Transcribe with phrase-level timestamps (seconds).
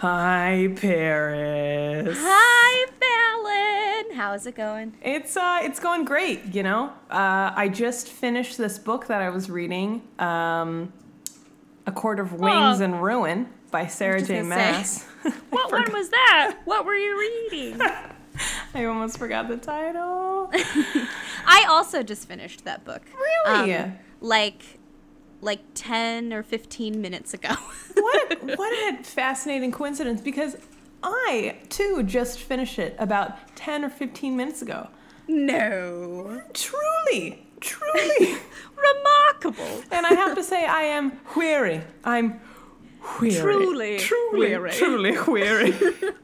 [0.00, 2.16] Hi, Paris.
[2.18, 4.16] Hi, Fallon.
[4.16, 4.94] How's it going?
[5.02, 6.54] It's uh, it's going great.
[6.54, 10.90] You know, uh, I just finished this book that I was reading, um,
[11.86, 12.84] "A Court of Wings Oh.
[12.84, 14.40] and Ruin" by Sarah J.
[14.40, 15.02] Maas.
[15.22, 15.30] say.
[15.50, 16.56] What one was that?
[16.64, 17.78] What were you reading?
[18.74, 20.48] I almost forgot the title.
[21.44, 23.02] I also just finished that book.
[23.44, 23.74] Really?
[23.74, 24.62] Um, like,
[25.40, 27.48] like ten or fifteen minutes ago.
[27.94, 30.56] what a, what a fascinating coincidence because
[31.02, 34.88] I too just finished it about ten or fifteen minutes ago.
[35.28, 36.42] no.
[36.52, 38.36] Truly, truly.
[38.76, 39.82] Remarkable.
[39.90, 41.82] And I have to say, I am weary.
[42.04, 42.40] I'm
[43.20, 43.34] weary.
[43.40, 44.70] Truly truly, weary.
[44.72, 45.74] truly weary.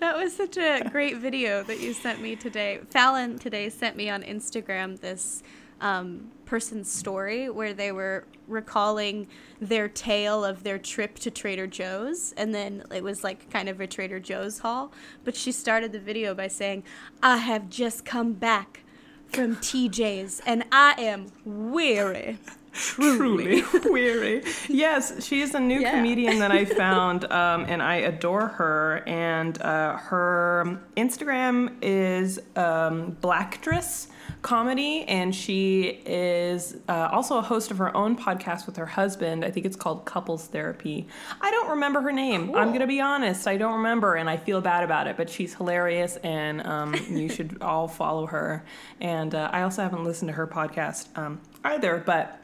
[0.00, 2.80] That was such a great video that you sent me today.
[2.88, 5.42] Fallon today sent me on Instagram this
[5.80, 9.28] um, person's story where they were recalling
[9.60, 13.80] their tale of their trip to Trader Joe's, and then it was like kind of
[13.80, 14.92] a Trader Joe's haul.
[15.24, 16.82] But she started the video by saying,
[17.22, 18.80] "I have just come back
[19.28, 22.38] from TJ's, and I am weary."
[22.72, 24.42] Truly weary.
[24.68, 25.92] Yes, she is a new Yeah.
[25.92, 29.02] comedian that I found, um, and I adore her.
[29.06, 34.08] And uh, her Instagram is um, Blackdress
[34.42, 39.44] Comedy, and she is uh, also a host of her own podcast with her husband.
[39.44, 41.06] I think it's called Couples Therapy.
[41.42, 42.54] I don't remember her name.
[42.54, 43.46] I'm gonna be honest.
[43.46, 45.16] I don't remember, and I feel bad about it.
[45.18, 48.64] But she's hilarious, and um, you should all follow her.
[49.00, 52.39] And uh, I also haven't listened to her podcast um, either, but.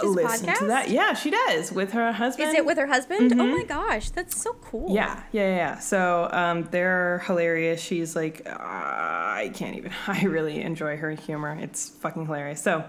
[0.00, 0.90] She's listen to that.
[0.90, 2.50] Yeah, she does with her husband.
[2.50, 3.32] Is it with her husband?
[3.40, 4.94] Oh my gosh, that's so cool.
[4.94, 5.56] Yeah, yeah, yeah.
[5.56, 5.78] yeah.
[5.78, 7.80] So um, they're hilarious.
[7.80, 9.92] She's like, uh, I can't even.
[10.06, 11.56] I really enjoy her humor.
[11.60, 12.62] It's fucking hilarious.
[12.62, 12.84] So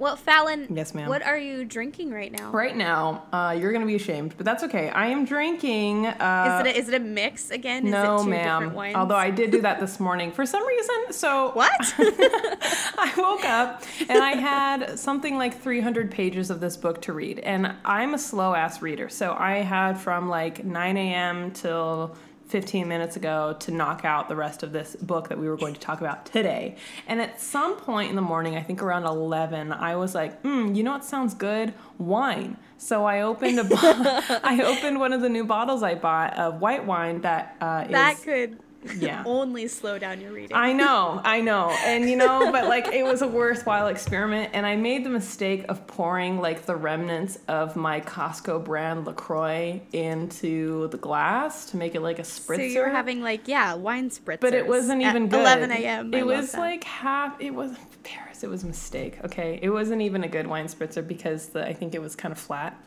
[0.00, 0.66] Well, Fallon.
[0.74, 1.10] Yes, ma'am.
[1.10, 2.50] What are you drinking right now?
[2.52, 4.88] right now, uh, you're gonna be ashamed, but that's okay.
[4.88, 6.06] I am drinking.
[6.06, 7.84] Uh, Is it a, is it a mix again?
[7.84, 8.74] Is no, ma'am.
[8.96, 11.12] Although I did do that this morning for some reason.
[11.12, 11.94] So what?
[11.98, 17.38] I woke up and I had something like 300 pages of this book to read.
[17.40, 19.10] And I'm a slow ass reader.
[19.10, 21.50] So I had from like 9 a.m.
[21.50, 22.16] till
[22.50, 25.74] 15 minutes ago to knock out the rest of this book that we were going
[25.74, 26.76] to talk about today.
[27.06, 30.74] And at some point in the morning, I think around 11, I was like, hmm,
[30.74, 31.72] you know what sounds good?
[31.98, 32.56] Wine.
[32.76, 33.76] So I opened a bo-
[34.42, 37.92] I opened one of the new bottles I bought of white wine that uh, is
[37.92, 38.58] that could
[38.98, 39.22] yeah.
[39.26, 40.56] only slow down your reading.
[40.56, 41.70] I know, I know.
[41.84, 45.66] And you know, but like it was a worthwhile experiment and I made the mistake
[45.68, 51.94] of pouring like the remnants of my Costco brand LaCroix into the glass to make
[51.94, 52.56] it like a spritzer.
[52.56, 54.40] so you were having like yeah wine spritzer.
[54.40, 55.40] but it wasn't even good.
[55.40, 56.14] 11 a.m.
[56.14, 56.60] It was that.
[56.60, 59.18] like half it was Paris, it was a mistake.
[59.24, 59.58] Okay.
[59.60, 62.38] It wasn't even a good wine spritzer because the, I think it was kind of
[62.38, 62.82] flat.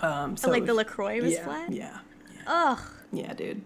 [0.00, 1.72] Um so like the Lacroix was yeah, flat.
[1.72, 1.98] Yeah.
[2.46, 2.80] Ugh.
[3.12, 3.62] Yeah, dude.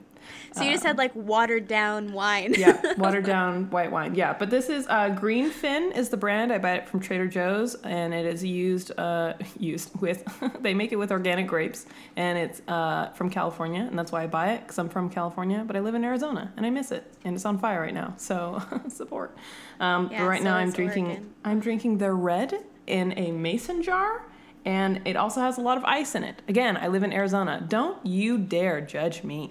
[0.52, 2.54] So you just had like watered down wine.
[2.56, 4.14] yeah, watered down white wine.
[4.14, 6.52] Yeah, but this is uh, Greenfin is the brand.
[6.52, 10.24] I buy it from Trader Joe's, and it is used uh, used with.
[10.60, 14.26] they make it with organic grapes, and it's uh, from California, and that's why I
[14.26, 17.12] buy it because I'm from California, but I live in Arizona, and I miss it,
[17.24, 18.14] and it's on fire right now.
[18.16, 19.36] So support.
[19.80, 21.06] Um, Yeah, but right so now I'm drinking.
[21.06, 21.34] Oregon.
[21.44, 24.24] I'm drinking the red in a mason jar.
[24.64, 26.42] And it also has a lot of ice in it.
[26.48, 27.64] Again, I live in Arizona.
[27.68, 29.50] Don't you dare judge me.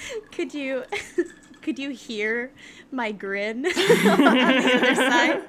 [0.32, 0.84] could you
[1.62, 2.50] could you hear
[2.90, 5.42] my grin on the other side?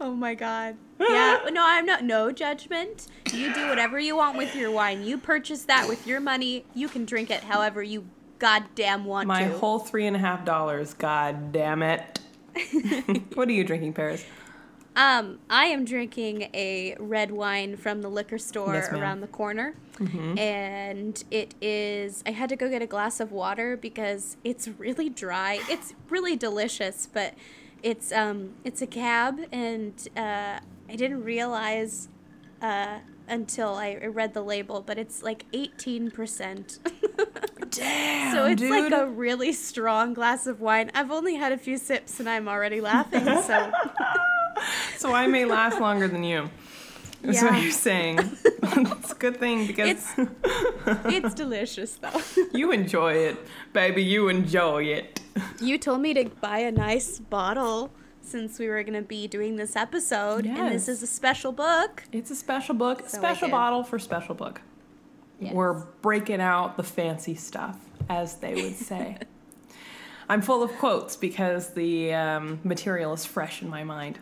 [0.00, 0.76] Oh my god.
[1.00, 3.06] Yeah, no, I'm not no judgment.
[3.32, 5.04] You do whatever you want with your wine.
[5.04, 6.64] You purchase that with your money.
[6.74, 8.06] You can drink it however you
[8.38, 9.48] goddamn want My to.
[9.48, 10.94] My whole three and a half dollars.
[10.94, 12.20] God damn it.
[13.34, 14.24] what are you drinking, Paris?
[14.98, 18.88] Um, I am drinking a red wine from the liquor store Yes.
[18.88, 18.96] Mm-hmm.
[18.96, 19.74] around the corner.
[20.36, 25.08] And it is, I had to go get a glass of water because it's really
[25.08, 25.60] dry.
[25.68, 27.34] It's really delicious, but
[27.82, 32.08] it's, um, it's a cab and, uh, I didn't realize,
[32.60, 32.98] uh,
[33.28, 36.78] until I read the label, but it's like 18%.
[37.70, 38.70] Damn, so it's dude.
[38.70, 40.90] like a really strong glass of wine.
[40.94, 43.70] I've only had a few sips and I'm already laughing, so.
[44.96, 46.50] so I may last longer than you.
[47.22, 48.18] That's what you're saying.
[48.44, 50.30] it's a good thing because It's
[51.06, 52.22] it's delicious though.
[52.52, 53.36] you enjoy it,
[53.72, 54.02] baby.
[54.02, 55.20] You enjoy it.
[55.60, 57.90] You told me to buy a nice bottle
[58.20, 62.04] since we were gonna be doing this episode, and this is a special book.
[62.12, 64.60] It's a special book, So special bottle for special book.
[65.40, 65.54] Yes.
[65.54, 67.78] We're breaking out the fancy stuff,
[68.08, 69.18] as they would say.
[70.28, 74.18] I'm full of quotes because the um, material is fresh in my mind.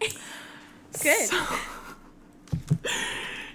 [1.02, 1.30] Good.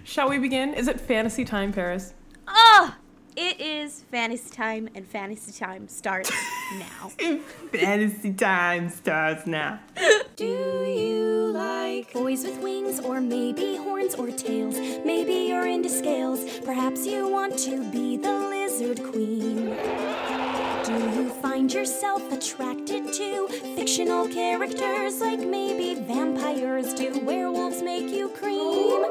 [0.03, 0.73] Shall we begin?
[0.73, 2.13] Is it fantasy time, Paris?
[2.47, 2.95] Oh,
[3.35, 6.31] it is fantasy time, and fantasy time starts
[6.77, 7.09] now.
[7.71, 9.79] fantasy time starts now.
[10.35, 14.77] Do you like boys with wings, or maybe horns or tails?
[15.03, 16.59] Maybe you're into scales.
[16.59, 19.75] Perhaps you want to be the lizard queen.
[20.85, 26.93] Do you find yourself attracted to fictional characters like maybe vampires?
[26.93, 29.01] Do werewolves make you cream?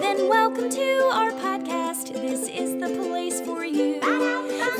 [0.00, 2.14] Then welcome to our podcast.
[2.14, 4.00] This is the place for you.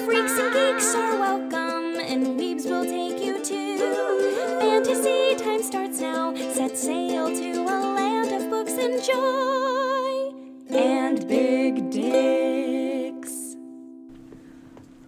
[0.07, 6.35] Freaks and geeks are welcome, and weebs will take you to fantasy time starts now.
[6.55, 10.33] Set sail to a land of books and joy
[10.75, 12.60] and big dicks.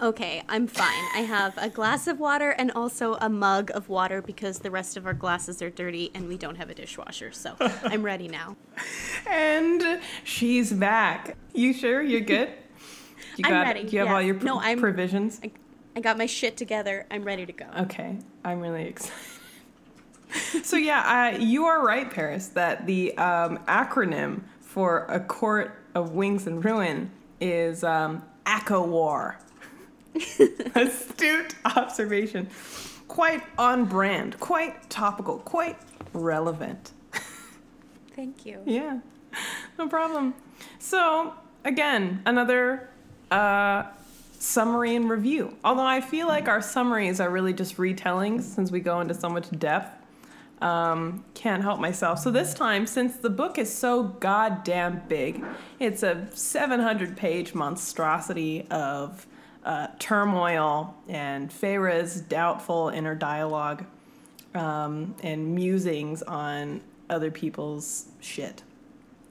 [0.03, 1.05] Okay, I'm fine.
[1.15, 4.97] I have a glass of water and also a mug of water because the rest
[4.97, 7.31] of our glasses are dirty and we don't have a dishwasher.
[7.31, 8.57] So I'm ready now.
[9.31, 11.37] And she's back.
[11.55, 12.49] You sure you're good?
[13.39, 14.15] You I'm ready, Do you have yeah.
[14.15, 15.41] all your pr- No, I'm- provisions?
[15.43, 15.53] I,
[15.97, 17.07] I got my shit together.
[17.11, 17.65] I'm ready to go.
[17.83, 19.15] Okay, I'm really excited.
[20.65, 22.49] so yeah, uh, you are right, Paris.
[22.49, 27.11] That the um, acronym for a court of wings and ruin
[27.41, 29.37] is um, ACOWAR.
[30.75, 32.49] Astute observation.
[33.09, 34.39] Quite on brand.
[34.41, 35.39] Quite topical.
[35.39, 35.79] Quite
[36.13, 36.93] relevant.
[38.15, 38.61] Thank you.
[38.67, 39.01] Yeah,
[39.79, 40.35] no problem.
[40.79, 41.33] So,
[41.65, 42.91] again, another
[43.31, 43.85] uh,
[44.39, 45.57] summary and review.
[45.65, 49.29] Although I feel like our summaries are really just retellings since we go into so
[49.31, 49.99] much depth.
[50.61, 52.19] Um, can't help myself.
[52.19, 55.43] So, this time, since the book is so goddamn big,
[55.81, 59.27] it's a 700 page monstrosity of
[59.65, 63.85] uh, turmoil and Feyre's doubtful inner dialogue
[64.55, 68.63] um, and musings on other people's shit.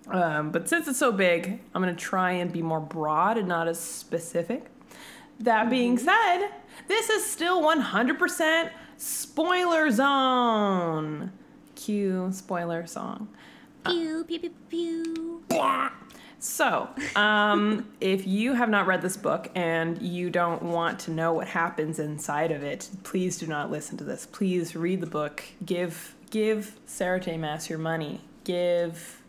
[0.07, 3.47] Um, but since it's so big, I'm going to try and be more broad and
[3.47, 4.65] not as specific.
[5.39, 6.49] That being said,
[6.87, 11.31] this is still 100% spoiler zone.
[11.75, 13.27] Cue spoiler song.
[13.85, 15.43] Pew, pew, pew, pew.
[16.41, 21.33] So, um, if you have not read this book and you don't want to know
[21.33, 24.25] what happens inside of it, please do not listen to this.
[24.25, 25.43] Please read the book.
[25.63, 27.37] Give give Sarah J.
[27.37, 28.21] Maas your money.
[28.43, 29.21] Give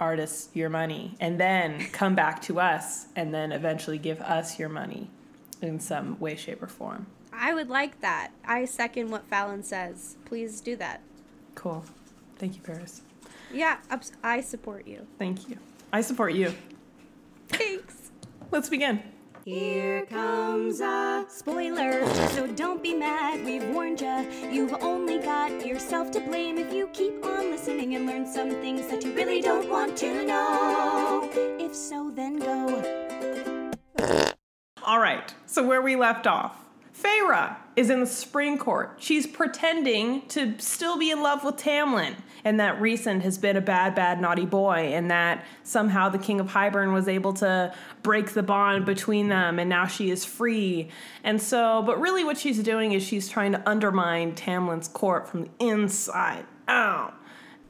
[0.00, 4.68] artists your money, and then come back to us, and then eventually give us your
[4.68, 5.08] money
[5.60, 7.06] in some way, shape, or form.
[7.32, 8.32] I would like that.
[8.44, 10.16] I second what Fallon says.
[10.24, 11.00] Please do that.
[11.54, 11.84] Cool.
[12.38, 13.02] Thank you, Paris.
[13.52, 13.76] Yeah,
[14.24, 15.06] I support you.
[15.16, 15.58] Thank you.
[15.92, 16.54] I support you.
[17.48, 18.10] Thanks.
[18.50, 19.02] Let's begin.
[19.44, 24.24] Here comes a spoiler, so don't be mad, we've warned ya.
[24.50, 28.86] You've only got yourself to blame if you keep on listening and learn some things
[28.86, 31.28] that you really don't want to know.
[31.58, 32.82] If so, then go.
[34.84, 36.64] All right, so where we left off.
[36.96, 38.94] Feyre is in the spring court.
[38.98, 43.60] She's pretending to still be in love with Tamlin, and that Rhysand has been a
[43.60, 48.32] bad, bad, naughty boy, and that somehow the King of Hybern was able to break
[48.32, 50.88] the bond between them, and now she is free.
[51.24, 55.42] And so, but really what she's doing is she's trying to undermine Tamlin's court from
[55.42, 57.14] the inside out.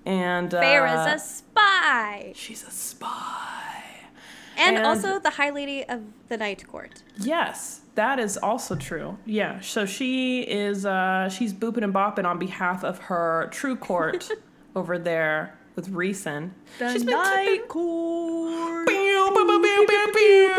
[0.04, 2.32] And uh, Feyre's a spy.
[2.34, 3.69] she's a spy.
[4.58, 7.02] And, and- also the High Lady of the Night Court.
[7.18, 9.18] Yes, that is also true.
[9.26, 14.28] Yeah, so she is uh she's booping and bopping on behalf of her true court
[14.76, 16.50] over there with Rhysand.
[16.78, 18.87] she's been keeping Court.
[18.88, 20.52] Pew, pew, pew, pew, pew, pew.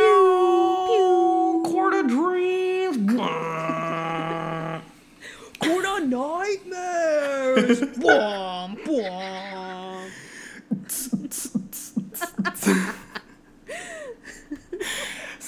[1.71, 2.97] Court of dreams.
[5.59, 7.81] Court of Nightmares.
[7.99, 10.09] Bwom, bwom.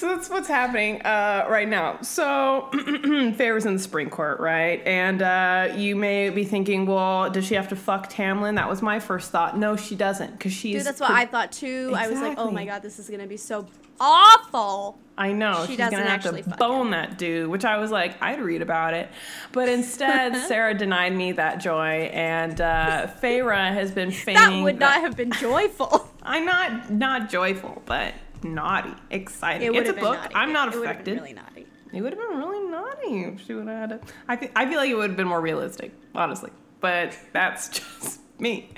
[0.06, 2.00] So that's what's happening uh, right now.
[2.00, 4.80] So Feyre is in the spring court, right?
[4.86, 8.54] And uh, you may be thinking, well, does she have to fuck Tamlin?
[8.54, 9.58] That was my first thought.
[9.58, 10.76] No, she doesn't, because she's.
[10.76, 11.92] Dude, that's what I thought too.
[11.96, 13.66] I was like, oh my god, this is gonna be so
[13.98, 14.96] awful.
[15.18, 18.22] I know She she's doesn't gonna have to bone that dude, which I was like,
[18.22, 19.08] I'd read about it,
[19.50, 24.42] but instead Sarah denied me that joy, and uh, Feyre has been feigning.
[24.58, 26.08] That would not have been joyful.
[26.22, 29.74] I'm not not joyful, but naughty, exciting.
[29.74, 30.16] It it's a book.
[30.16, 30.34] naughty.
[30.34, 31.14] I'm not it would have affected.
[31.16, 31.66] been really naughty.
[31.92, 34.02] It would have been really naughty if she would have had it.
[34.28, 36.50] I, th- I feel like it would have been more realistic, honestly.
[36.80, 38.68] But that's just me.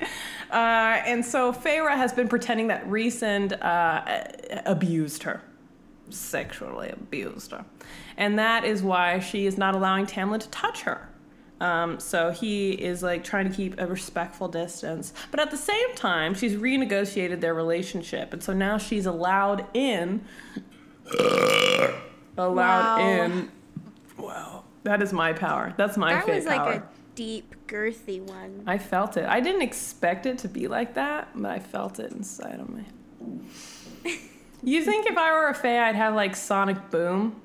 [0.51, 0.55] Uh,
[1.05, 5.43] and so Feyre has been pretending that Rhysand uh, abused her,
[6.11, 7.65] sexually abused her.
[8.17, 11.08] And that is why she is not allowing Tamlin to touch her.
[11.61, 15.13] Um, so he is like trying to keep a respectful distance.
[15.31, 18.33] But at the same time, she's renegotiated their relationship.
[18.33, 20.25] And so now she's allowed in.
[22.37, 22.99] allowed Wow.
[23.25, 23.51] in.
[24.17, 24.65] Wow.
[24.85, 25.75] That is my power.
[25.77, 26.83] That's my That fate was like a
[27.15, 28.63] deep, girthy one.
[28.67, 29.27] I felt it.
[29.27, 32.85] I didn't expect it to be like that, but I felt it inside of me.
[34.63, 37.41] you think if I were a fae, I'd have like sonic boom?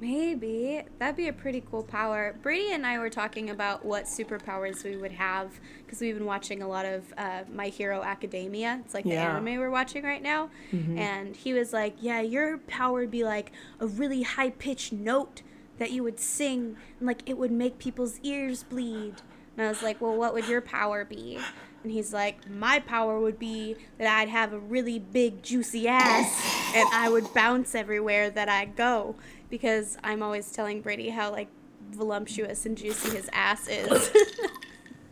[0.00, 0.82] Maybe.
[0.98, 2.36] That'd be a pretty cool power.
[2.42, 6.62] Brady and I were talking about what superpowers we would have because we've been watching
[6.62, 8.82] a lot of uh, My Hero Academia.
[8.84, 9.24] It's like Yeah.
[9.26, 10.50] the anime we're watching right now.
[10.72, 15.42] And he was like, Yeah, your power would be like a really high pitched note
[15.78, 19.14] that you would sing and like it would make people's ears bleed.
[19.56, 21.38] And I was like, Well, what would your power be?
[21.82, 26.42] And he's like, My power would be that I'd have a really big, juicy ass
[26.74, 29.14] and I would bounce everywhere that I go.
[29.48, 31.48] Because I'm always telling Brady how, like,
[31.90, 34.10] voluptuous and juicy his ass is.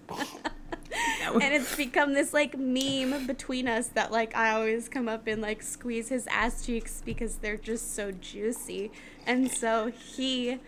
[0.11, 5.41] and it's become this, like, meme between us that, like, I always come up and,
[5.41, 8.91] like, squeeze his ass cheeks because they're just so juicy.
[9.27, 10.59] And so he.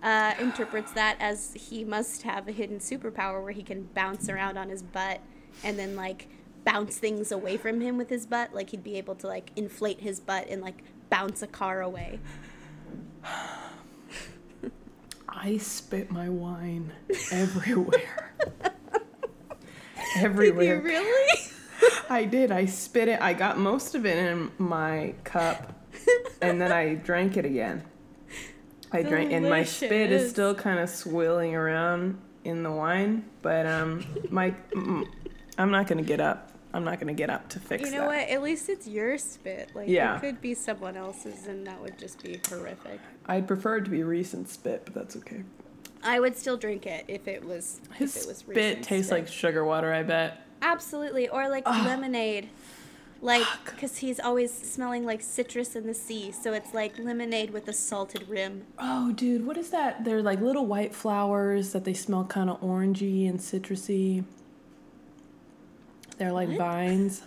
[0.00, 4.56] Uh, interprets that as he must have a hidden superpower where he can bounce around
[4.56, 5.20] on his butt
[5.64, 6.28] and then like
[6.64, 10.00] bounce things away from him with his butt like he'd be able to like inflate
[10.00, 12.18] his butt and like bounce a car away
[15.28, 16.92] I spit my wine
[17.30, 18.32] everywhere.
[20.14, 20.80] did you everywhere.
[20.80, 21.38] really
[22.10, 22.50] I did.
[22.50, 23.20] I spit it.
[23.20, 25.72] I got most of it in my cup,
[26.40, 27.84] and then I drank it again.
[28.90, 33.28] I drank, and my spit is still kind of swirling around in the wine.
[33.42, 34.54] But um, my,
[35.58, 36.47] I'm not gonna get up.
[36.74, 37.86] I'm not gonna get up to fix it.
[37.86, 38.06] you know that.
[38.08, 40.16] what at least it's your spit like Yeah.
[40.16, 43.90] it could be someone else's and that would just be horrific I'd prefer it to
[43.90, 45.42] be Rhysand spit, but that's okay.
[46.02, 49.18] i would still drink it if it was His if it was spit tastes spit.
[49.20, 49.92] like sugar water.
[49.92, 50.42] I bet.
[50.62, 52.48] absolutely or like lemonade
[53.20, 57.66] like because he's always smelling like citrus in the sea so it's like lemonade with
[57.66, 60.04] a salted rim Oh, dude, what is that?
[60.04, 64.22] They're like little white flowers that they smell kind of orangey and citrusy.
[66.18, 66.58] They're like What?
[66.58, 67.22] vines.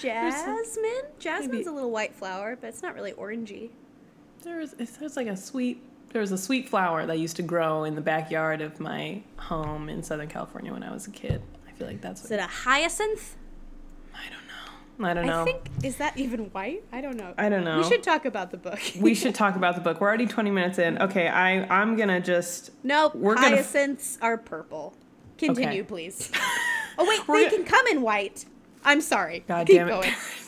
[0.00, 3.70] jasmine jasmine's maybe- a little white flower but it's not really orangey
[4.42, 8.00] There's there's like a sweet there's a sweet flower that used to grow in the
[8.00, 11.40] backyard of my home in Southern California when I was a kid.
[11.68, 13.36] I feel like that's is what it a hyacinth
[14.12, 15.08] I don't know.
[15.08, 15.42] I don't know.
[15.42, 16.82] I think is that even white?
[16.92, 17.32] I don't know.
[17.38, 17.78] I don't know.
[17.78, 18.80] We should talk about the book.
[19.00, 20.00] we should talk about the book.
[20.00, 21.00] We're already 20 minutes in.
[21.00, 23.14] Okay, I I'm gonna just nope.
[23.14, 24.94] We're gonna- hyacinths are purple.
[25.38, 25.82] Continue, Okay.
[25.84, 26.30] please.
[27.00, 28.44] Oh wait, We're they gonna- can come in white.
[28.84, 29.44] I'm sorry.
[29.48, 29.90] God Keep damn it.
[29.90, 30.12] going.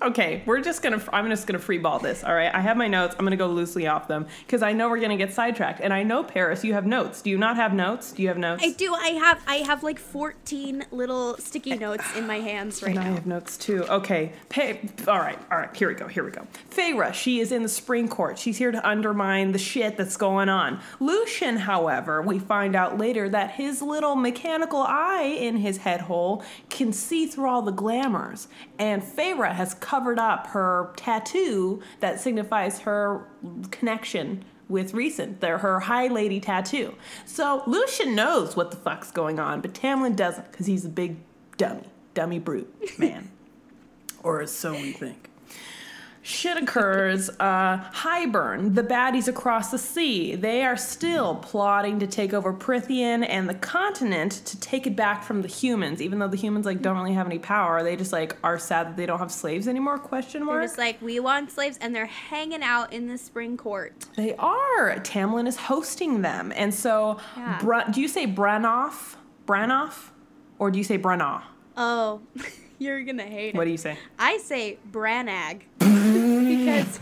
[0.00, 1.02] Okay, we're just gonna.
[1.12, 2.22] I'm just gonna free ball this.
[2.22, 3.16] All right, I have my notes.
[3.18, 5.80] I'm gonna go loosely off them because I know we're gonna get sidetracked.
[5.80, 7.20] And I know Paris, you have notes.
[7.20, 8.12] Do you not have notes?
[8.12, 8.62] Do you have notes?
[8.64, 8.94] I do.
[8.94, 9.42] I have.
[9.46, 13.56] I have like 14 little sticky notes in my hands right And I have notes
[13.56, 13.84] too.
[13.84, 14.32] Okay.
[14.48, 15.38] Pay, all right.
[15.50, 15.74] All right.
[15.76, 16.06] Here we go.
[16.06, 16.46] Here we go.
[16.70, 18.38] Feyre, she is in the spring court.
[18.38, 20.80] She's here to undermine the shit that's going on.
[21.00, 26.44] Lucien, however, we find out later that his little mechanical eye in his head hole
[26.70, 28.46] can see through all the glamours.
[28.78, 33.26] And Feyre has covered up her tattoo that signifies her
[33.72, 36.94] connection with Rhysand, their her high lady tattoo.
[37.24, 41.16] So Lucien knows what the fuck's going on, but Tamlin doesn't because he's a big
[41.56, 43.32] dummy, dummy brute man,
[44.22, 45.28] or so we think.
[46.22, 47.30] Shit occurs.
[47.40, 53.24] Uh, Hybern, the baddies across the sea, they are still plotting to take over Prythian
[53.26, 56.02] and the continent to take it back from the humans.
[56.02, 58.88] Even though the humans like don't really have any power, they just like are sad
[58.88, 59.96] that they don't have slaves anymore.
[59.98, 60.58] Question mark.
[60.60, 63.94] They're just like we want slaves, and they're hanging out in the spring court.
[64.16, 64.96] They are.
[65.00, 66.52] Tamlin is hosting them.
[66.54, 67.58] And so, Yeah.
[67.62, 69.14] Br- do you say Branoff?
[69.46, 70.10] Branoff?
[70.58, 71.42] Or do you say Brannagh?
[71.76, 72.20] Oh,
[72.78, 73.56] you're gonna hate it.
[73.56, 73.98] What do you say?
[74.18, 77.00] I say Branag because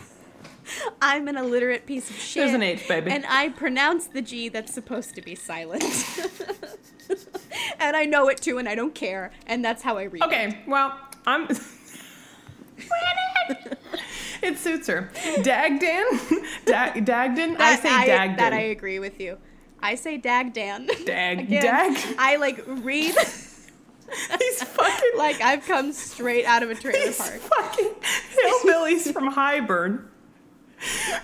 [1.01, 2.43] I'm an illiterate piece of shit.
[2.43, 3.11] There's an H, baby.
[3.11, 5.85] And I pronounce the G that's supposed to be silent.
[7.79, 9.33] and I know it too, and I don't care.
[9.47, 10.27] And that's how I read it.
[10.27, 11.47] Okay, well, I'm.
[11.47, 11.63] Branag
[14.43, 15.11] It suits her.
[15.39, 16.05] Dagdan?
[16.67, 17.55] Dag- Dagdan?
[17.55, 18.37] I That, say I, Dagdan.
[18.39, 19.39] that I agree with you.
[19.81, 20.89] I say Dagdan.
[21.07, 23.15] Dag- Again, Dag- I like read
[24.41, 25.11] These fucking.
[25.17, 27.41] like I've come straight out of a trailer these park.
[27.41, 27.95] fucking
[28.45, 30.07] hillbillies from Hybern.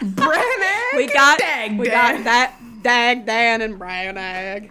[0.01, 0.97] Brannagh?
[0.97, 1.79] We got Dagdan.
[1.79, 4.71] we got that Dagdan and Branag.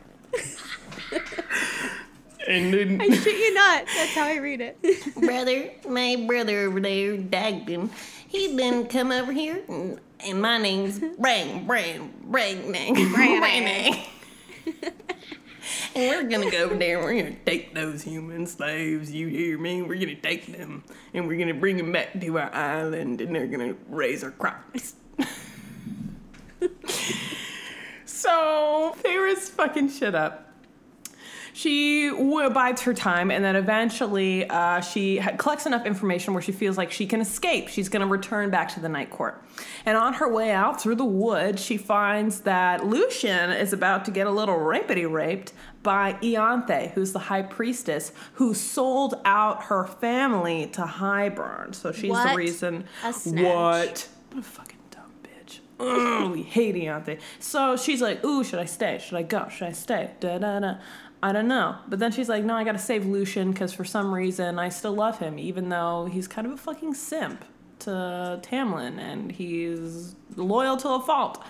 [2.48, 3.86] And then I shit you not.
[3.86, 4.78] That's how I read it.
[5.16, 7.90] brother, my brother over there, Dagden,
[8.28, 14.06] he done come over here, and, and my name's Brang, Brang, Brang, Nang, Brang, Nang.
[15.96, 19.82] We're gonna go over there and we're gonna take those human slaves, you hear me?
[19.82, 20.84] We're gonna take them
[21.14, 24.96] and we're gonna bring them back to our island and they're gonna raise our crops.
[28.22, 30.48] So Feyre's fucking shit up.
[31.54, 36.52] She w- bides her time, and then eventually uh, she collects enough information where she
[36.52, 37.68] feels like she can escape.
[37.68, 39.44] She's going to return back to the night court.
[39.88, 44.12] And on her way out through the woods, she finds that Lucien is about to
[44.12, 49.86] get a little rapity raped by Ianthe, who's the high priestess who sold out her
[49.86, 51.74] family to Hybern.
[51.74, 52.86] So she's the reason.
[53.04, 54.10] What?
[54.30, 55.60] What a fucking dumb bitch.
[55.80, 57.20] Ugh, we hate Ianthe.
[57.40, 59.00] So she's like, ooh, should I stay?
[59.04, 59.48] Should I go?
[59.50, 60.12] Should I stay?
[60.20, 60.76] Da da da.
[61.24, 61.76] I don't know.
[61.88, 64.94] But then she's like, no, I gotta save Lucien because for some reason I still
[64.94, 67.46] love him, even though he's kind of a fucking simp
[67.80, 71.44] to Tamlin and he's loyal to a fault.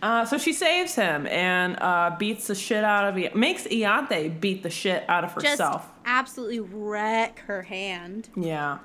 [0.00, 4.40] Uh, so she saves him and uh, beats the shit out of I- makes Ianthe
[4.40, 5.82] beat the shit out of herself.
[5.82, 8.28] Just absolutely wreck her hand.
[8.36, 8.78] Yeah.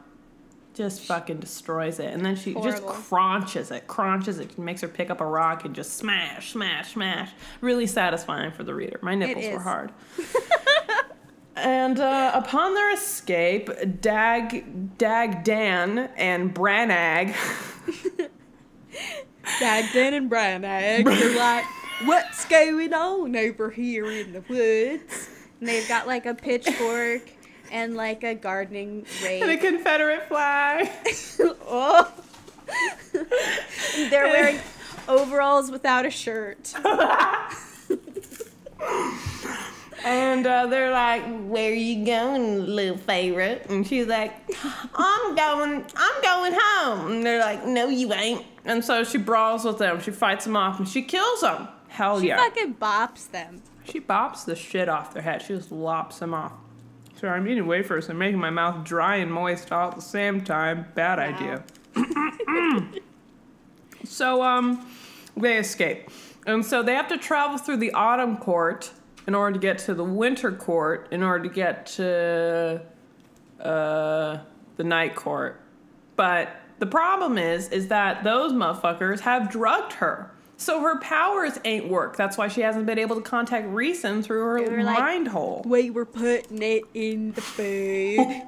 [0.73, 2.11] Just fucking destroys it.
[2.13, 2.87] And then she just Horrible.
[2.89, 7.29] crunches it, crunches it, makes her pick up a rock and just smash, smash, smash.
[7.61, 8.97] Really satisfying for the reader.
[9.03, 9.91] My nipples were hard.
[11.55, 13.69] and uh, upon their escape,
[14.01, 17.35] Dag, Dag Dan and Branag
[19.43, 21.65] Dagdan and Branag are like,
[22.05, 25.29] what's going on over here in the woods?
[25.59, 27.21] And they've got like a pitchfork
[27.71, 29.41] and like a gardening rake.
[29.41, 29.57] and a.
[29.57, 30.89] Confederate flag.
[31.67, 32.11] oh.
[34.09, 34.59] They're wearing
[35.07, 36.73] overalls without a shirt.
[40.03, 44.33] And uh, they're like, "Where are you going, little favorite?" And she's like,
[44.95, 49.63] "I'm going, I'm going home." And they're like, "No, you ain't." And so she brawls
[49.63, 50.01] with them.
[50.01, 51.67] She fights them off, and she kills them.
[51.87, 52.37] Hell She yeah!
[52.37, 53.61] She fucking bops them.
[53.85, 55.41] She bops the shit off their head.
[55.41, 56.53] She just lops them off.
[57.19, 60.41] Sorry, I'm eating wafers and making my mouth dry and moist all at the same
[60.41, 60.87] time.
[60.95, 61.63] Bad idea.
[64.05, 64.85] So um,
[65.37, 66.09] they escape,
[66.45, 68.91] and so they have to travel through the autumn court
[69.27, 71.07] in order to get to the winter court.
[71.11, 72.81] In order to get to
[73.59, 74.37] uh,
[74.77, 75.61] the night court,
[76.15, 80.31] but the problem is, is that those motherfuckers have drugged her.
[80.57, 82.15] So her powers ain't work.
[82.15, 85.63] That's why she hasn't been able to contact Rhysand through her were like, mind hole.
[85.65, 88.43] We were putting it in the food.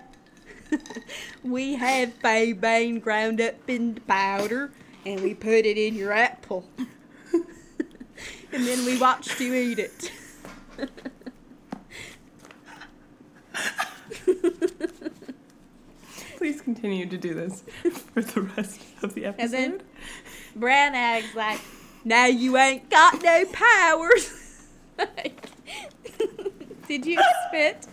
[1.43, 4.71] we have faebane ground up into powder
[5.05, 6.67] and we put it in your apple.
[7.33, 10.11] and then we watched you eat it.
[16.38, 17.63] Please continue to do this
[18.13, 19.43] for the rest of the episode.
[19.43, 19.81] And then
[20.57, 21.59] Branag's like,
[22.03, 24.31] now you ain't got no powers.
[24.97, 25.49] Like,
[26.88, 27.88] Did you spit?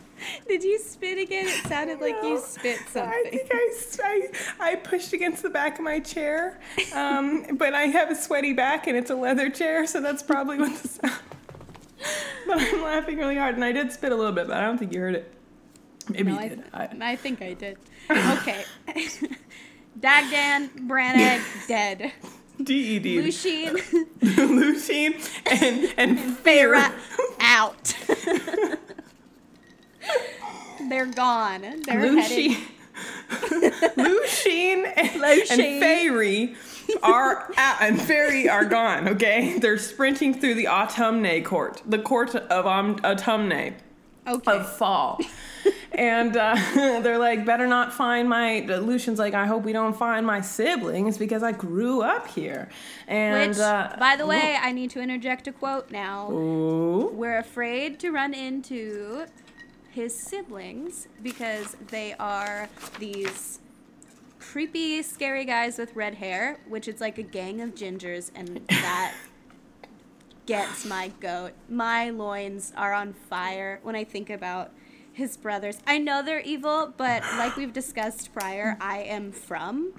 [0.46, 1.46] Did you spit again?
[1.48, 3.38] It sounded like you spit spit I something.
[3.40, 6.60] think I, I, I pushed against the back of my chair,
[6.94, 10.58] um, but I have a sweaty back and it's a leather chair, so that's probably
[10.58, 11.14] what the sound.
[12.46, 14.76] But I'm laughing really hard, and I did spit a little bit, but I don't
[14.76, 15.32] think you heard it.
[16.08, 16.64] Maybe No, you I, did.
[16.74, 17.78] I, I think I did.
[18.10, 18.64] Okay.
[20.00, 22.12] Dagdan, Brannagh, dead.
[22.62, 23.18] D-E-D.
[23.18, 23.76] Lucine.
[24.20, 25.14] Lucine
[25.46, 26.74] and, and Fear.
[26.74, 26.92] Farah,
[27.40, 27.94] out.
[30.88, 31.60] They're gone.
[31.86, 32.56] They're Lucine.
[33.30, 33.96] headed.
[33.96, 35.50] Lucine and, Lucine.
[35.50, 36.56] and Fairy
[37.02, 39.08] are out, and Fairy are gone.
[39.08, 43.74] Okay, they're sprinting through the autumne court, the court of um, autumne
[44.26, 44.52] Okay.
[44.56, 45.18] of fall,
[45.92, 48.60] and uh, they're like, better not find my.
[48.60, 52.68] Lucien's like, I hope we don't find my siblings because I grew up here,
[53.08, 56.30] and Which, uh, by the way, I need to interject a quote now.
[56.30, 59.26] ooh, We're afraid to run into
[59.90, 62.68] his siblings because they are
[62.98, 63.58] these
[64.42, 69.14] creepy, scary guys with red hair, which is like a gang of gingers, and that
[70.46, 71.52] gets my goat.
[71.68, 74.72] My loins are on fire when I think about
[75.12, 75.78] his brothers.
[75.86, 79.92] I know they're evil, but like we've discussed prior, I am from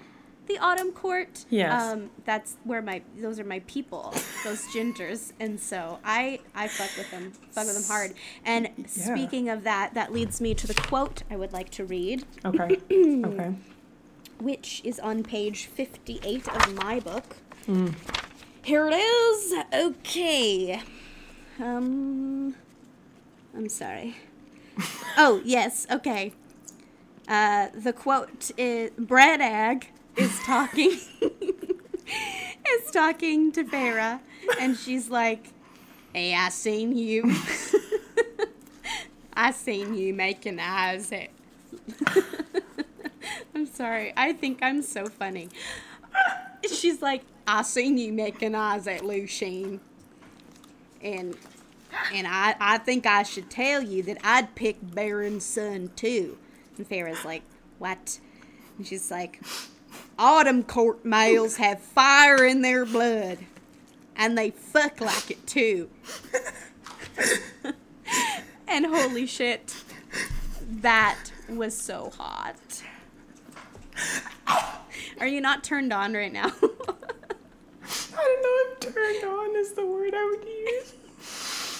[0.48, 1.46] the Autumn Court.
[1.50, 1.82] Yes.
[1.82, 6.90] Um, that's where my those are my people, those gingers, and so I I fuck
[6.98, 8.14] with them, fuck with them hard.
[8.44, 12.26] And speaking of that, that leads me to the quote I would like to read,
[12.44, 13.56] okay, okay.
[14.40, 17.38] Which is on page fifty-eight of my book.
[18.64, 19.54] Here it is.
[19.74, 20.82] Okay.
[21.60, 22.56] Um,
[23.56, 24.18] I'm sorry.
[25.16, 26.34] Oh, yes, okay.
[27.28, 30.90] Uh, the quote is Brad Ag is talking
[31.22, 34.20] is talking to Feyre
[34.60, 35.50] and she's like,
[36.14, 37.32] Hey, I seen you.
[39.36, 41.30] I seen you making eyes at
[43.56, 44.14] I'm sorry.
[44.16, 45.50] I think I'm so funny.
[46.72, 49.80] She's like, I seen you making eyes at Lucine.
[51.02, 51.36] And
[52.14, 56.38] and I, I think I should tell you that I'd pick Beron's son too.
[56.78, 57.44] And Feyre's like,
[57.80, 58.20] What?
[58.78, 59.42] And she's like,
[60.18, 63.40] Autumn court males have fire in their blood.
[64.16, 65.90] And they fuck like it too.
[68.68, 69.76] and holy shit,
[70.82, 72.84] that was so hot.
[75.20, 76.52] Are you not turned on right now?
[78.16, 80.94] I don't know if turned on is the word I would use.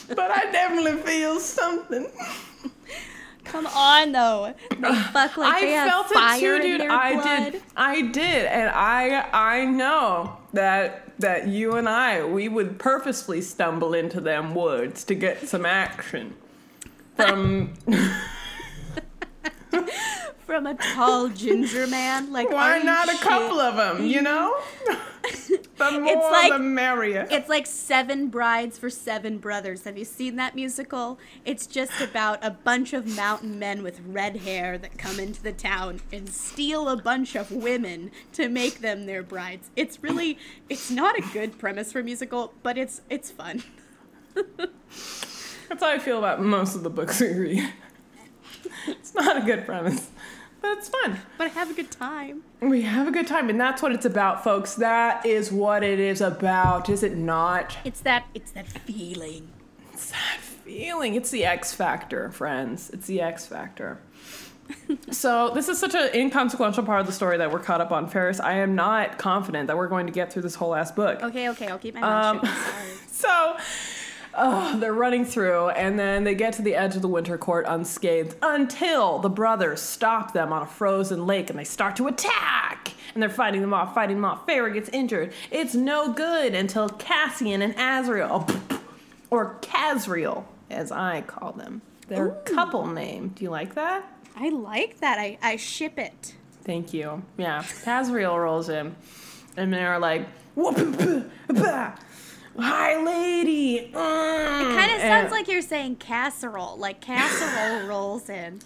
[0.10, 2.08] But I definitely feel something.
[3.44, 4.54] Come on, though.
[4.70, 6.82] They fuck like I felt it too, dude.
[6.82, 7.52] I blood.
[7.52, 7.62] did.
[7.76, 13.94] I did, and I I know that that you and I we would purposefully stumble
[13.94, 16.36] into them woods to get some action
[17.16, 17.74] from.
[20.54, 24.06] From a tall ginger man, like Why not a shit- couple of them?
[24.06, 24.56] You know,
[25.80, 27.28] the more like- the merrier.
[27.32, 29.86] It's like Seven Brides for Seven Brothers.
[29.86, 31.18] Have you seen that musical?
[31.44, 35.54] It's just about a bunch of mountain men with red hair that come into the
[35.54, 39.72] town and steal a bunch of women to make them their brides.
[39.76, 40.38] It's really
[40.70, 43.64] it's not a good premise for a musical, but it's it's fun.
[44.36, 47.74] That's how I feel about most of the books we read.
[48.88, 50.10] it's not a good premise,
[50.64, 51.20] but it's fun.
[51.38, 52.42] But I have a good time.
[52.62, 54.76] We have a good time, and that's what it's about, folks.
[54.76, 57.78] That is what it is about, is it not?
[57.84, 59.50] It's that it's that feeling.
[59.94, 61.16] It's that feeling.
[61.16, 62.90] It's the X Factor, friends.
[62.92, 64.00] It's the X Factor.
[65.12, 68.08] so, this is such an inconsequential part of the story that we're caught up on,
[68.08, 68.40] Ferris.
[68.40, 71.22] I am not confident that we're going to get through this whole last book.
[71.22, 72.58] Okay, okay, I'll keep my mouth Um, shut.
[73.12, 73.58] So,
[74.36, 77.66] oh, they're running through, and then they get to the edge of the winter court
[77.68, 82.94] unscathed until the brothers stop them on a frozen lake and they start to attack.
[83.14, 84.48] And they're fighting them off, fighting them off.
[84.48, 85.34] Feyre gets injured.
[85.52, 88.50] It's no good until Cassian and Azriel,
[89.30, 93.30] or Casriel, as I call them, their couple name.
[93.30, 94.04] Do you like that?
[94.36, 95.20] I like that.
[95.20, 96.34] I, I ship it.
[96.64, 97.22] Thank you.
[97.38, 98.96] Yeah, Casriel rolls in,
[99.58, 100.76] and they're like, "Whoop,
[101.50, 101.94] bah,
[102.58, 104.76] "Hi, lady." It mm.
[104.76, 108.60] kind of sounds like you're saying casserole, like casserole rolls in.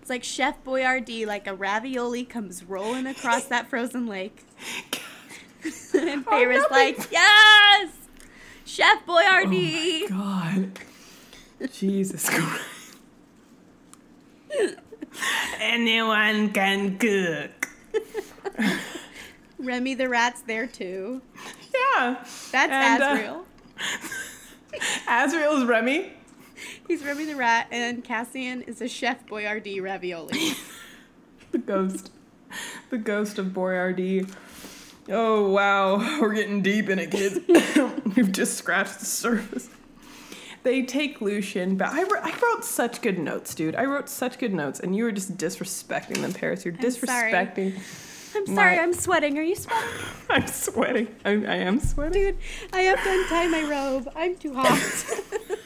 [0.00, 4.44] It's like Chef Boyardee, like a ravioli comes rolling across that frozen lake.
[5.94, 6.76] and oh, Feyre's nothing.
[6.76, 7.90] like, yes!
[8.64, 10.04] Chef Boyardee!
[10.10, 10.68] Oh my
[11.60, 11.70] God.
[11.72, 12.62] Jesus Christ.
[15.60, 17.68] Anyone can cook.
[19.58, 21.22] Remy the rat's there too.
[21.74, 22.24] Yeah.
[22.52, 23.44] That's And, uh, Azriel.
[25.06, 26.12] Azriel is Remy.
[26.86, 30.54] He's Remy the rat, and Cassian is a Chef Boyardee ravioli.
[31.52, 32.10] The ghost.
[32.88, 34.26] The ghost of Boyardee.
[35.10, 35.98] Oh, wow.
[36.20, 37.40] We're getting deep in it, kids.
[38.16, 39.68] We've just scratched the surface.
[40.62, 41.92] They take Lucien back.
[41.92, 43.76] I, wr- I wrote such good notes, dude.
[43.76, 46.64] I wrote such good notes, and you were just disrespecting them, Paris.
[46.64, 47.32] You're I'm sorry.
[48.34, 49.38] I'm sorry, My- I'm sweating.
[49.38, 49.90] Are you sweating?
[50.30, 51.08] I'm sweating.
[51.24, 52.12] I, I am sweating.
[52.12, 52.38] Dude,
[52.72, 54.10] I have to untie my robe.
[54.16, 55.04] I'm too hot.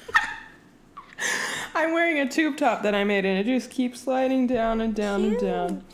[1.75, 4.95] I'm wearing a tube top that I made, and it just keeps sliding down and
[4.95, 5.85] down and down.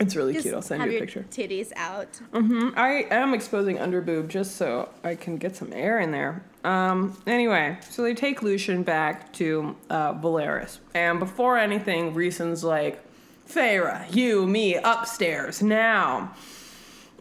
[0.00, 0.54] It's really Just cute.
[0.54, 1.26] I'll send you a your picture.
[1.30, 2.20] Titties out.
[2.32, 2.78] Mm-hmm.
[2.78, 6.44] I am exposing under boob just so I can get some air in there.
[6.64, 7.20] Um.
[7.26, 13.02] Anyway, so they take Lucien back to uh, Velaris, and before anything, Rhysand's like,
[13.48, 16.34] "Feyre, you, me, upstairs now."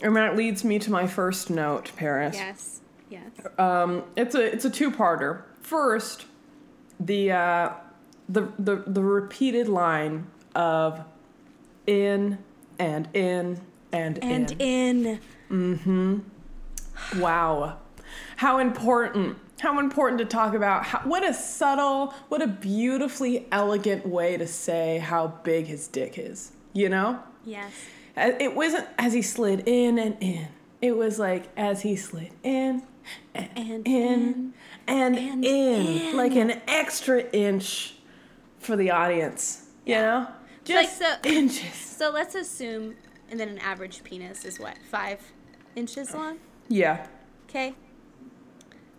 [0.02, 2.36] And that leads me to my first note, Paris.
[2.36, 2.82] Yes.
[3.10, 3.32] Yes.
[3.58, 5.44] Um, it's a it's a two-parter.
[5.62, 6.26] First,
[7.00, 7.70] the uh,
[8.30, 11.00] the the the repeated line of
[11.88, 12.38] in
[12.78, 13.62] and in
[13.92, 15.06] and, in And in.
[15.06, 15.20] in.
[15.50, 17.20] Mm-hmm.
[17.20, 17.78] Wow,
[18.38, 19.38] how important!
[19.60, 24.46] How important to talk about how, what a subtle, what a beautifully elegant way to
[24.48, 26.52] say how big his dick is.
[26.74, 27.72] You know, Yes.
[28.16, 30.48] It wasn't as he slid in and in.
[30.82, 32.84] It was like as he slid in
[33.34, 34.54] and, And in
[34.88, 36.18] and, and in, in.
[36.18, 37.96] like an extra inch
[38.60, 39.68] for the audience.
[39.86, 40.28] You know,
[40.66, 41.74] just Like so- inches.
[41.76, 42.96] So let's assume,
[43.32, 45.20] and then an average penis is what five
[45.76, 46.38] inches long.
[46.70, 47.08] Yeah,
[47.50, 47.74] Okay.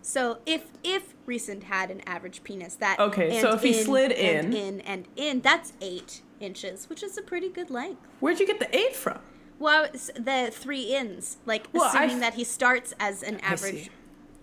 [0.01, 4.45] So if if Rhysand had an average penis, that Okay, so if he slid in
[4.45, 8.01] and in- in and in, that's eight inches, which is a pretty good length.
[8.19, 9.19] Where'd you get the eight from?
[9.59, 13.55] Well, it's the three ins, like Well, assuming f- that he starts as an I
[13.55, 13.67] see.
[13.67, 13.89] average.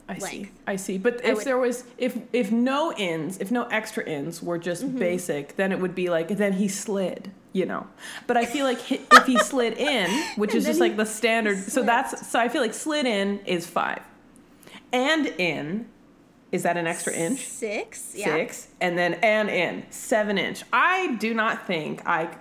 [0.09, 0.51] I see.
[0.69, 0.99] I see.
[0.99, 4.59] But I if would- there was if if no ins, if no extra ins were
[4.59, 4.99] just Mm-hmm.
[4.99, 7.87] basic, then it would be like then he slid, you know.
[8.27, 11.83] But I feel like if he slid in, which is just like the standard, so
[11.83, 14.03] that's so I feel like slid in is five,
[14.93, 15.89] and in
[16.53, 17.47] is that an extra inch?
[17.47, 18.27] Six, yeah.
[18.27, 20.63] Six, and then and in seven inch.
[20.73, 22.37] I do not think I.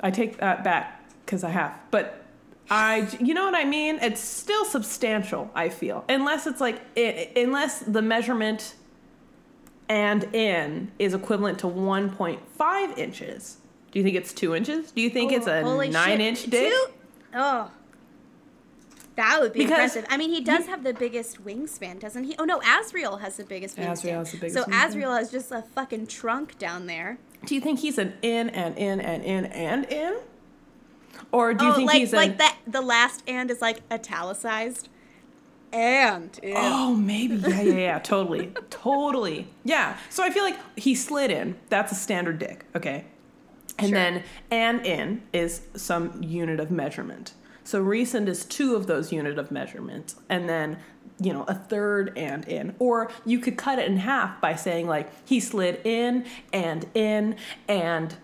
[0.00, 2.24] I take that back because I have, but
[2.70, 3.98] I, you know what I mean?
[4.00, 5.50] It's still substantial.
[5.54, 8.74] I feel unless it's like i unless the measurement
[9.88, 13.56] and in is equivalent to 1.5 inches.
[13.90, 14.92] Do you think it's two inches?
[14.92, 16.20] Do you think it's a Oh, nine shit.
[16.20, 16.70] inch dick?
[16.70, 16.86] Two?
[17.34, 17.70] Oh.
[19.18, 20.06] That would be Because impressive.
[20.10, 22.36] I mean, he does have the biggest wingspan, doesn't he?
[22.38, 23.88] Oh no, Azriel has the biggest wingspan.
[23.88, 24.92] Azriel has the biggest so wingspan.
[24.92, 27.18] Azriel has just a fucking trunk down there.
[27.44, 30.18] Do you think he's an in and in and in and in?
[31.32, 32.58] Or do you oh, think like he's like an that.
[32.68, 34.88] The last and is like italicized.
[35.72, 36.54] And in.
[36.56, 37.34] Oh, maybe.
[37.38, 37.98] Yeah, yeah, yeah.
[37.98, 38.52] totally.
[38.70, 39.48] Totally.
[39.64, 39.98] Yeah.
[40.10, 41.56] So I feel like he slid in.
[41.70, 42.64] That's a standard dick.
[42.76, 43.04] Okay.
[43.78, 43.94] And Sure.
[43.98, 47.32] then and in is some unit of measurement.
[47.68, 50.14] So Rhysand is two of those unit of measurement.
[50.30, 50.78] And then,
[51.20, 52.74] you know, a third and in.
[52.78, 57.36] Or you could cut it in half by saying like he slid in and in
[57.68, 58.16] and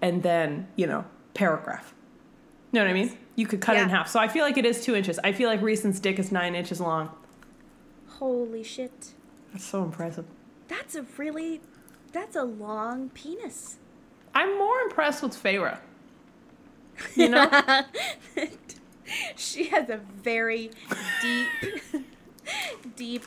[0.00, 1.92] and then, you know, paragraph.
[2.72, 3.18] You know what I mean?
[3.36, 4.08] You could cut it in half.
[4.08, 5.18] So I feel like it is two inches.
[5.22, 7.10] I feel like Rhysand's dick is nine inches long.
[8.08, 9.12] Holy shit.
[9.52, 10.24] That's so impressive.
[10.66, 11.60] That's a really.
[12.12, 13.76] That's a long penis.
[14.34, 15.78] I'm more impressed with Feyre.
[17.16, 17.50] You know?
[19.36, 20.70] she has a very
[21.20, 21.82] deep,
[22.96, 23.24] deep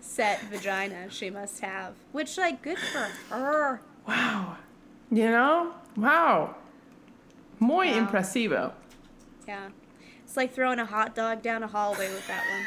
[0.00, 1.10] set vagina.
[1.10, 3.80] She must have, which like good for her.
[4.06, 4.56] wow.
[5.10, 5.72] You know?
[5.96, 6.56] Wow.
[7.60, 8.06] Muy Wow.
[8.06, 8.72] impresivo.
[9.46, 9.68] Yeah,
[10.24, 12.66] it's like throwing a hot dog down a hallway with that one.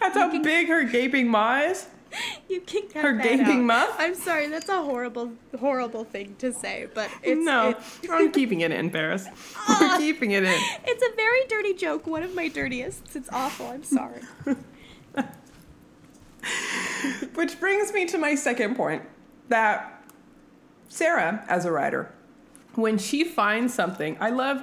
[0.00, 1.86] That's how big her gaping maw is.
[2.54, 3.62] You can cut Her gaping out.
[3.64, 3.94] mouth?
[3.98, 8.12] I'm sorry, that's a horrible, horrible thing to say, but it's no, it- ah.
[8.16, 9.26] I'm keeping it in, Paris.
[9.80, 10.54] We're keeping it in.
[10.84, 12.06] it's a very dirty joke.
[12.06, 13.16] One of my dirtiest.
[13.16, 13.66] It's awful.
[13.66, 14.20] I'm sorry.
[17.34, 19.02] Which brings me to my second point
[19.48, 20.04] that
[20.88, 22.14] Sarah, as a writer,
[22.76, 24.62] when she finds something, I love,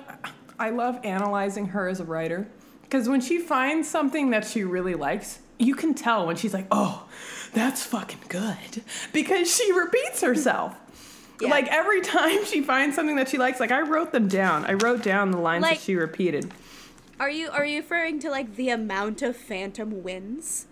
[0.57, 2.47] I love analyzing her as a writer
[2.83, 6.65] because when she finds something that she really likes, you can tell when she's like,
[6.71, 7.07] "Oh,
[7.53, 8.83] that's fucking good,"
[9.13, 10.75] because she repeats herself.
[11.39, 11.49] Yeah.
[11.49, 14.65] Like every time she finds something that she likes, like I wrote them down.
[14.65, 16.51] I wrote down the lines Like- that she repeated.
[17.19, 20.65] Are you are you referring to like the amount of phantom winds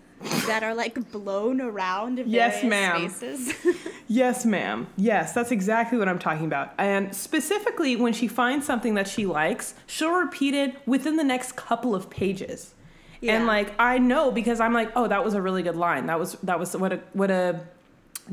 [0.46, 3.08] that are like blown around in Yes, ma'am.
[3.08, 3.54] spaces?
[4.12, 4.88] Yes, ma'am.
[4.96, 6.72] Yes, that's exactly what I'm talking about.
[6.78, 11.54] And specifically, when she finds something that she likes, she'll repeat it within the next
[11.54, 12.74] couple of pages.
[13.20, 13.36] Yeah.
[13.36, 16.06] And like I know because I'm like, oh, that was a really good line.
[16.06, 17.60] That was that was what a what a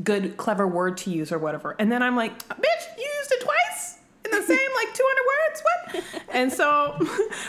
[0.02, 1.76] good clever word to use or whatever.
[1.78, 5.62] And then I'm like, bitch, you used it twice in the same like 200 words.
[5.62, 6.04] What?
[6.34, 6.98] And so,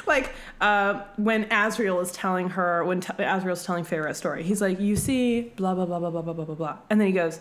[0.07, 4.61] like uh, when Azriel is telling her when t- Azriel's telling Feyre a story, he's
[4.61, 7.13] like, you see, blah blah blah blah blah blah blah blah blah, and then he
[7.13, 7.39] goes,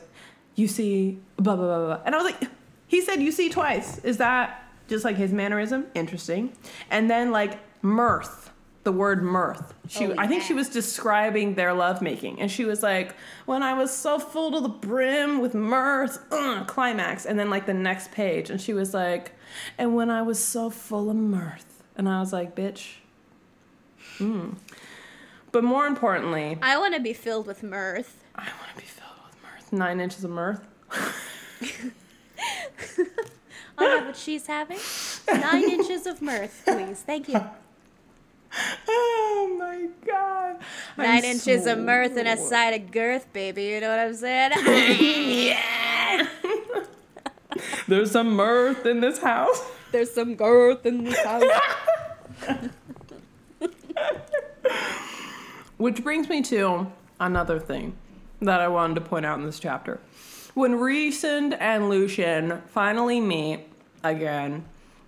[0.54, 2.50] you see, blah blah blah blah, and I was like,
[2.86, 3.98] he said you see twice.
[3.98, 5.86] Is that just like his mannerism?
[5.94, 6.52] Interesting.
[6.90, 8.50] And then like mirth
[8.88, 9.74] the word mirth.
[9.86, 13.74] She, Oh, I think she was describing their lovemaking, and she was like, "When I
[13.74, 18.12] was so full to the brim with mirth, uh, climax." And then like the next
[18.12, 19.32] page, and she was like,
[19.76, 22.94] "And when I was so full of mirth," and I was like, "Bitch."
[24.16, 24.52] Hmm.
[25.52, 28.24] But more importantly, I want to be filled with mirth.
[28.34, 29.70] I want to be filled with mirth.
[29.70, 30.62] Nine inches of mirth.
[33.76, 34.78] I'll have what she's having.
[35.28, 37.02] Nine inches of mirth, please.
[37.02, 37.38] Thank you.
[38.88, 40.56] Oh my god.
[40.96, 43.64] I'm 9 inches of mirth and a side of girth, baby.
[43.64, 44.52] You know what I'm saying?
[45.48, 46.26] yeah.
[47.88, 49.64] There's some mirth in this house.
[49.92, 51.44] There's some girth in this house.
[55.78, 57.96] Which brings me to another thing
[58.40, 60.00] that I wanted to point out in this chapter.
[60.54, 63.60] When Rhysand and Lucien finally meet
[64.02, 64.64] again,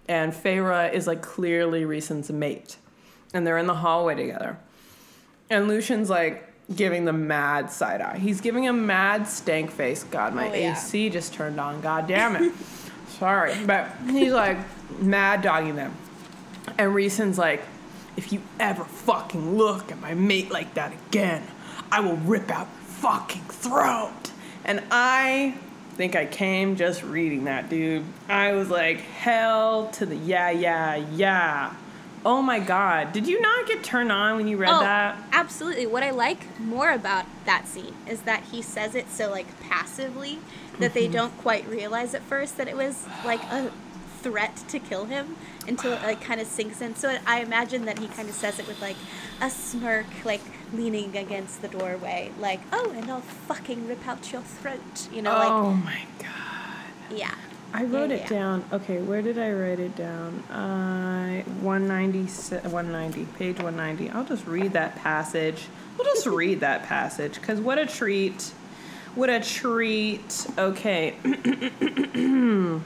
[0.09, 2.77] and Feyre is like clearly Rhysand's mate,
[3.35, 4.57] and they're in the hallway together,
[5.49, 8.19] and Lucien's like giving the mad side eye.
[8.19, 10.05] He's giving a mad stank face.
[10.05, 10.73] God, my Oh, yeah.
[10.73, 11.81] AC just turned on.
[11.81, 12.53] God damn it.
[13.19, 14.57] Sorry, but he's like
[15.01, 15.95] mad dogging them.
[16.79, 17.63] And Rhysand's like,
[18.17, 21.43] If you ever fucking look at my mate like that again,
[21.91, 24.31] I will rip out your fucking throat.
[24.65, 25.55] And I
[25.95, 28.05] think I came just reading that, dude.
[28.29, 31.75] I was like, hell to the yeah, yeah, yeah.
[32.25, 33.13] Oh my god.
[33.13, 35.17] Did you not get turned on when you read oh, that?
[35.33, 35.87] absolutely.
[35.87, 40.39] What I like more about that scene is that he says it so like passively
[40.79, 41.15] that they mm-hmm.
[41.15, 43.71] don't quite realize at first that it was like a
[44.21, 46.95] threat to kill him until it like kind of sinks in.
[46.95, 48.97] So I imagine that he kind of says it with like
[49.41, 50.43] a smirk, like
[50.75, 55.35] leaning against the doorway, like, "Oh, and I'll fucking rip out your throat," you know,
[55.35, 57.17] oh my god.
[57.17, 57.35] yeah.
[57.73, 58.65] I wrote it down.
[58.73, 60.41] Okay, where did I write it down?
[60.51, 62.25] Uh, 190,
[62.69, 64.11] 190, page 190.
[64.11, 65.67] I'll just read that passage.
[65.97, 68.53] We'll just read that passage because what a treat.
[69.15, 70.47] What a treat.
[70.59, 71.15] Okay.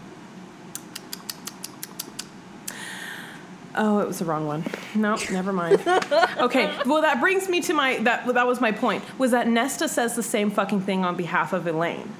[3.76, 4.64] Oh, it was the wrong one.
[4.94, 5.82] No, never mind.
[6.38, 9.02] Okay, well that brings me to my that that was my point.
[9.18, 12.12] Was that Nesta says the same fucking thing on behalf of Elain.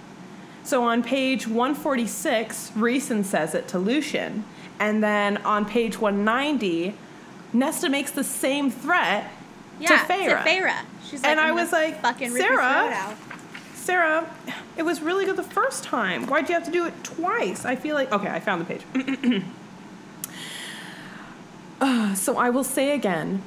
[0.64, 4.44] So on page 146, Rhysand says it to Lucien,
[4.81, 6.94] and then on page 190,
[7.53, 9.31] Nesta makes the same threat
[9.79, 10.42] Yeah, to Feyre.
[10.42, 10.74] Feyre.
[11.05, 13.14] She's like, And I was like, fucking Sarah?
[13.74, 14.35] Sarah,
[14.79, 16.27] it was really good the first time.
[16.29, 17.66] Why'd you have to do it twice?
[17.66, 19.44] I feel like okay, I found the page.
[21.79, 23.42] Uh, so I will say again.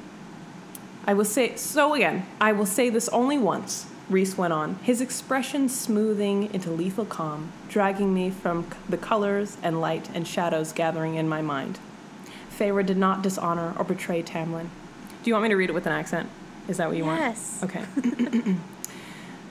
[1.04, 2.24] I will say so again.
[2.40, 3.86] I will say this only once.
[4.08, 9.58] Rhys went on, his expression smoothing into lethal calm, dragging me from c- the colors
[9.62, 11.78] and light and shadows gathering in my mind.
[12.50, 14.68] Feyre did not dishonor or betray Tamlin.
[15.22, 16.28] Do you want me to read it with an accent?
[16.68, 17.20] Is that what you want?
[17.20, 17.60] Yes.
[17.62, 17.84] Okay.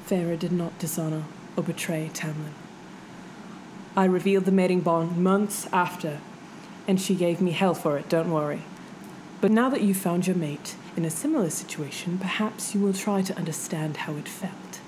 [0.08, 1.24] Feyre did not dishonor
[1.56, 2.54] or betray Tamlin.
[3.96, 6.20] I revealed the mating bond months after,
[6.88, 8.62] and she gave me hell for it, don't worry.
[9.40, 13.22] But now that you've found your mate in a similar situation, perhaps you will try
[13.22, 14.80] to understand how it felt.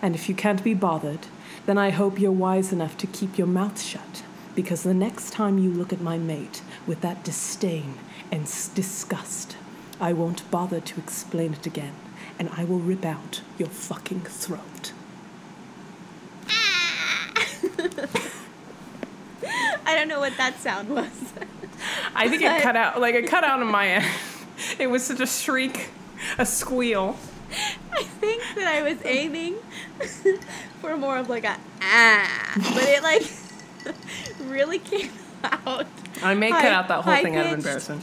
[0.00, 1.26] And if you can't be bothered,
[1.66, 4.22] then I hope you're wise enough to keep your mouth shut,
[4.54, 7.94] because the next time you look at my mate with that disdain
[8.30, 9.56] and s- disgust,
[10.00, 11.94] I won't bother to explain it again,
[12.38, 14.92] and I will rip out your fucking throat.
[19.84, 21.32] I don't know what that sound was.
[22.14, 24.06] I think it cut out, like it cut out on my end.
[24.78, 25.90] It was such a shriek,
[26.38, 27.16] a squeal.
[27.92, 29.56] I think that I was aiming
[30.80, 33.22] for more of like a ah, but it like
[34.50, 35.10] really came
[35.44, 35.86] out.
[36.22, 38.02] I may cut out that whole thing out of embarrassment.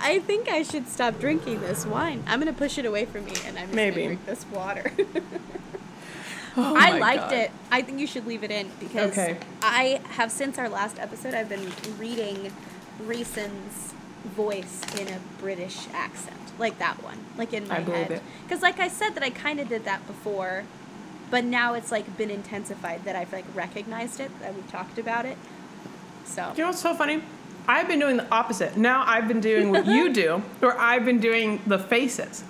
[0.00, 2.22] I think I should stop drinking this wine.
[2.26, 3.94] I'm gonna push it away from me, and I'm just Maybe.
[4.02, 4.92] gonna drink this water.
[6.56, 7.32] Oh I liked God.
[7.34, 7.50] it.
[7.70, 9.36] I think you should leave it in because Okay.
[9.62, 11.34] I have since our last episode.
[11.34, 12.50] I've been reading
[13.04, 18.10] Rhysand's voice in a British accent, like that one, like in my I believe head.
[18.12, 18.22] it.
[18.44, 20.64] Because, like I said, that I kind of did that before,
[21.30, 24.30] but now it's like been intensified that I've like recognized it.
[24.40, 25.36] That we've talked about it.
[26.24, 27.22] So You know what's so funny?
[27.66, 28.76] I've been doing the opposite.
[28.76, 32.42] Now I've been doing what you do, or I've been doing the faces.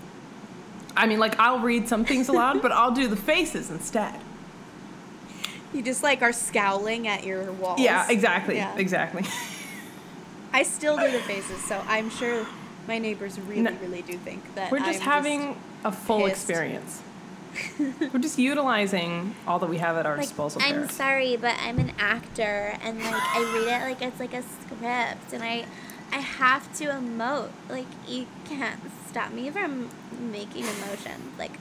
[0.96, 4.14] I mean, like I'll read some things aloud, but I'll do the faces instead.
[5.72, 7.80] you just like are scowling at your walls.
[7.80, 8.76] Yeah, exactly, Yeah.
[8.76, 9.24] exactly.
[10.52, 12.46] I still do the faces, so I'm sure
[12.86, 13.72] my neighbors really, No.
[13.82, 16.32] really do think that We're just I'm having a full pissed.
[16.48, 17.02] experience.
[17.78, 20.62] We're just utilizing all that we have at our Like, disposal.
[20.64, 20.92] I'm Paris.
[20.92, 25.32] sorry, but I'm an actor, and like I read it like it's like a script,
[25.32, 25.64] and I,
[26.12, 27.48] I have to emote.
[27.68, 29.88] Like you can't stop me from
[30.32, 31.38] making emotions.
[31.38, 31.52] Like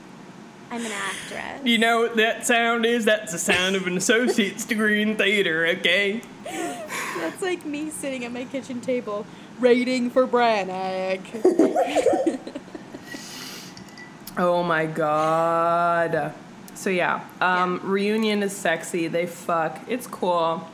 [0.70, 1.66] I'm an actress.
[1.66, 3.04] You know what that sound is?
[3.06, 6.20] That's the sound of an associate's degree in theater, okay?
[7.20, 9.26] That's like me sitting at my kitchen table,
[9.60, 11.20] waiting for Brannagh.
[14.38, 16.32] Oh my god.
[16.74, 19.08] So yeah, um, reunion is sexy.
[19.08, 19.80] They fuck.
[19.88, 20.68] It's cool.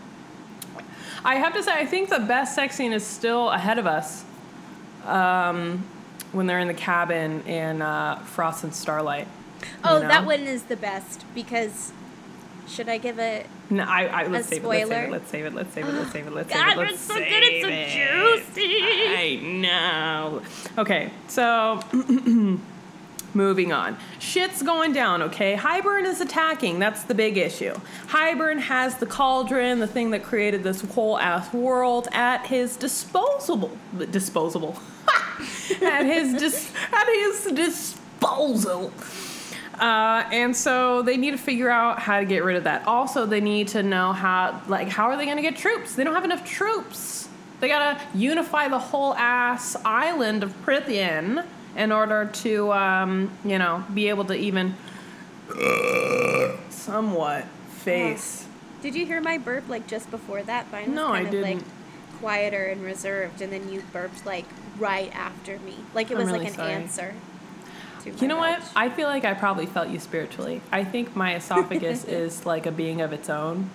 [1.25, 4.27] I have to say, I think the best sex scene is still ahead of us.
[5.07, 5.83] Um,
[6.33, 9.29] when they're in the cabin in uh, Frost and Starlight.
[9.83, 11.93] Oh, You that one is the best because.
[12.69, 13.47] Should I give it?
[13.71, 15.05] No, I, I let's A save spoiler?
[15.05, 15.11] it.
[15.11, 15.55] Let's save it.
[15.55, 15.95] Let's save it.
[15.95, 16.33] Let's save it.
[16.33, 16.79] Let's save God, it.
[16.79, 18.85] Let's save it it's so good, it's so juicy.
[19.17, 20.43] I know.
[20.79, 21.81] Okay, so
[23.35, 23.97] moving on.
[24.19, 25.23] Shit's going down.
[25.23, 26.79] Okay, Hybern is attacking.
[26.79, 27.75] That's the big issue.
[28.09, 33.77] Hybern has the cauldron, the thing that created this whole ass world, at his disposable.
[34.11, 34.77] Disposable.
[35.83, 38.93] at his dis, at his disposal.
[39.81, 42.87] Uh, and so they need to figure out how to get rid of that.
[42.87, 45.95] Also, they need to know how, like, how are they going to get troops?
[45.95, 47.29] They don't have enough troops.
[47.61, 51.47] They gotta unify the whole ass island of Prythian
[51.77, 54.75] in order to, um, you know, be able to even
[56.69, 58.47] somewhat face.
[58.83, 60.71] Did you hear my burp like just before that?
[60.71, 61.65] Mine was No, kind I of like didn't.
[62.21, 64.45] quieter and reserved, and then you burped like
[64.79, 65.77] right after me.
[65.95, 66.73] Like it I'm was really like an sorry.
[66.73, 67.15] answer.
[68.13, 68.63] To You know what?
[68.77, 70.61] I feel like I probably felt you spiritually.
[70.71, 73.71] I think my esophagus is like a being of its own.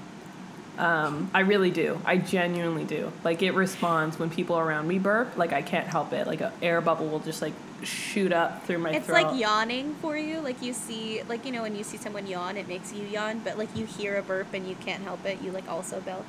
[0.78, 2.00] Um, I really do.
[2.06, 3.12] I genuinely do.
[3.26, 5.38] Like it responds when people around me burp.
[5.38, 6.26] Like I can't help it.
[6.26, 7.54] Like an air bubble will just like
[7.84, 8.98] shoot up through my throat.
[8.98, 9.24] It's throat.
[9.32, 10.40] like yawning for you.
[10.40, 13.42] Like you see, like you know, when you see someone yawn, it makes you yawn.
[13.44, 16.26] But like you hear a burp and you can't help it, you like also belch.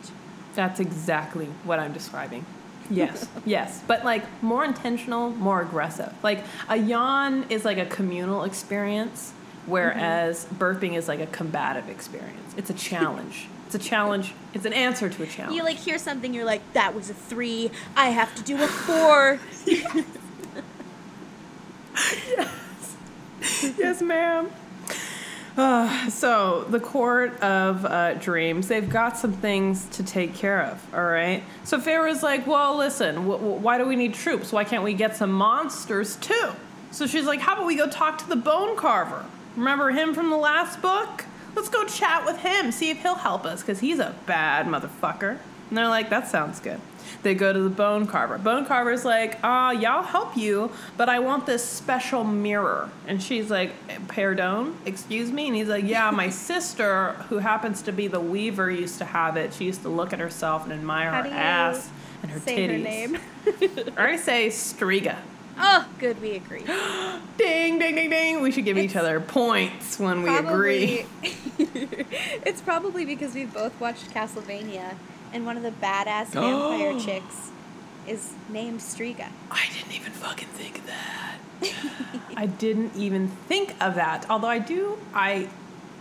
[0.55, 2.45] That's exactly what I'm describing.
[2.91, 6.13] Yes, yes, but like more intentional, more aggressive.
[6.23, 9.33] Like a yawn is like a communal experience,
[9.67, 10.57] whereas mm-hmm.
[10.57, 12.55] burping is like a combative experience.
[12.57, 13.47] It's a challenge.
[13.67, 14.35] It's a challenge.
[14.53, 15.57] It's an answer to a challenge.
[15.57, 17.71] You like hear something, you're like, that was a three.
[17.97, 19.39] I have to do a four.
[23.79, 24.51] yes, ma'am.
[25.61, 30.95] Uh, so the court of uh, dreams, they've got some things to take care of.
[30.95, 31.43] All right.
[31.65, 34.53] So Feyre's like, well, listen, w- w- why do we need troops?
[34.53, 36.53] Why can't we get some monsters too?
[36.91, 39.25] So she's like, how about we go talk to the bone carver?
[39.57, 41.25] Remember him from the last book?
[41.55, 45.39] Let's go chat with him, see if he'll help us, because he's a bad motherfucker.
[45.69, 46.81] And they're like, that sounds good.
[47.23, 48.39] They go to the bone carver.
[48.39, 52.89] Bone carver's like, uh, yeah, I'll help you, but I want this special mirror.
[53.07, 53.73] And she's like,
[54.09, 55.47] pardon, excuse me?
[55.49, 59.37] And he's like, yeah, my sister, who happens to be the weaver, used to have
[59.37, 59.53] it.
[59.53, 61.91] She used to look at herself and admire How her ass
[62.23, 62.71] and her Say titties.
[62.71, 63.19] her name.
[63.99, 65.17] I say Striga.
[65.63, 66.65] Oh, good, we agree.
[67.37, 68.41] Ding, ding, ding, ding.
[68.41, 71.05] We should give each other points when we agree.
[72.47, 74.95] It's probably because we've both watched Castlevania,
[75.33, 77.51] and one of the badass vampire chicks
[78.07, 79.29] is named Striga.
[79.51, 81.39] I didn't even fucking think of that.
[82.37, 84.29] I didn't even think of that.
[84.31, 85.49] Although I do, I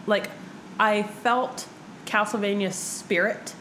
[0.07, 0.29] like,
[0.79, 1.67] I felt
[2.05, 3.53] Castlevania spirit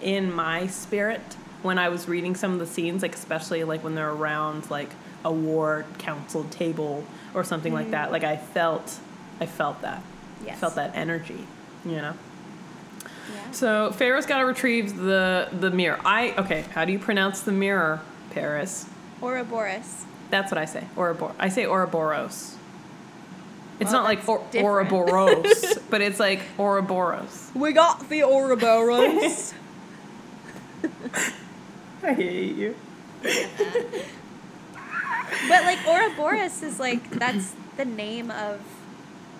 [0.00, 1.20] in my spirit
[1.62, 4.90] when I was reading some of the scenes, like especially like when they're around like
[5.24, 7.04] a war council table
[7.34, 7.92] or something like mm-hmm.
[7.92, 8.12] that.
[8.12, 8.98] Like I felt,
[9.40, 10.02] I felt that.
[10.44, 10.58] Yes.
[10.58, 11.46] Felt that energy,
[11.84, 12.14] you know.
[13.32, 13.50] Yeah.
[13.52, 15.98] So Feyre's got to retrieve the the mirror.
[16.04, 16.62] I okay.
[16.74, 18.00] How do you pronounce the mirror,
[18.30, 18.86] Paris?
[19.22, 20.04] Ouroboros.
[20.30, 20.84] That's what I say.
[20.96, 21.34] Orabor.
[21.38, 22.56] I say Ouroboros.
[23.80, 24.92] It's Well, not like that's or- different.
[24.92, 27.50] Ouroboros, but it's like Ouroboros.
[27.54, 29.54] We got the Ouroboros.
[32.02, 32.74] I hate you.
[35.48, 38.60] but like Ouroboros is like that's the name of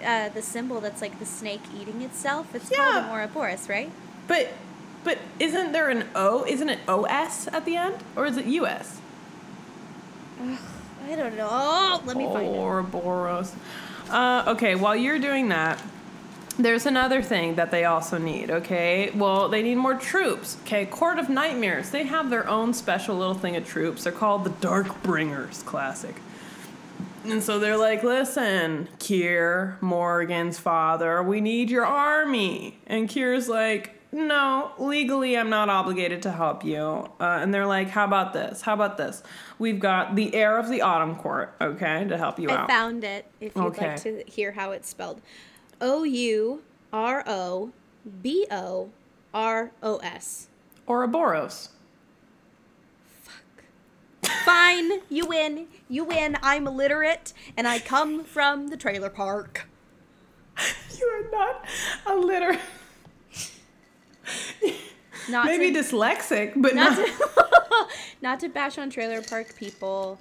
[0.04, 2.54] uh, the symbol that's like the snake eating itself.
[2.54, 3.04] It's called Yeah.
[3.06, 3.90] an Ouroboros, right?
[4.26, 4.52] But
[5.02, 6.44] but isn't there an O?
[6.46, 9.00] Isn't it OS at the end, or is it US?
[11.08, 11.48] I don't know.
[11.50, 12.58] Oh, let me find it.
[12.58, 13.54] Ouroboros.
[14.10, 15.80] Uh, okay, while you're doing that,
[16.58, 19.10] there's another thing that they also need, okay?
[19.14, 20.56] Well, they need more troops.
[20.62, 21.90] Okay, Court of Nightmares.
[21.90, 24.04] They have their own special little thing of troops.
[24.04, 26.16] They're called the Darkbringers Classic.
[27.24, 32.78] And so they're like, listen, Keir, Morgan's father, we need your army.
[32.86, 36.80] And Keir's like, no, legally I'm not obligated to help you.
[37.20, 38.62] Uh, and they're like, how about this?
[38.62, 39.22] How about this?
[39.58, 42.68] We've got the heir of the Autumn Court, okay, to help you I out.
[42.68, 43.26] found it.
[43.40, 43.88] If you'd Okay.
[43.92, 45.20] like to hear how it's spelled,
[45.80, 46.62] O U
[46.92, 47.70] R O
[48.22, 48.90] B O
[49.34, 50.48] R O S.
[50.88, 51.68] Ouroboros.
[54.44, 55.66] Fine, you win.
[55.88, 56.36] You win.
[56.42, 59.66] I'm illiterate, and I come from the trailer park.
[60.98, 61.66] You are not
[62.06, 62.60] illiterate.
[65.30, 67.86] Not Maybe to, dyslexic, but not not, to,
[68.22, 70.18] not to bash on trailer park people.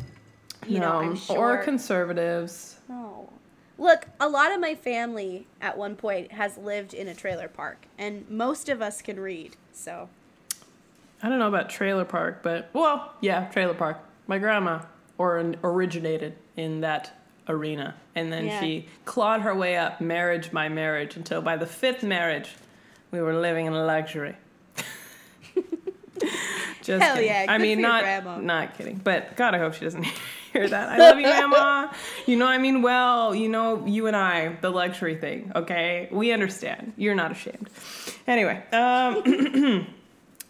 [0.67, 1.37] You know, I'm sure.
[1.37, 2.77] or conservatives.
[2.87, 3.29] No.
[3.77, 7.87] Look, a lot of my family at one point has lived in a trailer park,
[7.97, 9.55] and most of us can read.
[9.71, 10.09] So,
[11.21, 13.97] I don't know about trailer park, but well, yeah, trailer park.
[14.27, 14.81] My grandma
[15.17, 17.11] or originated in that
[17.47, 18.59] arena, and then Yeah.
[18.61, 22.49] she clawed her way up, marriage by marriage, until by the fifth marriage,
[23.11, 24.35] we were living in luxury.
[26.81, 27.29] Just Hell kidding.
[27.29, 28.37] yeah, I mean, not grandma.
[28.39, 30.05] not kidding, but God, I hope she doesn't
[30.53, 30.89] hear that.
[30.89, 31.91] I love you, Grandma.
[32.25, 35.51] You know, I mean, well, you know, you and I, the luxury thing.
[35.55, 36.93] Okay, we understand.
[36.97, 37.69] You're not ashamed.
[38.27, 39.87] Anyway, um.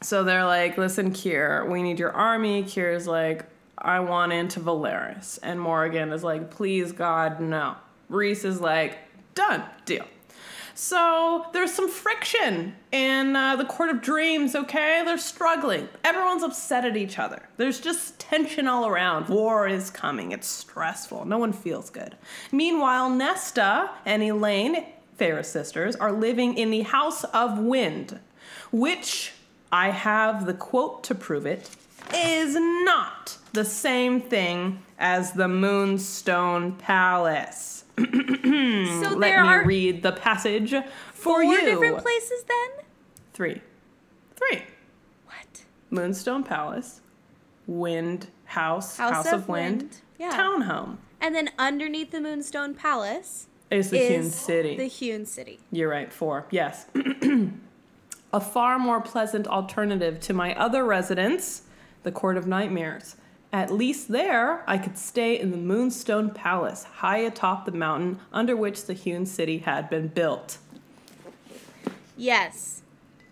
[0.01, 2.63] So they're like, listen, Keir, we need your army.
[2.63, 3.45] Keir's like,
[3.77, 5.39] I want into Velaris.
[5.43, 7.75] And Morgan is like, please, God, no.
[8.09, 8.97] Rhys is like,
[9.35, 10.05] done, deal.
[10.73, 15.01] So there's some friction in uh, the Court of Dreams, okay?
[15.03, 15.89] They're struggling.
[16.05, 17.49] Everyone's upset at each other.
[17.57, 19.27] There's just tension all around.
[19.27, 20.31] War is coming.
[20.31, 21.25] It's stressful.
[21.25, 22.15] No one feels good.
[22.53, 24.85] Meanwhile, Nesta and Elain,
[25.17, 28.17] Feyre's sisters, are living in the House of Wind,
[28.71, 29.33] which
[29.71, 31.69] I have the quote to prove it
[32.13, 37.83] is not the same thing as the Moonstone Palace.
[37.99, 41.61] So Let there me are read the passage for four you.
[41.61, 42.85] different places then?
[43.33, 43.61] Three.
[44.35, 44.63] Three.
[45.25, 45.63] What?
[45.89, 47.01] Moonstone Palace,
[47.67, 50.31] Wind House, House House, of of, Wind, Wind, yeah.
[50.31, 54.77] Townhome And then underneath the Moonstone Palace is the is Hewn City.
[54.77, 55.59] The Hewn City.
[55.71, 56.45] You're right, four.
[56.51, 56.85] Yes.
[58.31, 61.63] A far more pleasant alternative to my other residence,
[62.03, 63.15] the Court of Nightmares.
[63.51, 68.55] At least there, I could stay in the Moonstone Palace, high atop the mountain under
[68.55, 70.59] which the Hewn City had been built.
[72.15, 72.81] Yes.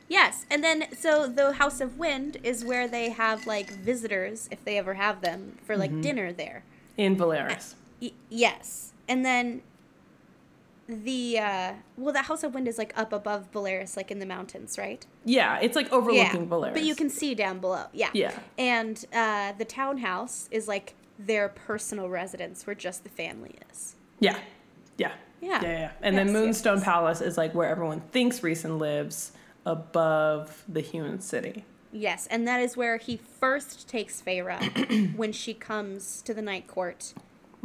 [0.07, 0.45] Yes.
[0.49, 4.77] And then so the House of Wind is where they have like visitors if they
[4.77, 5.81] ever have them for Mm-hmm.
[5.81, 6.63] like dinner there.
[6.95, 7.75] In Velaris.
[8.01, 8.93] Y- yes.
[9.07, 9.61] And then
[10.87, 14.25] the uh well the House of Wind is like up above Velaris like in the
[14.25, 15.05] mountains, right?
[15.25, 16.73] Yeah, it's like overlooking Velaris.
[16.73, 17.85] But you can see down below.
[17.93, 18.09] Yeah.
[18.13, 18.37] Yeah.
[18.57, 23.95] And uh the townhouse is like their personal residence where just the family is.
[24.19, 24.39] Yeah.
[24.97, 25.11] Yeah.
[25.41, 25.61] Yeah.
[25.61, 25.91] Yeah, yeah.
[26.01, 26.85] And Yes, then Moonstone yes.
[26.85, 29.33] Palace is like where everyone thinks Rhysand lives
[29.65, 31.65] above the human city.
[31.91, 36.67] Yes, and that is where he first takes Feyre when she comes to the Night
[36.67, 37.13] Court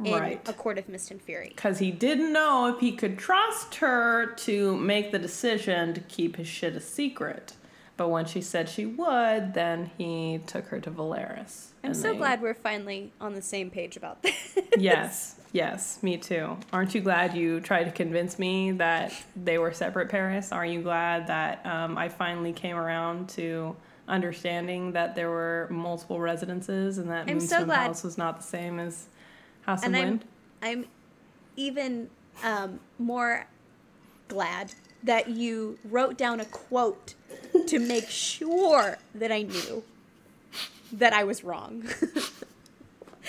[0.04, 0.48] in Right.
[0.48, 1.48] A Court of Mist and Fury.
[1.50, 6.36] Because he didn't know if he could trust her to make the decision to keep
[6.36, 7.54] his shit a secret.
[7.96, 11.68] But when she said she would, then he took her to Velaris.
[11.84, 14.34] I'm so they- glad we're finally on the same page about this.
[14.78, 16.56] Yes, yes, me too.
[16.72, 20.50] Aren't you glad you tried to convince me that they were separate Paris?
[20.50, 23.76] Are you glad that um, I finally came around to
[24.08, 27.82] understanding that there were multiple residences and that I'm so Moonstone glad.
[27.82, 29.06] Palace was not the same as
[29.62, 30.24] House and of I'm Wind?
[30.62, 30.86] I'm
[31.56, 32.10] even
[32.42, 33.46] um, more
[34.28, 37.14] glad that you wrote down a quote
[37.66, 39.82] to make sure that I knew
[40.92, 41.82] that I was wrong.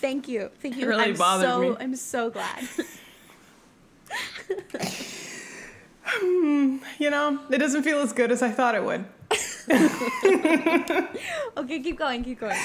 [0.00, 0.50] Thank you.
[0.60, 0.84] Thank you.
[0.84, 1.76] It really I'm bothered so me.
[1.78, 2.66] I'm so glad.
[6.98, 9.04] You know, it doesn't feel as good as I thought it would.
[11.56, 12.58] Okay, keep going, keep going.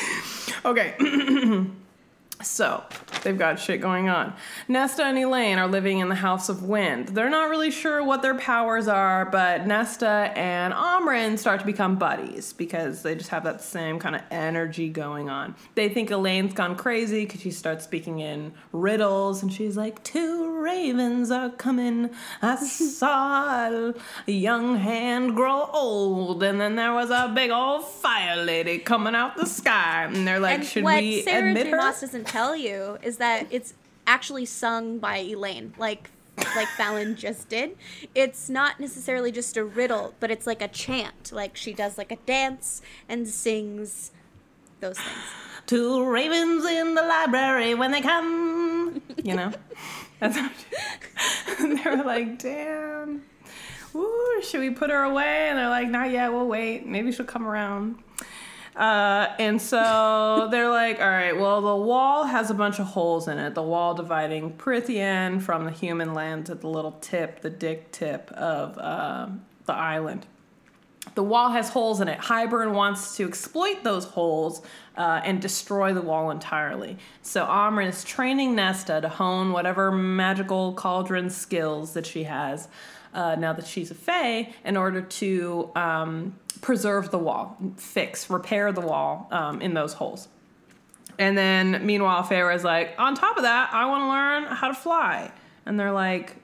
[0.63, 0.95] Okay.
[2.41, 2.83] so,
[3.23, 4.33] they've got shit going on.
[4.67, 7.09] Nesta and Elain are living in the House of Wind.
[7.09, 11.95] They're not really sure what their powers are, but Nesta and Amren start to become
[11.97, 15.55] buddies because they just have that same kind of energy going on.
[15.75, 20.59] They think Elain's gone crazy because she starts speaking in riddles and she's like, Two
[20.61, 22.09] ravens are coming.
[22.41, 23.69] I saw
[24.27, 29.15] a young hand grow old, and then there was a big old fire lady coming
[29.15, 30.05] out the sky.
[30.05, 31.71] And they're like, and Should we Sarah admit J.
[31.71, 31.77] her?
[32.26, 33.73] Tell you is that it's
[34.07, 37.78] actually sung by Elain, like like Fallon just did.
[38.13, 41.32] It's not necessarily just a riddle, but it's like a chant.
[41.32, 44.11] Like she does like a dance and sings
[44.80, 45.17] those things.
[45.65, 49.01] Two ravens in the library when they come.
[49.23, 49.51] You know?
[50.19, 50.49] That's how
[51.59, 53.23] and they were like, damn.
[53.95, 55.49] Ooh, should we put her away?
[55.49, 56.86] And they're like, not yet, we'll wait.
[56.86, 57.97] Maybe she'll come around.
[58.76, 63.28] Uh, and so they're like, all right, well, the wall has a bunch of holes
[63.28, 63.55] in it.
[63.55, 68.32] The wall dividing Prythian from the human lands at the little tip, the dick tip
[68.32, 69.28] of uh,
[69.65, 70.26] the island.
[71.13, 72.19] The wall has holes in it.
[72.19, 74.61] Hybern wants to exploit those holes
[74.97, 76.97] uh, and destroy the wall entirely.
[77.21, 82.67] So Amren is training Nesta to hone whatever magical cauldron skills that she has
[83.13, 86.36] uh, now that she's a Fae in order to um,
[86.66, 90.28] preserve the wall, fix, repair the wall um, in those holes.
[91.20, 94.74] And then meanwhile, Feyre's like, on top of that, I want to learn how to
[94.74, 95.32] fly.
[95.68, 96.38] And they're like,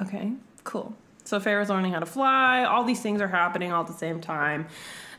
[0.00, 0.30] okay,
[0.62, 0.94] cool.
[1.24, 2.62] So Feyre's learning how to fly.
[2.62, 4.68] All these things are happening all at the same time.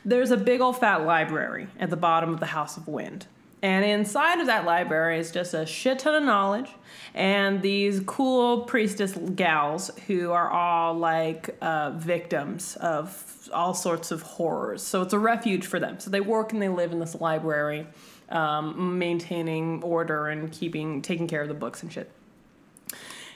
[0.06, 3.26] There's a big old fat library at the bottom of the House of Wind.
[3.62, 6.70] And inside of that library is just a shit ton of knowledge
[7.14, 14.22] and these cool priestess gals who are all like uh, victims of all sorts of
[14.22, 14.82] horrors.
[14.82, 15.98] So it's a refuge for them.
[15.98, 17.86] So they work and they live in this library,
[18.28, 22.10] um, maintaining order and keeping taking care of the books and shit.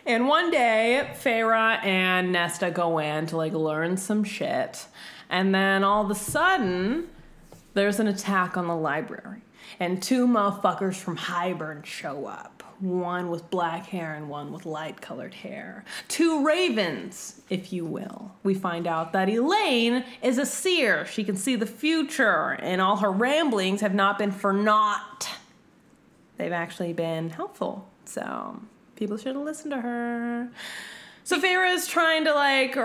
[0.06, 4.86] And one day, Feyre and Nesta go in to like learn some shit.
[5.30, 7.08] And then all of a sudden,
[7.72, 9.43] there's an attack on the library.
[9.80, 12.62] And two motherfuckers from Hybern show up.
[12.80, 15.84] one with black hair and one with light colored hair.
[16.08, 18.32] Two ravens, if you will.
[18.42, 21.06] We find out that Elain is a seer.
[21.06, 25.28] She can see the future, and all her ramblings have not been for naught.
[26.36, 27.88] They've actually been helpful.
[28.04, 28.60] So
[28.96, 30.48] people should have listened to her.
[31.26, 31.38] So
[31.74, 32.76] is trying to like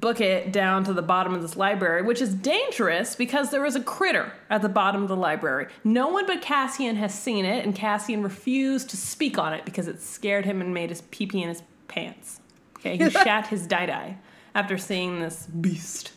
[0.00, 3.74] book it down to the bottom of this library, which is dangerous because there was
[3.74, 5.66] a critter at the bottom of the library.
[5.82, 9.88] No one but Cassian has seen it, and Cassian refused to speak on it because
[9.88, 12.40] it scared him and made his pee pee in his pants.
[12.78, 14.18] Okay, he shat his die die
[14.54, 16.12] after seeing this beast.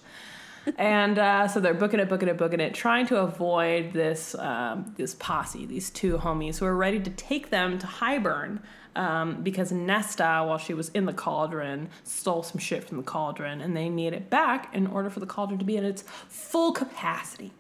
[0.78, 4.94] and uh, so they're booking it, booking it, booking it, trying to avoid this um,
[4.96, 8.60] this posse, these two homies who are ready to take them to Hybern
[8.96, 13.62] um, because Nesta, while she was in the cauldron, stole some shit from the cauldron,
[13.62, 16.72] and they need it back in order for the cauldron to be in its full
[16.72, 17.52] capacity.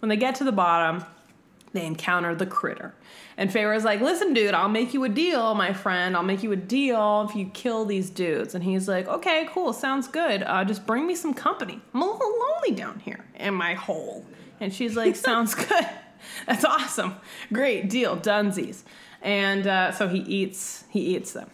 [0.00, 1.04] When they get to the bottom,
[1.72, 2.94] they encounter the critter.
[3.36, 6.16] And Feyre's like, listen, dude, I'll make you a deal, my friend.
[6.16, 8.54] I'll make you a deal if you kill these dudes.
[8.54, 10.42] And he's like, okay, cool, sounds good.
[10.42, 11.80] Uh, just bring me some company.
[11.94, 14.24] I'm a little lonely down here in my hole.
[14.60, 15.88] And she's like, sounds good.
[16.46, 17.16] That's awesome.
[17.52, 18.82] Great deal, dunsies.
[19.22, 21.50] And uh, so he eats he eats them.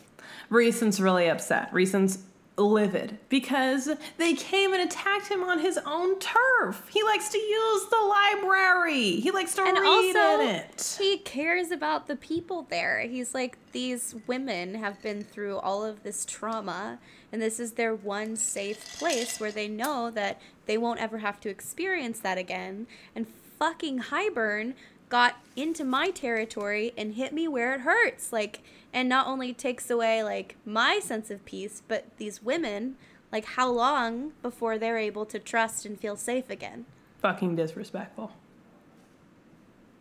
[0.50, 1.72] Rhysand's really upset.
[1.72, 2.18] Rhysand's
[2.56, 6.86] livid because they came and attacked him on his own turf.
[6.88, 9.20] He likes to use the library.
[9.20, 10.96] He likes to And read also, in it.
[11.00, 13.00] he cares about the people there.
[13.00, 16.98] He's like, these women have been through all of this trauma,
[17.32, 21.40] and this is their one safe place where they know that they won't ever have
[21.40, 22.86] to experience that again.
[23.16, 23.26] And
[23.58, 24.74] fucking Hybern
[25.09, 28.32] got into my territory and hit me where it hurts.
[28.32, 32.96] Like, and not only takes away, like, my sense of peace, but these women,
[33.32, 36.86] like, how long before they're able to trust and feel safe again?
[37.20, 38.32] Fucking disrespectful.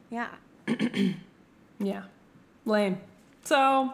[0.09, 0.29] Yeah.
[1.79, 2.03] Yeah.
[2.65, 2.99] Lame.
[3.43, 3.93] So,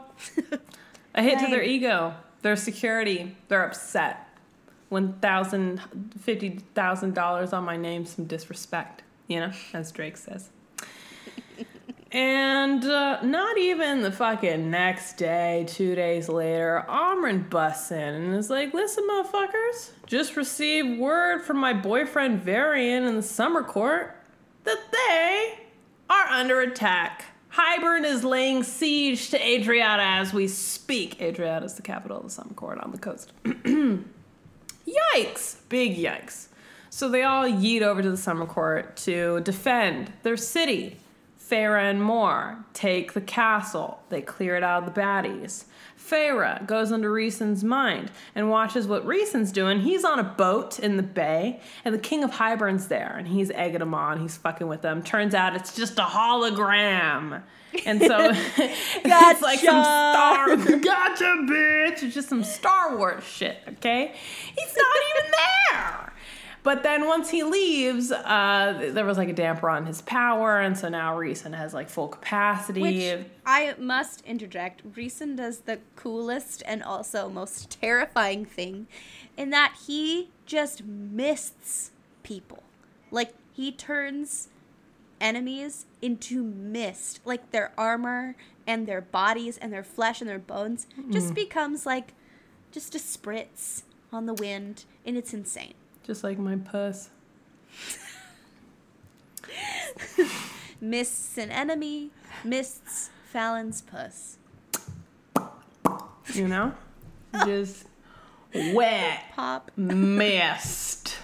[1.15, 3.35] a hit to their ego, their security.
[3.47, 4.27] They're upset.
[4.91, 5.79] $1,000,
[6.19, 10.49] $50,000 on my name, some disrespect, you know, as Drake says.
[12.11, 18.35] And uh, not even the fucking next day, two days later, Amren busts in and
[18.35, 24.15] is like, listen, motherfuckers, just received word from my boyfriend Varian in the summer court
[24.63, 25.59] that they
[26.09, 27.25] are under attack.
[27.53, 31.19] Hybern is laying siege to Adriata as we speak.
[31.19, 33.33] Adriata is the capital of the Summer Court on the coast.
[33.43, 35.55] yikes!
[35.67, 36.47] Big yikes.
[36.91, 40.97] So they all yeet over to the Summer Court to defend their city.
[41.49, 44.03] Feyre and Mor take the castle.
[44.09, 45.65] They clear it out of the baddies.
[45.97, 49.81] Feyre goes into Rhysand's mind and watches what Rhysand's doing.
[49.81, 53.51] He's on a boat in the bay, and the King of Hybern's there, and he's
[53.51, 54.19] egging them on.
[54.19, 55.03] He's fucking with them.
[55.03, 57.43] Turns out it's just a hologram.
[57.85, 58.17] And so
[58.57, 62.03] it's like some Star Gotcha, bitch!
[62.03, 64.15] It's just some Star Wars shit, okay?
[64.55, 66.08] He's not even there.
[66.61, 70.77] But then once he leaves, uh, there was like a damper on his power, and
[70.77, 72.81] so now Rhysand has like full capacity.
[72.81, 74.83] Which I must interject.
[74.93, 78.87] Rhysand does the coolest and also most terrifying thing
[79.37, 81.91] in that he just mists
[82.23, 82.63] people.
[83.09, 84.49] Like, he turns
[85.21, 87.21] enemies into mist.
[87.23, 88.35] Like, their armor
[88.67, 92.13] and their bodies and their flesh and their bones just becomes like
[92.71, 95.73] just a spritz on the wind, and it's insane.
[96.09, 97.11] Just like my puss.
[100.81, 102.09] Mists an enemy,
[102.43, 104.37] mists Fallon's puss.
[106.33, 106.73] You know?
[107.45, 107.85] just
[108.73, 109.69] wet Pop.
[109.77, 111.17] mist.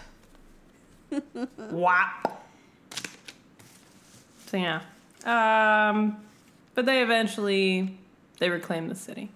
[1.72, 2.48] Wop.
[4.46, 4.82] So yeah.
[5.26, 6.18] Um,
[6.76, 7.98] but they eventually
[8.38, 9.32] they reclaim the city.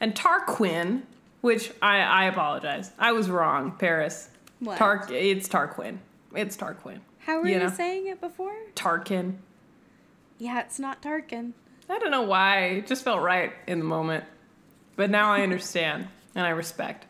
[0.00, 1.04] And Tarquin,
[1.40, 2.90] which I, I apologize.
[2.98, 4.28] I was wrong, Paris.
[4.62, 4.78] What?
[4.78, 5.98] Tark it's Tarquin.
[6.34, 7.00] It's Tarquin.
[7.18, 7.68] How were You you, know.
[7.70, 8.54] saying it before?
[8.74, 9.36] Tarkin.
[10.38, 11.52] Yeah, it's not Tarkin.
[11.90, 12.64] I don't know why.
[12.66, 14.24] It just felt right in the moment.
[14.96, 17.06] But now I understand and I respect.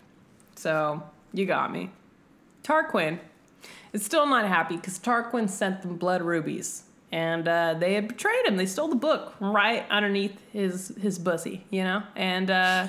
[0.56, 1.90] So you got me.
[2.62, 3.18] Tarquin
[3.92, 6.84] is still not happy because Tarquin sent them blood rubies.
[7.10, 8.56] And uh, they had betrayed him.
[8.56, 12.02] They stole the book right underneath his his bussy, you know?
[12.16, 12.88] And uh,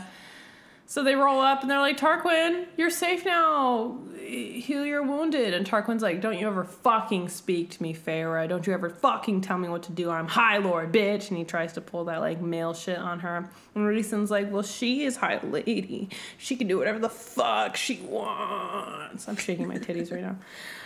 [0.93, 3.97] so they roll up and they're like, Tarquin, you're safe now.
[4.19, 5.55] Heal your wounded.
[5.55, 8.47] And Tarquin's like, Don't you ever fucking speak to me, Feyre.
[8.47, 10.11] Don't you ever fucking tell me what to do.
[10.11, 11.29] I'm High Lord, bitch.
[11.29, 13.49] And he tries to pull that like male shit on her.
[13.73, 16.09] And Rhysand's like, Well, she is High Lady.
[16.37, 19.27] She can do whatever the fuck she wants.
[19.27, 20.35] I'm shaking my titties right now.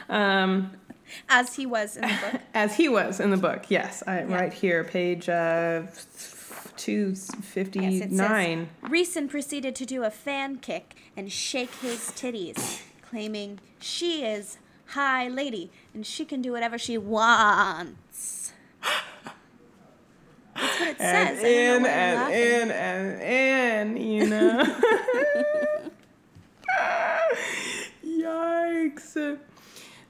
[0.08, 0.72] Um,
[1.28, 2.42] As he was in the book.
[2.54, 4.04] as he was in the book, yes.
[4.08, 5.82] I, Right here, page uh,
[6.78, 7.14] two
[8.02, 8.70] it says.
[8.84, 14.58] Rhysand proceeded to do a fan kick and shake his titties, claiming she is
[14.88, 18.54] high lady and she can do whatever she wants.
[20.56, 21.44] That's what it And says.
[21.44, 24.64] In know why you're and in and in, you know.
[28.06, 29.40] Yikes.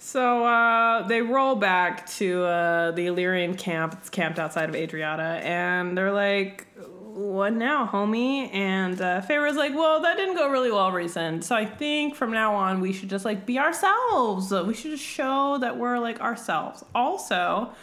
[0.08, 3.94] So uh, they roll back to uh, the Illyrian camp.
[4.00, 9.76] It's camped outside of Adriata, and they're like, "What now, homie?" And uh, Feyre's like,
[9.76, 11.44] "Well, that didn't go really well recent.
[11.44, 14.50] So I think from now on we should just like be ourselves.
[14.50, 16.86] We should just show that we're like ourselves.
[16.96, 17.74] Also."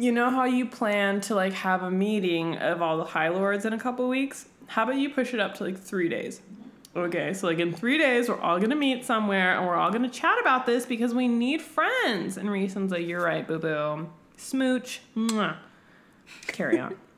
[0.00, 3.64] You know how you plan to like have a meeting of all the High Lords
[3.64, 4.46] in a couple weeks?
[4.66, 6.40] How about you push it up to like three days?
[6.96, 10.08] Okay, so like in three days, we're all gonna meet somewhere and we're all gonna
[10.08, 12.36] chat about this because we need friends.
[12.36, 14.08] And Rhysand's like, You're right, boo boo.
[14.36, 15.00] Smooch.
[15.16, 15.56] Mwah.
[16.46, 16.96] Carry on.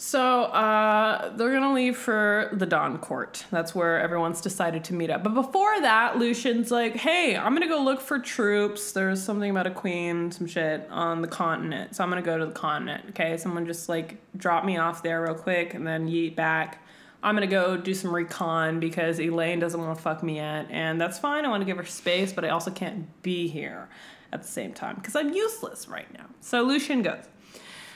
[0.00, 3.44] So uh, they're gonna leave for the Dawn Court.
[3.50, 5.24] That's where everyone's decided to meet up.
[5.24, 8.92] But before that, Lucien's like, "Hey, I'm gonna go look for troops.
[8.92, 11.96] There's something about a queen, some shit on the continent.
[11.96, 13.06] So I'm gonna go to the continent.
[13.08, 16.80] Okay, someone just like drop me off there real quick, and then yeet back.
[17.22, 21.00] I'm gonna go do some recon because Elain doesn't want to fuck me yet, and
[21.00, 21.44] that's fine.
[21.44, 23.88] I want to give her space, but I also can't be here
[24.32, 26.26] at the same time because I'm useless right now.
[26.40, 27.24] So Lucien goes.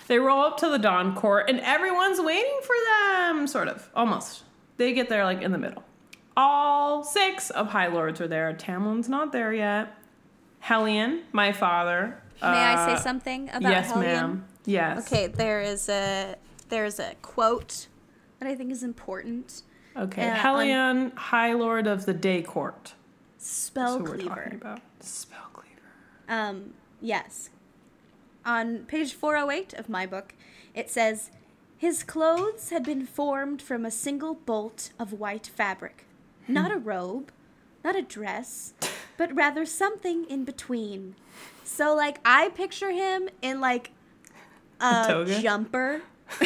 [0.09, 4.43] They roll up to the Dawn Court, and everyone's waiting for them, sort of, almost.
[4.77, 5.85] They get there like in the middle.
[6.37, 8.53] All six of High Lords are there.
[8.53, 9.95] Tamlin's not there yet.
[10.65, 12.21] Helion, my father.
[12.41, 14.01] May I uh, say something about Yes, Helion?
[14.01, 14.45] ma'am.
[14.65, 15.07] Yes.
[15.07, 16.35] Okay, there is a
[16.69, 17.87] there's a quote
[18.43, 19.63] that I think is important.
[19.97, 20.29] Okay.
[20.29, 22.95] Uh, on- Helion, High Lord of the Day Court.
[23.39, 24.57] Spell That's who we're talking cleaver.
[24.57, 24.81] about.
[25.01, 25.81] Spell cleaver.
[26.29, 27.51] Um, yes.
[28.45, 30.35] On page 408 of my book,
[30.75, 31.31] it says,
[31.77, 36.05] His clothes had been formed from a single bolt of white fabric.
[36.49, 37.31] Not a robe,
[37.85, 38.75] not a dress,
[39.17, 41.15] but rather something in between.
[41.65, 43.91] So, like, I picture him in, like,
[44.81, 45.41] a, toga?
[45.41, 46.03] jumper.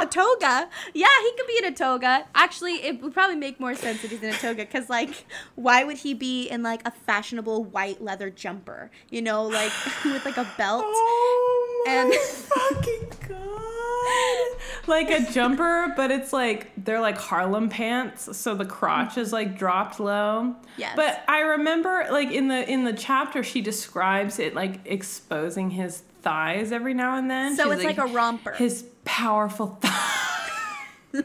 [0.00, 0.68] a toga.
[0.94, 2.26] Yeah, he could be in a toga.
[2.34, 5.84] Actually, it would probably make more sense if he's in a toga because, like, why
[5.84, 8.90] would he be in like a fashionable white leather jumper?
[9.10, 9.72] You know, like
[10.04, 10.84] with like a belt.
[10.86, 14.56] Oh my And- fucking god!
[14.86, 19.56] Like a jumper, but it's like they're like Harlem pants, so the crotch is like
[19.58, 20.56] dropped low.
[20.76, 20.94] Yes.
[20.96, 26.02] But I remember, like in the in the chapter, she describes it like exposing his
[26.22, 27.56] thighs every now and then.
[27.56, 28.52] So She's it's like a romper.
[28.52, 31.24] His powerful thighs.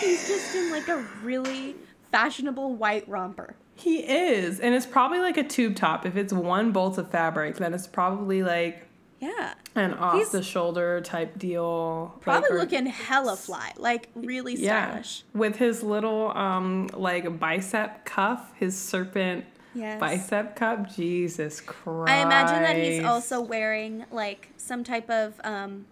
[0.00, 1.74] He's just in like a really
[2.12, 3.54] fashionable white romper.
[3.74, 6.04] He is, and it's probably like a tube top.
[6.04, 8.86] If it's one bolt of fabric, then it's probably like
[9.20, 9.54] Yeah.
[9.74, 12.14] an off He's the shoulder type deal.
[12.20, 15.24] Probably like, looking hella fly, like really stylish.
[15.34, 15.38] Yeah.
[15.40, 19.44] with his little um like bicep cuff, his serpent
[19.74, 19.98] Yes.
[20.00, 20.94] bicep cuff.
[20.96, 22.10] Jesus Christ!
[22.12, 25.86] I imagine that he's also wearing like some type of um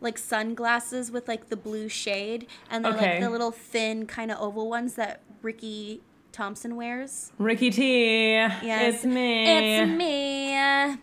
[0.00, 3.12] like sunglasses with like the blue shade and they're Okay.
[3.14, 6.00] like the little thin kind of oval ones that Ricky
[6.32, 7.32] Thompson wears.
[7.38, 8.32] Ricky T.
[8.34, 8.96] Yes.
[8.96, 9.46] it's me.
[9.82, 11.00] It's me.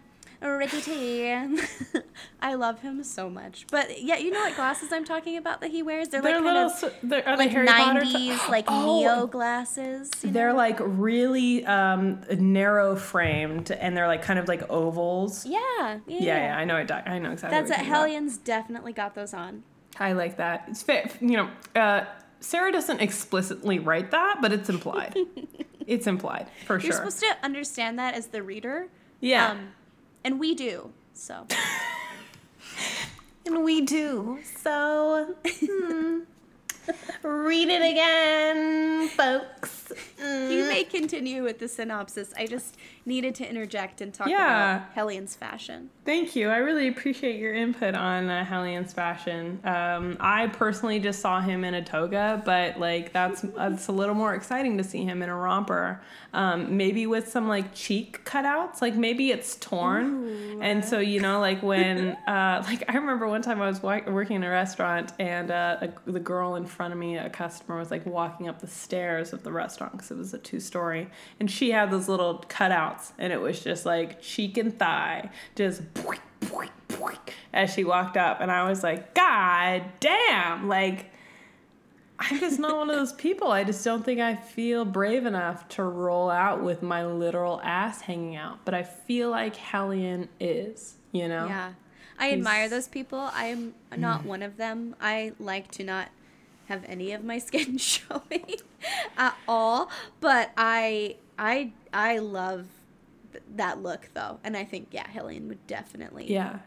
[0.49, 1.31] Ricky T.
[2.41, 3.65] I love him so much.
[3.71, 6.09] But yeah, you know what glasses I'm talking about that he wears?
[6.09, 6.69] They're, They're like little.
[6.69, 10.11] kind of they're, are like Harry Potter 90s like Oh, Neo glasses.
[10.21, 10.55] you They're know?
[10.57, 15.45] like really um, narrow framed, and they're like kind of like ovals.
[15.45, 16.91] yeah, yeah, Yeah, yeah, I know it.
[16.91, 17.57] I know exactly.
[17.59, 17.85] That's what it.
[17.85, 18.07] you're about.
[18.09, 19.63] Helion's definitely got those on.
[19.99, 20.65] I like that.
[20.67, 21.09] It's fair.
[21.21, 22.05] You know, uh,
[22.39, 25.15] Sarah doesn't explicitly write that, but it's implied.
[25.87, 26.87] it's implied for sure.
[26.89, 28.87] You're supposed to understand that as the reader.
[29.21, 29.51] yeah.
[29.51, 29.69] Um,
[30.23, 30.91] and we do.
[31.13, 31.45] So
[33.45, 34.39] And we do.
[34.61, 36.19] So, hmm.
[37.23, 39.82] read it again, folks.
[40.21, 40.51] Mm.
[40.51, 42.33] you may continue with the synopsis.
[42.37, 44.77] I just needed to interject and talk Yeah.
[44.77, 45.89] about Helion's fashion.
[46.05, 46.49] Thank you.
[46.49, 49.59] I really appreciate your input on uh, Helion's fashion.
[49.63, 54.15] Um, I personally just saw him in a toga, but like that's that's a little
[54.15, 56.01] more exciting to see him in a romper.
[56.33, 58.81] Um, maybe with some like cheek cutouts.
[58.81, 63.41] Like maybe it's torn, and so you know, like when uh, like I remember one
[63.41, 66.93] time I was wa- working in a restaurant, and uh, a, the girl in front
[66.93, 70.17] of me, a customer, was like walking up the stairs of the restaurant because it
[70.17, 71.09] was a two story,
[71.39, 75.93] and she had those little cutouts, and it was just like cheek and thigh, just
[75.93, 81.09] boink, boink, boink, as she walked up, and I was like, God damn, like.
[82.19, 83.51] I'm just not one of those people.
[83.51, 88.01] I just don't think I feel brave enough to roll out with my literal ass
[88.01, 88.59] hanging out.
[88.63, 91.47] But I feel like Helion is, you know?
[91.47, 91.73] Yeah.
[92.17, 93.19] I admire those people.
[93.19, 94.95] I am not one of them.
[95.01, 96.09] I like to not
[96.73, 98.45] have any of my skin showing
[99.17, 99.89] at all.
[100.19, 102.65] But I I I love
[103.31, 106.59] th- that look though, and I think yeah, Helion would definitely Yeah.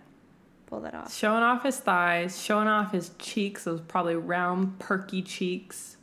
[0.67, 1.15] pull that off.
[1.15, 5.97] Showing off his thighs, showing off his cheeks, those probably round, perky cheeks.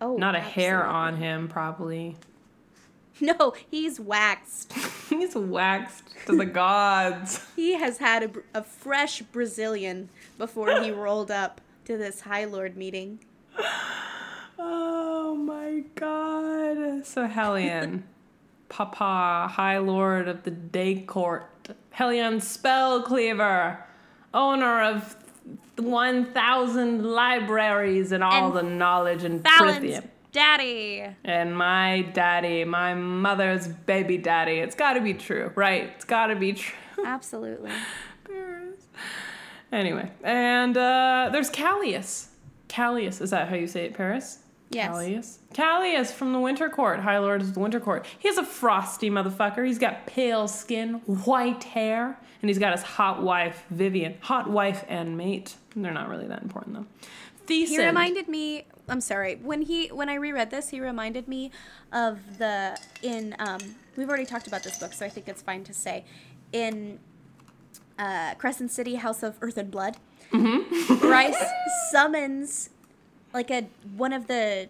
[0.00, 2.16] Oh, Not a hair on him, probably.
[3.20, 4.72] No, he's waxed.
[5.08, 7.46] He's waxed to the gods.
[7.54, 12.76] He has had a, a fresh Brazilian before he rolled up to this High Lord
[12.76, 13.20] meeting.
[14.58, 17.04] Oh my god.
[17.06, 18.02] So Helion,
[18.68, 21.44] Papa, High Lord of the Day Court,
[21.96, 23.78] Helion Spellcleaver,
[24.32, 25.16] owner of
[25.76, 30.08] 1,000 libraries and all And the knowledge in Prithium.
[30.32, 31.04] daddy.
[31.24, 34.54] And my daddy, my mother's baby daddy.
[34.58, 35.90] It's gotta be true, right?
[35.96, 36.74] It's gotta be true.
[37.04, 37.70] Absolutely.
[38.24, 38.86] Paris.
[39.74, 42.28] Anyway, and uh, there's Kallias.
[42.68, 44.38] Kallias, is that how you say it, Paris?
[44.70, 44.88] Yes.
[44.88, 45.38] Kallias.
[45.52, 48.06] Kallias from the Winter Court, High Lord of the Winter Court.
[48.20, 49.66] He's a frosty motherfucker.
[49.66, 54.14] He's got pale skin, white hair, and he's got his hot wife, Vivian.
[54.20, 55.56] Hot wife and mate.
[55.74, 56.86] They're not really that important, though.
[57.46, 57.68] Thesan.
[57.68, 58.66] He reminded me.
[58.88, 59.36] I'm sorry.
[59.42, 61.50] When he when I reread this, he reminded me
[61.92, 63.34] of the in.
[63.40, 63.58] Um,
[63.96, 66.04] we've already talked about this book, so I think it's fine to say
[66.52, 67.00] in
[67.98, 69.96] uh, Crescent City, House of Earth and Blood.
[70.32, 70.96] Mm-hmm.
[71.00, 71.42] Bryce
[71.90, 72.70] summons
[73.32, 73.66] like a
[73.96, 74.68] one of the.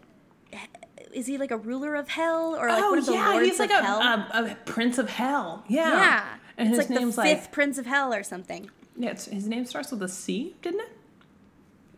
[1.12, 3.46] Is he like a ruler of hell or like oh, one of the yeah, lords
[3.46, 4.00] he's like of a, hell?
[4.00, 5.64] a, a prince of hell.
[5.68, 5.90] Yeah.
[5.92, 6.24] yeah,
[6.58, 8.68] And it's his like name's the like, fifth prince of hell or something.
[8.96, 10.88] yeah, it's, his name starts with a C, didn't it?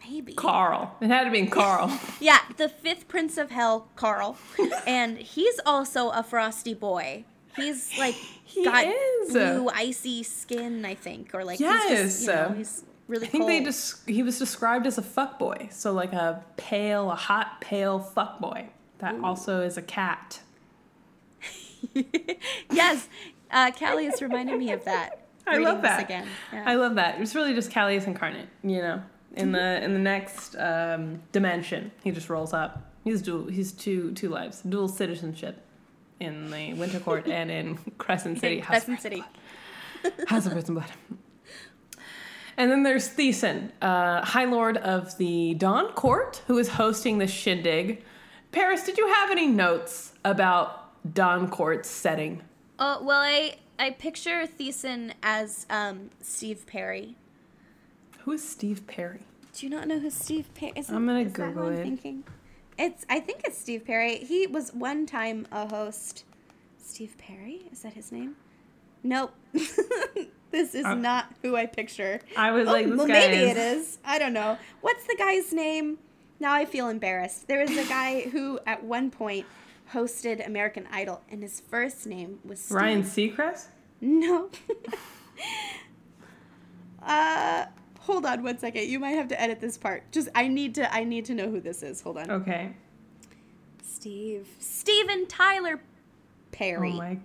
[0.09, 0.35] Maybe.
[0.35, 0.95] Carl.
[1.01, 1.99] It had to be Carl.
[2.20, 4.37] Yeah, the fifth prince of hell, Carl,
[4.87, 7.24] and he's also a frosty boy.
[7.57, 9.33] He's like He got is.
[9.33, 11.89] blue, icy skin, I think, or like he's Yes.
[11.89, 13.51] just, you know, he's really I think cold.
[13.51, 17.61] they just he was described as a fuck boy, So like a pale, a hot,
[17.61, 20.41] pale fuck boy That also is a cat.
[22.73, 23.09] yes,
[23.51, 25.21] uh, Kallias reminded me of that.
[25.47, 26.03] I love that.
[26.03, 26.27] again.
[26.53, 26.65] Yeah.
[26.67, 27.21] I love that.
[27.21, 29.03] It's really just Kallias incarnate, you know.
[29.35, 32.91] In the in the next um, dimension, he just rolls up.
[33.05, 33.47] He's dual.
[33.49, 35.61] He's two two lives, dual citizenship,
[36.21, 38.61] in the Winter Court and in Crescent City.
[38.61, 39.25] House Crescent City.
[40.29, 40.91] House of and Blood.
[42.57, 47.27] And then there's Thesan, uh, High Lord of the Dawn Court, who is hosting the
[47.27, 48.03] shindig.
[48.51, 52.43] Paris, did you have any notes about Dawn Court's setting?
[52.79, 57.17] Oh well, I I picture Thesan as um, Steve Perry.
[58.21, 59.21] Who is Steve Perry?
[59.53, 60.89] Do you not know who Steve Perry is?
[60.89, 61.83] I'm gonna is Google I'm it.
[61.83, 62.25] Thinking?
[62.79, 64.18] It's I think it's Steve Perry.
[64.18, 66.24] He was one time a host.
[66.79, 68.37] Steve Perry is that his name?
[69.03, 69.35] Nope.
[69.53, 72.20] this is Uh, not who I picture.
[72.37, 73.99] I was Oh, like, this well, guy maybe is- it is.
[74.05, 74.59] I don't know.
[74.83, 75.99] What's the guy's name?
[76.39, 77.49] Now I feel embarrassed.
[77.49, 79.47] There was a guy who at one point
[79.93, 82.77] hosted American Idol, and his first name was Steve.
[82.77, 83.66] Ryan Seacrest?
[84.01, 84.51] No.
[87.03, 87.66] uh,
[88.07, 88.89] hold on one second.
[88.89, 90.11] You might have to edit this part.
[90.13, 92.01] Just I need to I need to know who this is.
[92.03, 92.31] Hold on.
[92.31, 92.73] Okay.
[93.85, 94.49] Steve.
[94.59, 95.81] Steven Tyler
[96.53, 96.93] Perry.
[96.93, 97.19] Oh my.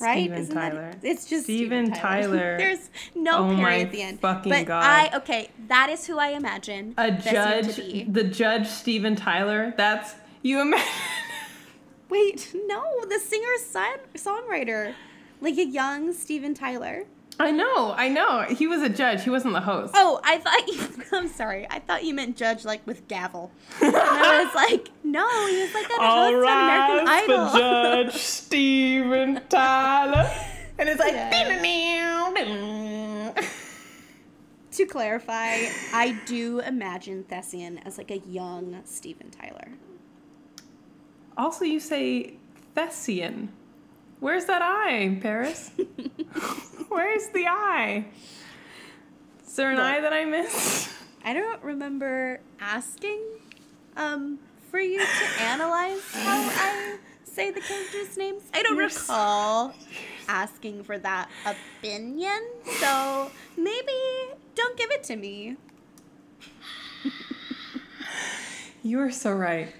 [0.00, 0.18] right?
[0.24, 0.92] Steven Isn't that- Tyler.
[1.02, 2.56] it's just Steven Steven Tyler.
[2.58, 4.20] There's no Oh Perry at the end.
[4.20, 4.82] fucking but God.
[4.84, 8.04] I okay, that is who I imagine a judge, to be.
[8.04, 9.74] the judge Steven Tyler.
[9.76, 10.86] That's you imagine.
[12.08, 14.94] Wait, no, the singer son songwriter.
[15.40, 17.04] Like a young Steven Tyler.
[17.40, 18.42] I know, I know.
[18.42, 19.24] He was a judge.
[19.24, 19.94] He wasn't the host.
[19.96, 21.04] Oh, I thought you.
[21.18, 21.66] I'm sorry.
[21.70, 23.50] I thought you meant judge like with gavel.
[23.80, 27.52] and I was like, no, he was like a All host on American Idol.
[27.58, 30.30] Judge Steven Tyler.
[30.78, 31.14] And it's like,
[34.72, 35.64] to clarify,
[35.94, 39.72] I do imagine Thessian as like a young Steven Tyler.
[41.38, 42.34] also you say
[42.76, 43.48] Thessian.
[44.20, 45.70] Where's that eye, Paris?
[46.88, 48.04] Where's the eye?
[49.46, 50.90] Is there an eye that I missed?
[51.24, 53.22] I don't remember asking
[53.96, 54.38] um,
[54.70, 58.42] for you to analyze how I say the characters' names.
[58.52, 59.74] I don't You're recall
[60.28, 62.40] asking for that opinion,
[62.78, 63.92] so maybe
[64.54, 65.56] don't give it to me.
[68.82, 69.74] You are so right.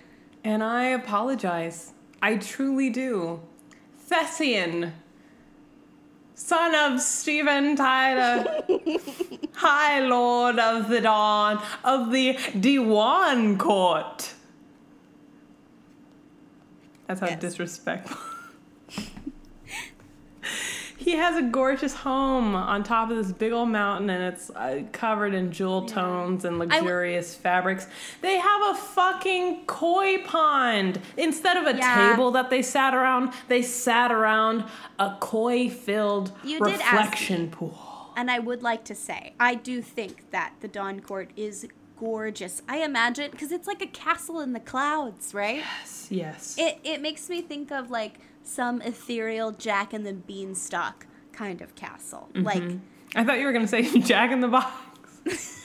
[0.45, 1.93] And I apologize.
[2.21, 3.41] I truly do.
[4.11, 4.93] Thessian,
[6.35, 8.63] son of Stephen Tyler,
[9.55, 14.35] High Lord of the Dawn of the Diwan Court.
[17.07, 17.41] That's how Yes.
[17.41, 18.17] disrespectful.
[21.01, 24.83] he has a gorgeous home on top of this big old mountain, and it's uh,
[24.93, 27.87] covered in jewel tones and luxurious fabrics.
[28.21, 32.11] They have a fucking koi pond instead of a Yeah.
[32.11, 33.33] table that they sat around.
[33.49, 34.65] They sat around
[34.99, 37.49] a koi-filled You reflection me.
[37.51, 38.13] pool.
[38.17, 41.67] And I would like to say, I do think that the Dawn Court is
[41.99, 42.61] gorgeous.
[42.69, 45.57] I imagine because it's like a castle in the clouds, right?
[45.81, 46.55] Yes, yes.
[46.59, 48.21] It it makes me think of like
[48.51, 52.29] some ethereal Jack and the Beanstalk kind of castle.
[52.35, 52.63] Like
[53.15, 55.61] I thought you were gonna say Jack in the Box.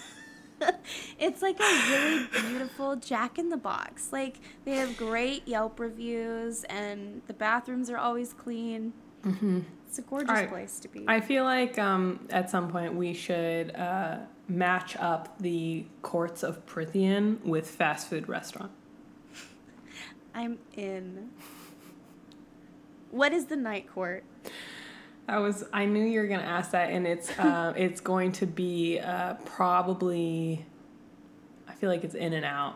[1.19, 4.11] it's like a really beautiful Jack in the Box.
[4.11, 8.93] Like they have great Yelp reviews and the bathrooms are always clean.
[9.23, 9.61] Mm-hmm.
[9.87, 10.49] It's a gorgeous Alright.
[10.49, 11.05] place to be.
[11.07, 14.17] I feel like um, at some point we should uh,
[14.47, 18.71] match up the courts of Prythian with fast food restaurant.
[20.35, 21.31] I'm in.
[23.15, 24.25] What is the night court?
[25.27, 28.45] I was I knew you were gonna ask that, and it's uh, it's going to
[28.45, 30.65] be uh, probably.
[31.65, 32.75] I feel like it's In and Out.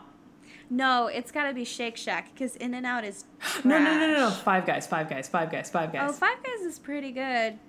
[0.69, 3.65] No, it's got to be Shake Shack because In and Out is trash.
[3.65, 4.29] No, no, no, no, no.
[4.29, 6.17] Five guys, five guys, five guys, Five guys.
[6.17, 7.59] Five Guys is pretty good.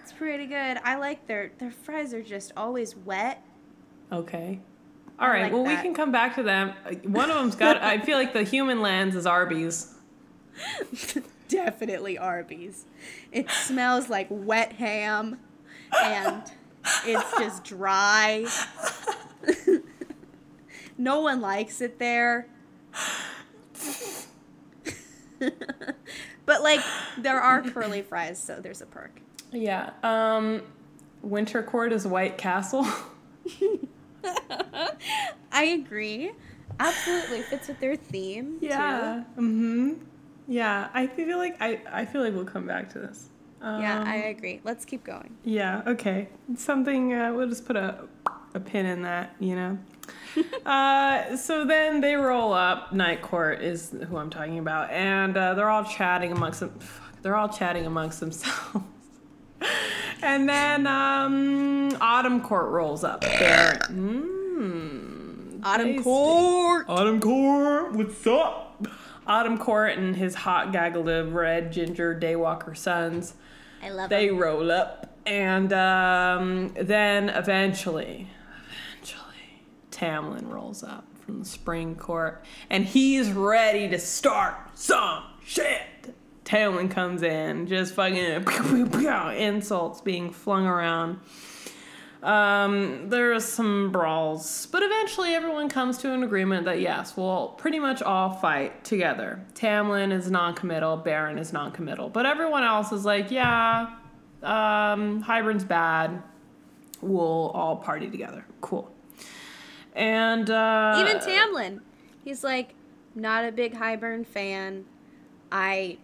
[0.00, 0.78] It's pretty good.
[0.84, 3.42] I like their their fries are just always wet.
[4.12, 4.60] Okay.
[5.18, 5.44] All right.
[5.44, 6.74] Like well, we can come back to them.
[7.02, 7.82] One of them's got.
[7.82, 9.94] I feel like the human lands is Arby's.
[11.52, 12.86] Definitely Arby's.
[13.30, 15.38] It smells like wet ham,
[16.02, 16.42] and
[17.04, 18.46] it's just dry.
[20.98, 22.48] no one likes it there.
[26.46, 26.80] but like
[27.18, 29.20] there are curly fries, so there's a perk.
[29.52, 29.90] Yeah.
[30.02, 30.62] Um,
[31.20, 32.86] Winter Court is White Castle.
[35.52, 36.32] I agree.
[36.80, 38.56] Absolutely fits with their theme.
[38.60, 39.24] Yeah.
[39.36, 39.94] Mm-hmm.
[40.46, 40.88] Yeah.
[40.92, 43.28] I feel like I, I feel like we'll come back to this.
[43.60, 43.66] Too.
[43.68, 44.60] Yeah, Um, I agree.
[44.64, 45.36] Let's keep going.
[45.44, 45.82] Yeah.
[45.86, 46.28] Okay.
[46.56, 47.12] Something.
[47.14, 48.08] Uh, we'll just put a
[48.54, 49.34] a pin in that.
[49.38, 49.78] You know.
[50.66, 52.92] uh, so then they roll up.
[52.92, 56.76] Night Court is who I'm talking about, and uh, they're all chatting amongst them.
[57.22, 58.84] They're all chatting amongst themselves.
[60.22, 63.20] and then um, Autumn Court rolls up.
[63.20, 63.78] Beron.
[65.60, 66.02] Mm, Autumn tasty.
[66.02, 66.86] Court.
[66.88, 68.71] Autumn Court, what's up?
[69.26, 73.34] Autumn Court and his hot gaggle of red ginger daywalker sons.
[73.82, 74.38] I love They them.
[74.38, 78.28] roll up, and um, then eventually,
[78.94, 86.14] eventually, Tamlin rolls up from the spring court, and he's ready to start some shit.
[86.44, 88.44] Tamlin comes in, just fucking
[89.36, 91.20] insults being flung around.
[92.22, 97.80] Um, are some brawls, but eventually everyone comes to an agreement that yes, we'll pretty
[97.80, 99.44] much all fight together.
[99.54, 103.96] Tamlin is non-committal, Beron is non-committal, but everyone else is like, yeah,
[104.42, 106.22] um, Hybern's bad.
[107.00, 108.44] We'll all party together.
[108.60, 108.88] Cool.
[109.94, 111.80] And uh, Even Tamlin,
[112.24, 112.74] he's like
[113.16, 114.84] not a big Hybern fan.
[115.50, 115.98] I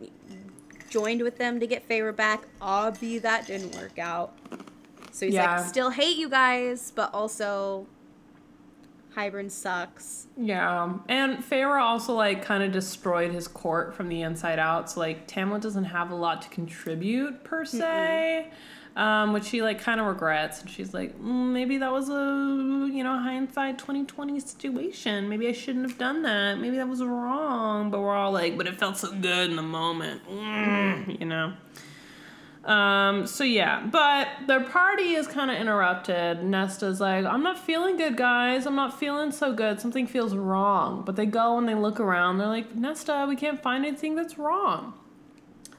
[0.91, 2.45] joined with them to get Feyre back.
[2.61, 4.38] Obvi that didn't work out.
[5.19, 5.57] So he's Yeah.
[5.57, 7.87] like, still hate you guys, but also
[9.17, 10.29] Hybern sucks.
[10.37, 14.89] Yeah, and Feyre also like kind of destroyed his court from the inside out.
[14.91, 18.47] So like Tamlin doesn't have a lot to contribute per se,
[18.95, 20.61] um, which she like kind of regrets.
[20.61, 25.29] And she's like, mm, maybe that was a you know hindsight twenty twenty situation.
[25.29, 26.61] Maybe I shouldn't have done that.
[26.61, 27.91] Maybe that was wrong.
[27.91, 31.55] But we're all like, but it felt so good in the moment, Mm, you know.
[32.69, 36.43] Um, so yeah, but their party is kind of interrupted.
[36.45, 38.67] Nesta's like, I'm not feeling good, guys.
[38.67, 39.81] I'm not feeling so good.
[39.81, 41.03] Something feels wrong.
[41.05, 42.37] But they go and they look around.
[42.37, 44.93] They're like, Nesta, we can't find anything that's wrong.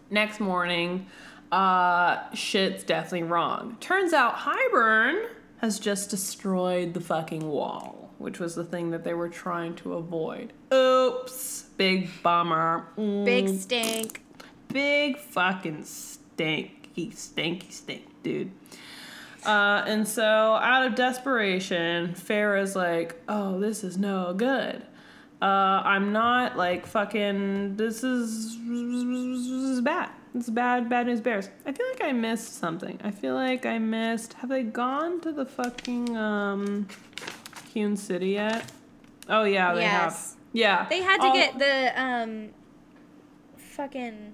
[0.10, 1.06] Next morning,
[1.52, 3.78] uh, shit's definitely wrong.
[3.80, 5.28] Turns out Hybern
[5.62, 9.94] has just destroyed the fucking wall, which was the thing that they were trying to
[9.94, 10.54] avoid.
[10.74, 11.66] Oops.
[11.78, 12.88] Big bummer.
[12.98, 14.24] Mm Big stink.
[14.70, 15.84] big fucking
[17.12, 18.52] stinky, stinky stink, dude.
[19.46, 24.84] Uh, and so, out of desperation, Feyre's like, "Oh, this is no good.
[25.42, 25.46] Uh,
[25.86, 27.78] I'm not like fucking.
[27.78, 30.10] This is, this is bad.
[30.36, 30.90] It's bad.
[30.90, 31.50] Bad news bears.
[31.66, 33.00] I feel like I missed something.
[33.04, 34.34] I feel like I missed.
[34.34, 36.88] Have they gone to the fucking um,
[37.74, 38.70] Hewn City yet?
[39.30, 40.32] Oh yeah, they Yes.
[40.34, 40.40] have.
[40.52, 42.50] Yeah, They had to All- get the um
[43.56, 44.34] fucking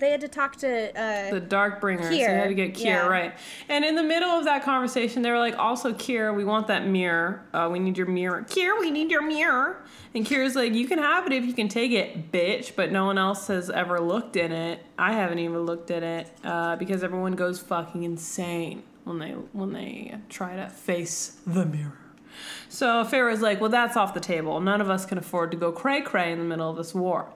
[0.00, 2.08] they had to talk to uh, the dark bringers.
[2.08, 3.06] They had to get Keir yeah.
[3.06, 3.34] right.
[3.68, 6.86] And in the middle of that conversation, they were like, "Also, Keir, we want that
[6.86, 7.44] mirror.
[7.52, 8.44] Uh, we need your mirror.
[8.48, 9.84] Keir, we need your mirror."
[10.14, 13.06] And Keir's like, "You can have it if you can take it, bitch." But no
[13.06, 14.84] one else has ever looked in it.
[14.98, 19.72] I haven't even looked at it uh, because everyone goes fucking insane when they when
[19.72, 21.98] they try to face the mirror.
[22.68, 24.60] So Feyre's like, well, that's off the table.
[24.60, 27.28] None of us can afford to go cray cray in the middle of this war.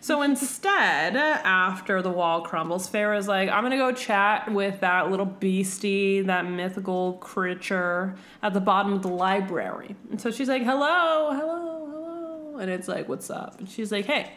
[0.00, 5.26] So instead, after the wall crumbles, Feyre's like, I'm gonna go chat with that little
[5.26, 9.96] beastie, that mythical creature at the bottom of the library.
[10.10, 12.58] And so she's like, hello, hello, hello.
[12.58, 13.58] And it's like, what's up?
[13.58, 14.32] And she's like, hey,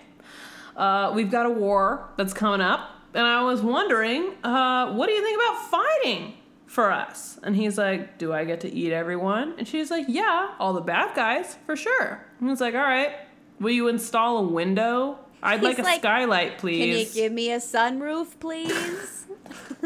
[0.75, 2.89] uh, we've got a war that's coming up.
[3.13, 6.33] And I was wondering, uh, what do you think about fighting
[6.65, 7.37] for us?
[7.43, 9.55] And he's like, Do I get to eat everyone?
[9.57, 12.25] And she's like, Yeah, all the bad guys, for sure.
[12.39, 13.11] And he's like, All right,
[13.61, 15.17] will you install a window?
[15.43, 17.13] I'd like a like, skylight, Can you please.
[17.13, 19.25] give me a sunroof, please?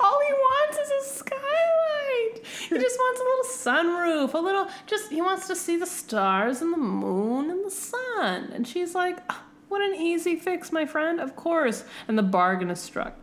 [0.00, 2.46] all he wants is a skylight.
[2.68, 6.62] He just wants a little sunroof, a little, just, he wants to see the stars
[6.62, 8.50] and the moon and the sun.
[8.52, 11.20] And she's like, "Ah, What an easy fix, my friend.
[11.20, 11.84] Of course.
[12.08, 13.14] And the bargain is struck.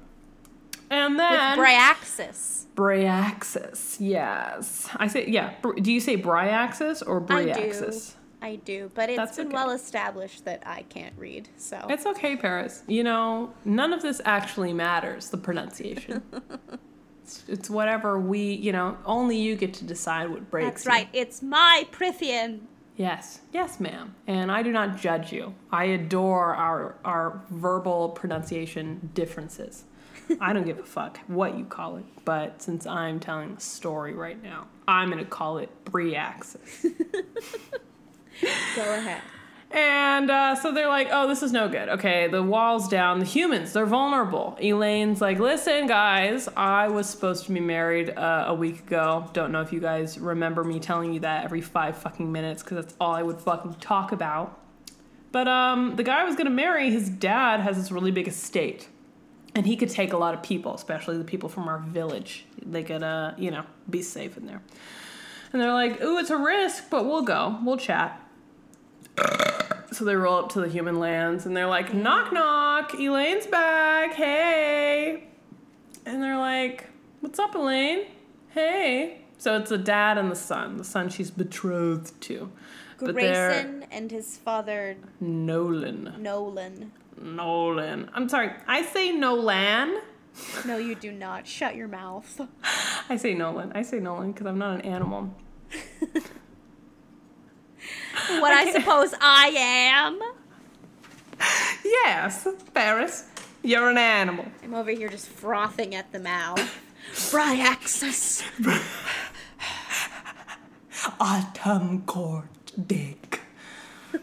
[0.90, 1.58] And With then.
[1.58, 2.68] Bryaxis.
[2.76, 4.88] Bryaxis, yes.
[4.96, 5.54] I say, yeah.
[5.82, 7.52] Do you say Bryaxis or I do.
[7.52, 8.16] Bryaxis?
[8.42, 9.56] I do, but it's That's been okay.
[9.56, 11.50] well established that I can't read.
[11.58, 12.84] So It's okay, Paris.
[12.88, 16.24] You know, none of this actually matters, the pronunciation.
[17.24, 20.92] it's, it's whatever we, you know, only you get to decide what breaks that's you.
[20.92, 21.10] right.
[21.14, 22.62] It's my Prythian.
[22.96, 24.16] Yes, yes, ma'am.
[24.28, 25.54] And I do not judge you.
[25.72, 29.86] I adore our our verbal pronunciation differences.
[30.42, 34.14] I don't give a fuck what you call it, but since I'm telling the story
[34.14, 36.86] right now, I'm gonna call it Bryaxis.
[38.76, 39.22] Go ahead.
[39.72, 41.90] And uh, so they're like, oh, this is no good.
[41.90, 43.20] Okay, the wall's down.
[43.20, 44.58] The humans, they're vulnerable.
[44.60, 49.30] Elain's like, listen, guys, I was supposed to be married uh, a week ago.
[49.34, 52.84] Don't know if you guys remember me telling you that every five fucking minutes because
[52.84, 54.60] that's all I would fucking talk about.
[55.32, 58.88] But um, the guy I was gonna marry, his dad has this really big estate.
[59.54, 62.46] And he could take a lot of people, especially the people from our village.
[62.64, 64.62] They could, uh, you know, be safe in there.
[65.52, 67.60] And they're like, ooh, it's a risk, but we'll go.
[67.64, 68.24] We'll chat.
[69.92, 74.14] So they roll up to the human lands and they're like, knock, knock, Elain's back,
[74.14, 75.26] hey.
[76.06, 76.86] And they're like,
[77.20, 78.06] what's up, Elain?
[78.50, 79.22] Hey.
[79.38, 82.52] So it's the dad and the son, the son she's betrothed to.
[82.98, 86.16] Graysen and his father Nolan.
[86.20, 86.92] Nolan.
[87.22, 88.10] Nolan.
[88.14, 90.02] I'm sorry, I say Nolan.
[90.66, 91.48] No, you do not.
[91.48, 92.42] Shut your mouth.
[93.10, 93.72] I say Nolan.
[93.74, 95.34] I say Nolan because I'm not an animal.
[98.40, 100.20] What I suppose I am.
[101.84, 103.26] Yes, Paris,
[103.64, 104.46] you're an animal.
[104.64, 106.62] I'm over here just frothing at the mouth.
[107.32, 108.44] Bryaxis.
[111.20, 112.48] Autumn court
[112.88, 113.42] dick.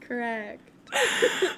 [0.00, 0.60] Correct.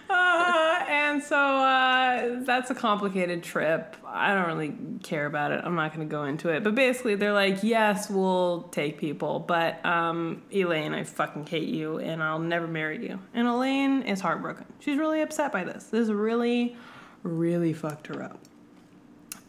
[0.09, 0.70] Uh,
[1.11, 3.97] and so uh, that's a complicated trip.
[4.07, 5.61] I don't really care about it.
[5.65, 6.63] I'm not going to go into it.
[6.63, 11.99] But basically, they're like, yes, we'll take people, but um, Elain, I fucking hate you,
[11.99, 13.19] and I'll never marry you.
[13.35, 14.67] And Elain is heartbroken.
[14.79, 15.85] She's really upset by this.
[15.85, 16.77] This really,
[17.23, 18.39] really fucked her up.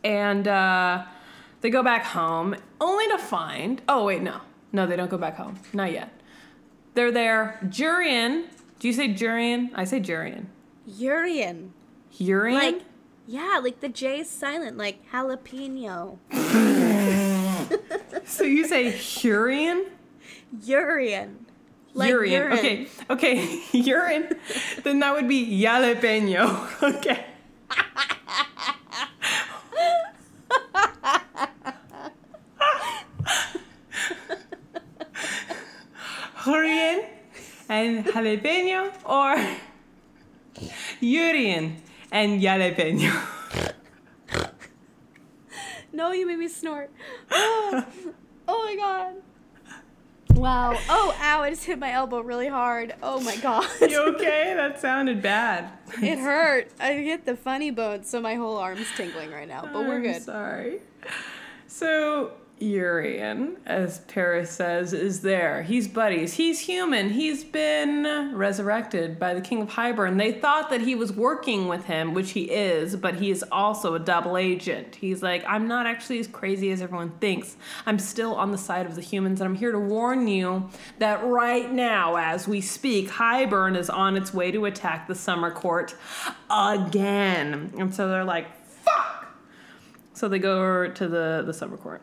[0.04, 1.06] And uh,
[1.62, 3.82] they go back home, only to find.
[3.88, 4.42] Oh wait, no,
[4.72, 5.60] no, they don't go back home.
[5.74, 6.12] Not yet.
[6.96, 7.60] They're there.
[7.66, 8.46] Jurian.
[8.80, 9.70] Do you say Jurian?
[9.76, 10.48] I say Jurian.
[10.86, 11.74] Urian.
[12.18, 12.60] Urian.
[12.60, 12.82] Like,
[13.28, 16.18] yeah, like the J is silent, like jalapeno.
[18.26, 19.86] so you say Hurian?
[20.64, 21.46] Urian.
[21.94, 22.32] Like urine.
[22.32, 22.54] urine.
[22.58, 24.30] Okay, okay, urine.
[24.84, 26.68] then that would be jalapeno.
[27.02, 27.26] Okay.
[36.44, 37.06] Hurrien
[37.70, 39.36] and jalapeno or
[41.00, 41.82] urine
[42.12, 43.12] and jalapeno.
[45.94, 46.90] No, you made me snort.
[47.30, 47.86] Oh,
[48.48, 49.16] oh my god.
[50.40, 50.78] Wow.
[50.90, 52.96] Oh, ow, I just hit my elbow really hard.
[53.04, 53.68] Oh my god.
[53.82, 54.54] You okay?
[54.56, 55.70] That sounded bad.
[56.02, 56.72] It hurt.
[56.80, 59.64] I hit the funny bone, so my whole arm's tingling right now.
[59.64, 60.22] But we're I'm good.
[60.22, 60.80] Sorry.
[61.68, 62.32] So
[62.62, 65.64] Urian, as Paris says, is there.
[65.64, 66.34] He's buddies.
[66.34, 67.10] He's human.
[67.10, 70.18] He's been resurrected by the King of Hybern.
[70.18, 73.96] They thought that he was working with him, which he is, but he is also
[73.96, 74.96] a double agent.
[74.96, 77.58] He's like, I'm not actually as crazy as everyone thinks.
[77.86, 80.70] I'm still on the side of the humans, and I'm here to warn you
[81.00, 85.52] that right now, as we speak, Hybern is on its way to attack the Summer
[85.52, 85.96] Court
[86.50, 87.74] again.
[87.78, 89.28] And so they're like, fuck!
[90.14, 92.02] So they go to the, the Summer Court.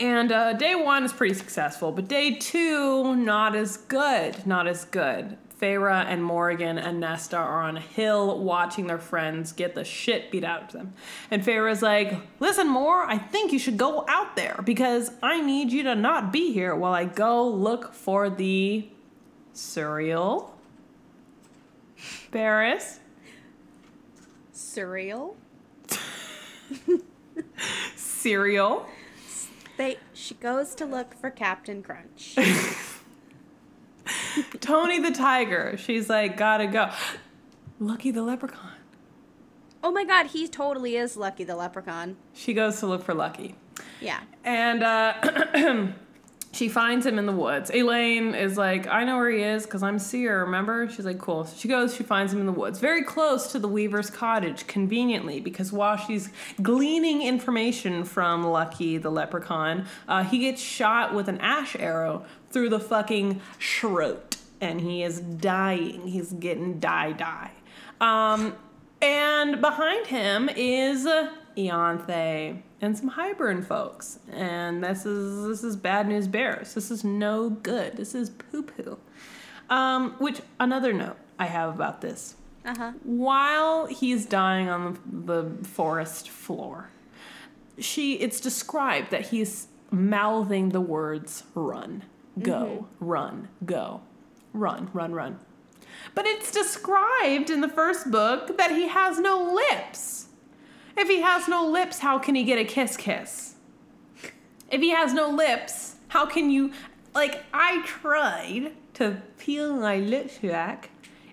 [0.00, 4.46] And uh, day one is pretty successful, but day two, not as good.
[4.46, 5.36] Not as good.
[5.60, 10.30] Feyre and Morgan and Nesta are on a hill watching their friends get the shit
[10.30, 10.94] beat out of them.
[11.30, 15.72] And Feyre's like, Listen, Mor, I think you should go out there because I need
[15.72, 18.88] you to not be here while I go look for the
[19.54, 20.50] Suriel.
[22.30, 22.98] Barris.
[24.52, 25.34] Surreal.
[27.96, 28.86] Cereal.
[29.76, 32.36] They she goes to look for Captain Crunch.
[34.60, 35.76] Tony the Tiger.
[35.76, 36.90] She's like, Gotta go.
[37.80, 38.70] Lucky the Leprechaun.
[39.82, 42.16] oh my god, he totally is Lucky the Leprechaun.
[42.32, 43.56] She goes to look for Lucky.
[44.00, 44.20] Yeah.
[44.44, 45.14] And uh,
[46.54, 47.70] she finds him in the woods.
[47.70, 50.88] Elain is like, I know where he is because I'm Seer, remember?
[50.88, 51.44] She's like, cool.
[51.44, 54.66] So she goes, she finds him in the woods, very close to the Weaver's cottage,
[54.66, 56.30] conveniently, because while she's
[56.62, 62.68] gleaning information from Lucky the leprechaun, uh, he gets shot with an ash arrow through
[62.68, 64.36] the fucking throat.
[64.60, 66.06] And he is dying.
[66.06, 67.50] He's getting die die.
[68.00, 68.54] Um,
[69.02, 71.06] and behind him is
[71.56, 74.18] Ianthe and some Hybern folks.
[74.32, 76.74] And this is this is bad news bears.
[76.74, 77.96] This is no good.
[77.96, 78.98] This is poo poo.
[79.70, 82.36] Um, which another note I have about this.
[82.64, 82.92] Uh huh.
[83.02, 86.90] While he's dying on the, the forest floor,
[87.78, 92.04] she it's described that he's mouthing the words run,
[92.40, 94.00] go, run, go,
[94.52, 95.38] run, run, run.
[96.14, 100.23] But it's described in the first book that he has no lips.
[100.96, 103.54] If he has no lips, how can he get a kiss kiss?
[104.70, 106.72] If he has no lips, how can you
[107.14, 110.90] like I tried to peel my lips back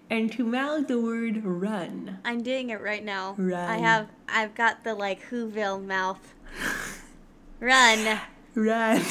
[0.09, 2.19] and to mouth the word run.
[2.25, 3.35] I'm doing it right now.
[3.37, 3.69] Run.
[3.69, 6.33] I have I've got the like Whoville mouth.
[7.59, 8.19] Run.
[8.53, 9.01] Run.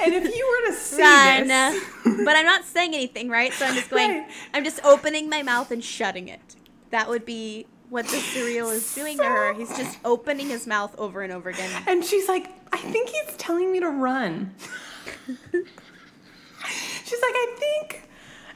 [0.00, 1.46] And if you were to see Run.
[1.46, 1.84] this,
[2.24, 3.52] but I'm not saying anything, right?
[3.52, 4.30] So I'm just going Right.
[4.52, 6.56] I'm just opening my mouth and shutting it.
[6.90, 9.52] That would be what the cereal is doing to her.
[9.52, 11.70] He's just opening his mouth over and over again.
[11.86, 14.54] and she's like, I think he's telling me to run.
[15.26, 18.08] she's like, I think,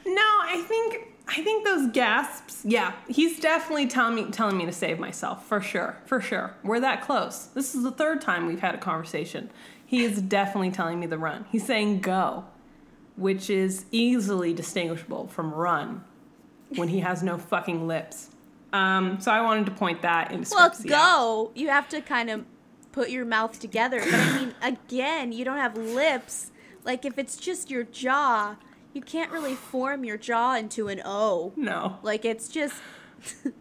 [0.07, 2.63] no, I think, I think those gasps.
[2.65, 6.55] Yeah, he's definitely telling me, telling me to save myself for sure, for sure.
[6.63, 7.45] We're that close.
[7.53, 9.51] This is the third time we've had a conversation.
[9.85, 11.45] He is definitely telling me to run.
[11.51, 12.45] He's saying go,
[13.15, 16.03] which is easily distinguishable from run
[16.75, 18.31] when he has no fucking lips.
[18.73, 21.15] Um, so I wanted to point that in Well, Scripsy out.
[21.17, 21.51] go.
[21.55, 22.45] You have to kind of
[22.91, 23.99] put your mouth together.
[23.99, 26.51] But I mean, again, you don't have lips.
[26.83, 28.55] Like if it's just your jaw,
[28.93, 31.53] you can't really form your jaw into an O.
[31.55, 31.97] No.
[32.03, 32.75] Like it's just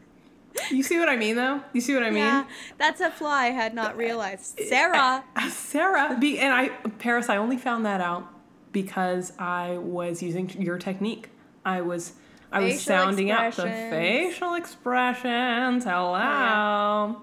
[0.70, 1.60] You see what I mean, though?
[1.74, 2.24] You see what I mean?
[2.24, 2.46] yeah.
[2.78, 4.58] That's a flaw I had not realized.
[4.68, 5.22] Sarah.
[5.36, 6.68] Uh, Sarah, be, and I,
[6.98, 8.26] Paris, I only found that out
[8.72, 11.28] because I was using your technique.
[11.66, 12.14] I was,
[12.56, 15.84] I was sounding out the facial expressions.
[15.84, 17.22] Hello.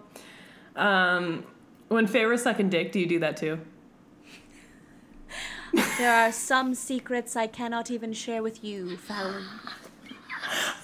[0.76, 1.44] Um,
[1.88, 3.60] when Feyre sucking dick, do you do that too?
[5.98, 9.44] There are some secrets I cannot even share with you, Fallon.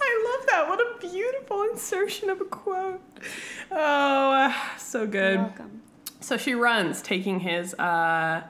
[0.02, 0.66] I love that.
[0.68, 3.00] What a beautiful insertion of a quote.
[3.72, 5.34] Oh, uh, so good.
[5.36, 5.82] You're welcome.
[6.22, 8.42] So she runs, taking his uh,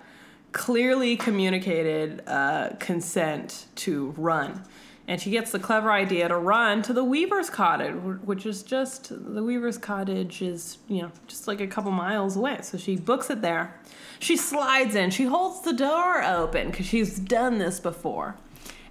[0.53, 4.63] clearly communicated uh, consent to run.
[5.09, 9.09] And she gets the clever idea to run to the Weaver's cottage, which is just
[9.09, 12.59] the Weaver's cottage is, you know, just like a couple miles away.
[12.61, 13.73] So she books it there.
[14.19, 15.09] She slides in.
[15.09, 18.35] She holds the door open because she's done this before.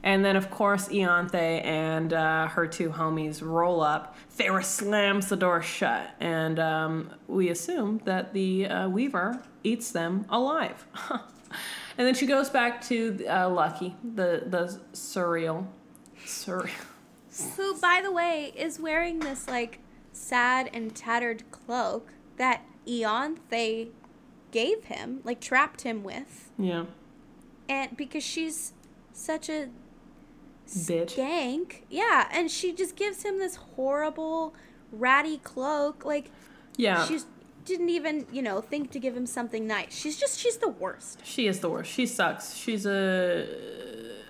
[0.03, 4.17] And then, of course, Ianthe and uh, her two homies roll up.
[4.37, 10.27] Feyre slams the door shut, and um, we assume that the uh, Weaver eats them
[10.31, 10.85] alive.
[11.11, 15.67] and then she goes back to uh, Lucky, the the Suriel,
[16.29, 16.71] Suriel.
[17.57, 19.81] Who, by the way, is wearing this like
[20.13, 23.89] sad and tattered cloak that Ianthe
[24.51, 26.87] gave him, like trapped him with, Yeah,
[27.69, 28.73] and because she's
[29.13, 29.69] such a
[30.67, 31.15] bitch.
[31.17, 34.55] skank, yeah, and she just gives him this horrible,
[34.91, 36.05] ratty cloak.
[36.05, 36.31] Like
[36.77, 37.27] Yeah, she's
[37.65, 39.95] didn't even, you know, think to give him something nice.
[39.95, 41.21] She's just, she's the worst.
[41.23, 41.91] She is the worst.
[41.93, 42.55] She sucks.
[42.55, 43.47] She's a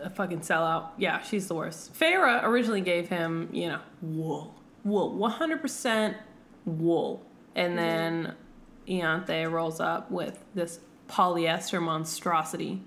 [0.02, 0.90] a fucking sellout.
[0.96, 1.94] Yeah, she's the worst.
[1.94, 4.54] Feyre originally gave him, you know, wool,
[4.84, 6.16] wool, one hundred percent
[6.64, 7.76] wool, and mm-hmm.
[7.76, 8.34] then
[8.88, 12.82] Ianthe rolls up with this polyester monstrosity,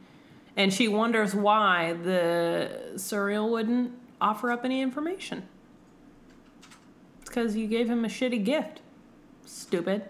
[0.56, 5.48] and she wonders why the Suriel wouldn't offer up any information.
[7.22, 8.82] It's because you gave him a shitty gift.
[9.46, 10.06] Stupid.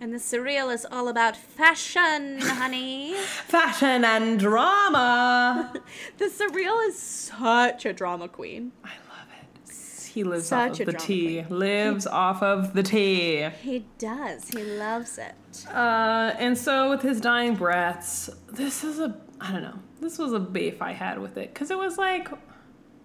[0.00, 3.14] And the Suriel is all about fashion, honey.
[3.48, 5.72] Fashion and drama.
[6.18, 8.70] the Suriel is such a drama queen.
[8.84, 9.74] I love it.
[10.06, 11.42] He lives Such off of the tea.
[11.48, 13.48] Lives off of the tea.
[13.60, 14.48] He does.
[14.48, 15.34] He loves it.
[15.68, 19.78] Uh, and so with his dying breaths, this is a I don't know.
[20.00, 22.28] This was a beef I had with it because it was like,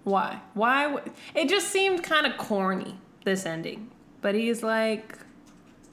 [0.03, 0.41] why?
[0.53, 0.83] Why?
[0.83, 2.99] w- It just seemed kind of corny.
[3.25, 3.89] This ending,
[4.21, 5.17] but he's like,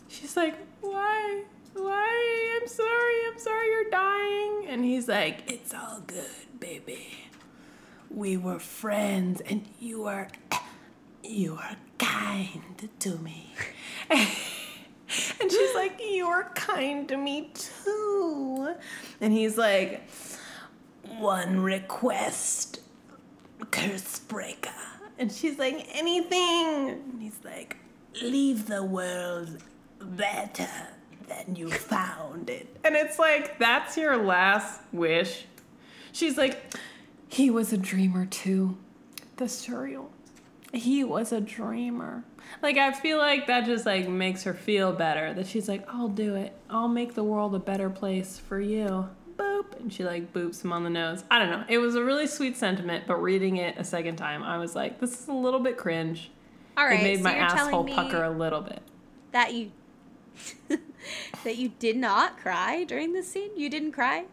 [0.08, 1.44] she's like, why?
[1.74, 2.58] Why?
[2.60, 3.14] I'm sorry.
[3.32, 4.66] I'm sorry you're dying.
[4.68, 7.06] And he's like, it's all good, baby.
[8.10, 10.28] We were friends, and you are,
[11.22, 13.54] you are kind to me.
[15.40, 18.74] And she's like, You're kind to me too.
[19.20, 20.08] And he's like,
[21.18, 22.80] One request,
[23.70, 24.70] curse breaker.
[25.18, 26.90] And she's like, Anything.
[26.90, 27.76] And he's like,
[28.22, 29.58] Leave the world
[30.00, 30.68] better
[31.28, 32.76] than you found it.
[32.84, 35.46] And it's like, That's your last wish.
[36.12, 36.74] She's like,
[37.28, 38.76] He was a dreamer too.
[39.36, 40.08] The Suriel
[40.72, 42.24] he was a dreamer.
[42.62, 45.34] Like I feel like that just like makes her feel better.
[45.34, 46.56] That she's like, I'll do it.
[46.68, 49.08] I'll make the world a better place for you.
[49.36, 49.78] Boop.
[49.78, 51.24] And she like boops him on the nose.
[51.30, 51.64] I don't know.
[51.68, 55.00] It was a really sweet sentiment, but reading it a second time, I was like,
[55.00, 56.30] this is a little bit cringe.
[56.76, 57.00] All right.
[57.00, 58.82] it made so my you're telling asshole me pucker a little bit.
[59.32, 59.70] that you
[61.44, 63.50] that you did not cry during this scene.
[63.56, 64.24] You didn't cry.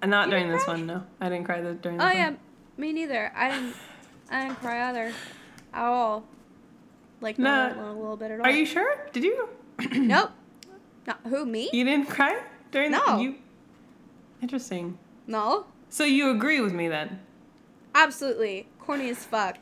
[0.00, 0.74] And not You during this cry?
[0.74, 1.04] one, no.
[1.20, 2.38] I didn't cry the, during Oh this yeah, one.
[2.76, 3.32] me neither.
[3.36, 3.74] I didn't.
[4.30, 5.12] I didn't cry either.
[5.74, 6.24] At all.
[7.20, 7.50] Like No.
[7.50, 8.46] not a little bit at all.
[8.46, 9.06] Are you sure?
[9.12, 9.48] Did you?
[9.92, 10.30] Nope.
[11.06, 11.68] Not who me?
[11.72, 12.40] You didn't cry
[12.70, 13.00] during No.
[13.16, 13.34] the you
[14.40, 14.98] Interesting.
[15.26, 15.66] No.
[15.88, 17.20] So you agree with me then?
[17.94, 18.66] Absolutely.
[18.80, 19.58] Corny as fuck.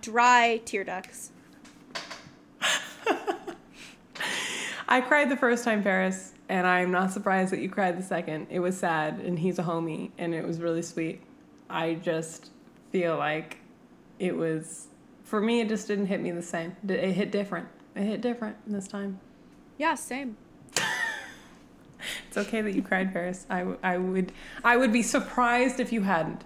[0.00, 1.31] Dry tear ducts.
[4.92, 8.48] I cried the first time, Paris, and I'm not surprised that you cried the second.
[8.50, 11.22] It was sad, and he's a homie, and it was really sweet.
[11.70, 12.50] I just
[12.90, 13.56] feel like
[14.18, 14.88] it was,
[15.24, 16.76] for me, it just didn't hit me the same.
[16.86, 17.68] It hit different.
[17.96, 19.18] It hit different this time.
[19.78, 20.36] Yeah, same.
[22.28, 23.46] It's okay that you cried, Paris.
[23.48, 24.32] I, w- I would
[24.62, 26.44] I would be surprised if you hadn't.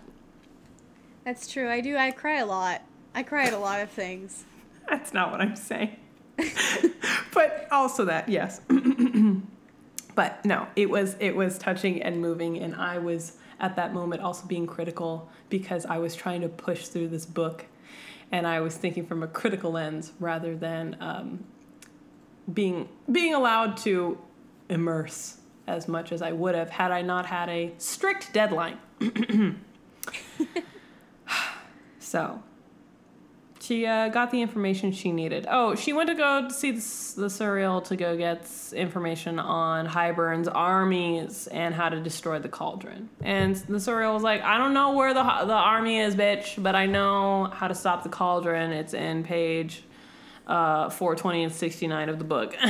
[1.24, 1.68] That's true.
[1.68, 1.96] I do.
[1.96, 2.82] I cry a lot.
[3.12, 4.44] I cry at a lot of things.
[4.88, 5.96] That's not what I'm saying.
[7.34, 8.60] but also that, yes.
[10.14, 14.22] but no, it was it was touching and moving and I was at that moment
[14.22, 17.66] also being critical because I was trying to push through this book
[18.32, 21.44] and I was thinking from a critical lens rather than um,
[22.52, 24.18] being being allowed to
[24.68, 28.78] immerse as much as I would have had I not had a strict deadline.
[31.98, 32.42] so
[33.66, 35.46] she uh, got the information she needed.
[35.50, 36.80] Oh, she went to go see the,
[37.16, 43.08] the Suriel to go get information on Hybern's armies and how to destroy the cauldron.
[43.22, 46.76] And the Suriel was like, I don't know where the, the army is, bitch, but
[46.76, 48.72] I know how to stop the cauldron.
[48.72, 49.82] It's in page
[50.46, 52.54] uh, 420 and 69 of the book.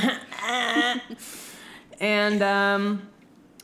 [2.00, 3.08] and um,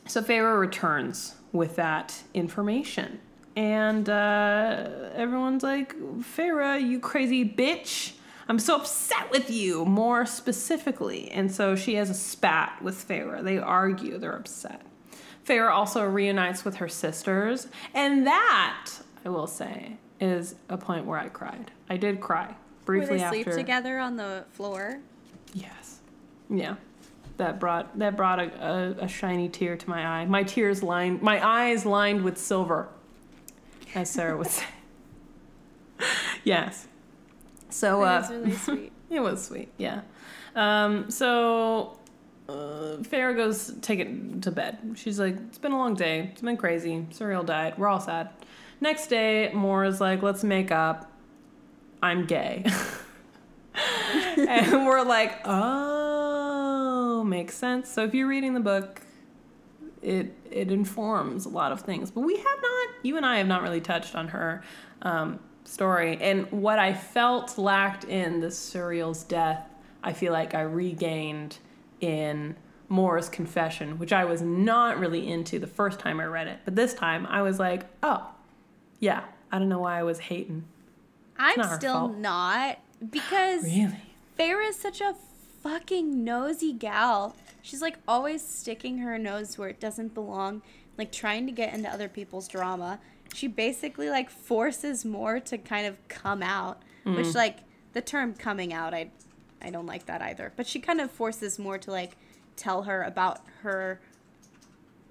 [0.05, 3.19] so Feyre returns with that information.
[3.55, 8.13] And uh, everyone's like, Feyre, you crazy bitch.
[8.47, 11.29] I'm so upset with you, more specifically.
[11.31, 13.43] And so she has a spat with Feyre.
[13.43, 14.81] They argue, they're upset.
[15.45, 17.67] Feyre also reunites with her sisters.
[17.93, 18.91] And that,
[19.25, 21.71] I will say, is a point where I cried.
[21.89, 22.55] I did cry
[22.85, 23.43] briefly they after.
[23.43, 24.99] sleep together on the floor.
[25.53, 25.99] Yes.
[26.49, 26.75] Yeah.
[27.37, 30.25] That brought that brought a, a, a shiny tear to my eye.
[30.25, 32.89] My tears lined my eyes lined with silver,
[33.95, 34.65] as Sarah would say.
[36.43, 36.87] yes.
[37.69, 38.91] So uh, was really sweet.
[39.09, 40.01] it was sweet, yeah.
[40.55, 41.97] Um, so
[42.47, 44.77] uh, Feyre goes take it to bed.
[44.95, 46.29] She's like, it's been a long day.
[46.31, 47.07] It's been crazy.
[47.11, 47.77] Suriel died.
[47.77, 48.29] We're all sad.
[48.81, 51.09] Next day, Mor's like, let's make up.
[52.01, 52.65] I'm gay.
[54.37, 57.89] and we're like, oh, makes sense.
[57.89, 59.01] So if you're reading the book,
[60.03, 62.11] it it informs a lot of things.
[62.11, 64.63] But we have not, you and I have not really touched on her
[65.01, 66.17] um, story.
[66.21, 69.67] And what I felt lacked in the Suriel's death,
[70.03, 71.57] I feel like I regained
[72.01, 72.55] in
[72.89, 76.59] Mor's confession, which I was not really into the first time I read it.
[76.65, 78.29] But this time I was like, oh,
[78.99, 80.65] yeah, I don't know why I was hating.
[81.37, 82.17] I'm not still fault.
[82.17, 83.97] not because Really?
[84.35, 85.15] Feyre's such a
[85.61, 87.35] fucking nosy gal.
[87.63, 90.61] She's like always sticking her nose where it doesn't belong,
[90.97, 92.99] like trying to get into other people's drama.
[93.33, 97.15] She basically like forces Mor to kind of come out, Mm.
[97.17, 97.57] which like
[97.93, 99.09] the term coming out, I
[99.61, 100.51] I don't like that either.
[100.55, 102.17] But she kind of forces Mor to like
[102.57, 103.99] tell her about her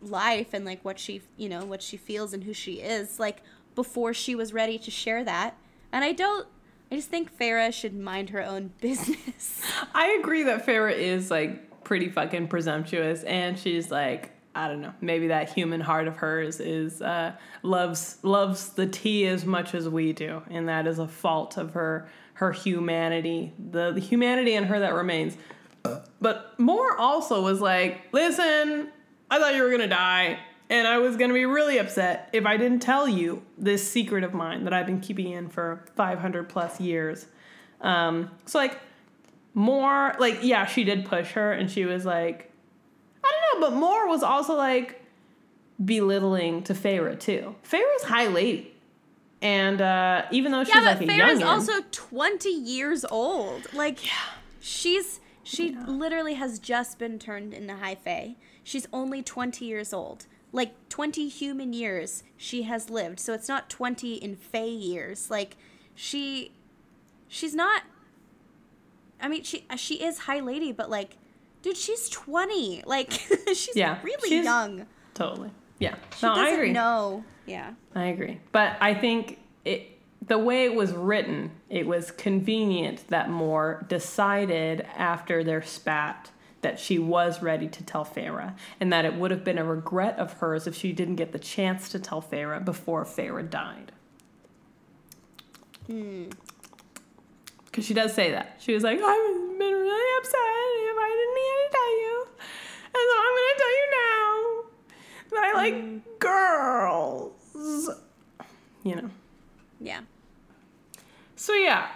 [0.00, 3.42] life and like what she, you know, what she feels and who she is like
[3.74, 5.56] before she was ready to share that.
[5.90, 6.46] And I don't
[6.90, 9.62] I just think Feyre should mind her own business.
[9.94, 14.92] I agree that Feyre is like pretty fucking presumptuous, and she's like, I don't know,
[15.00, 17.32] maybe that human heart of hers is uh,
[17.62, 21.72] loves loves the tea as much as we do, and that is a fault of
[21.72, 25.36] her her humanity, the, the humanity in her that remains.
[26.20, 28.88] But Mor also was like, listen,
[29.30, 30.38] I thought you were gonna die,
[30.68, 34.34] and I was gonna be really upset if I didn't tell you this secret of
[34.34, 37.26] mine that I've been keeping in for 500 plus years.
[37.80, 38.78] Um, so like
[39.54, 42.50] Mor like yeah she did push her and she was like
[43.24, 45.02] i don't know but Mor was also like
[45.84, 48.72] belittling to Feyre too Feyre's high lady
[49.42, 53.66] and uh even though she's yeah, like but a Feyre's youngin, also 20 years old.
[53.74, 53.98] Like
[54.60, 58.36] she's she literally has just been turned into high fae.
[58.62, 60.26] She's only 20 years old.
[60.52, 63.18] Like 20 human years she has lived.
[63.18, 65.28] So it's not 20 in fae years.
[65.28, 65.56] Like
[65.94, 66.52] she
[67.26, 67.82] she's not
[69.22, 71.16] I mean she uh, she is high lady but like
[71.62, 72.82] dude she's 20.
[72.86, 73.10] Like
[73.54, 74.86] she's Yeah, really she's- young.
[75.14, 77.24] totally yeah She no doesn't i agree know.
[77.46, 77.72] Yeah.
[77.94, 78.40] I agree.
[78.52, 79.88] But I think it
[80.24, 86.30] the way it was written, it was convenient that Mor decided after their spat
[86.60, 90.16] that she was ready to tell Feyre, and that it would have been a regret
[90.20, 93.90] of hers if she didn't get the chance to tell Feyre before Feyre died.
[95.88, 96.26] Hmm.
[97.72, 98.58] Because she does say that.
[98.60, 102.26] She was like, I've been really upset if I didn't need to tell you.
[102.84, 104.62] And so I'm going to tell you now
[105.30, 106.00] that I like mm.
[106.18, 107.90] girls.
[108.84, 109.10] You know.
[109.80, 110.00] Yeah.
[111.36, 111.88] So yeah,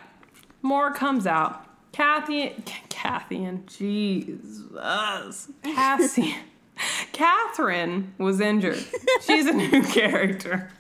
[0.63, 1.65] Mor comes out.
[1.93, 2.55] Kathy,
[2.89, 6.37] Kathy, and Jesus, Cassie,
[7.13, 8.85] Catherine was injured.
[9.23, 10.71] She's a new character.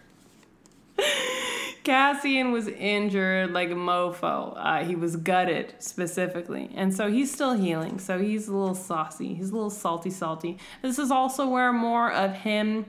[1.86, 4.54] Cassian was injured like a mofo.
[4.56, 6.68] Uh, he was gutted specifically.
[6.74, 8.00] And so he's still healing.
[8.00, 9.34] So he's a little saucy.
[9.34, 10.58] He's a little salty, salty.
[10.82, 12.86] This is also where more of him,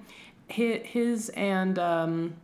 [0.50, 2.38] hi- his and um,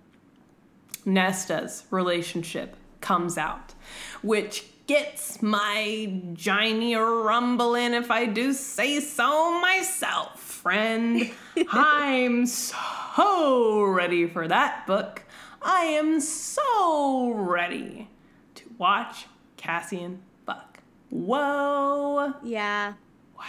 [1.08, 3.74] Nesta's relationship comes out,
[4.22, 11.32] which gets my giny rumbling if I do say so myself, friend.
[11.72, 15.24] I'm so ready for that book.
[15.66, 18.10] I am so ready
[18.56, 20.80] to watch Cassian fuck.
[21.10, 22.34] Whoa.
[22.44, 22.94] Yeah.
[23.38, 23.44] Wow.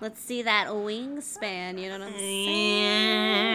[0.00, 3.52] Let's see that wingspan, you know what I'm saying?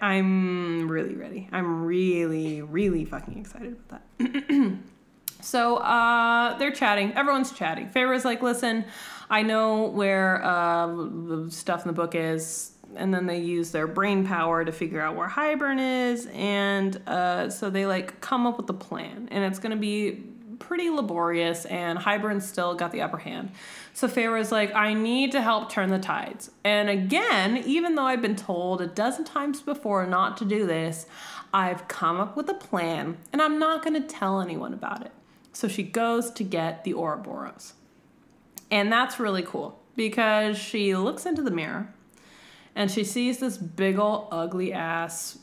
[0.00, 1.48] I'm really ready.
[1.52, 4.78] I'm really, really fucking excited about that.
[5.40, 7.12] so uh, they're chatting.
[7.14, 7.88] Everyone's chatting.
[7.88, 8.84] Feyre's like, listen,
[9.30, 12.72] I know where uh, the stuff in the book is.
[12.96, 15.78] And then they use their brain power to figure out where Hybern
[16.10, 16.26] is.
[16.32, 19.28] And uh, so they like come up with a plan.
[19.30, 20.24] And it's going to be
[20.58, 23.50] pretty laborious, and Hybern's still got the upper hand.
[23.92, 26.50] So Feyre's like, I need to help turn the tides.
[26.64, 31.06] And again, even though I've been told a dozen times before not to do this,
[31.52, 35.12] I've come up with a plan, and I'm not going to tell anyone about it.
[35.52, 37.74] So she goes to get the Ouroboros.
[38.70, 41.94] And that's really cool because she looks into the mirror
[42.76, 45.38] and she sees this big ol' ugly ass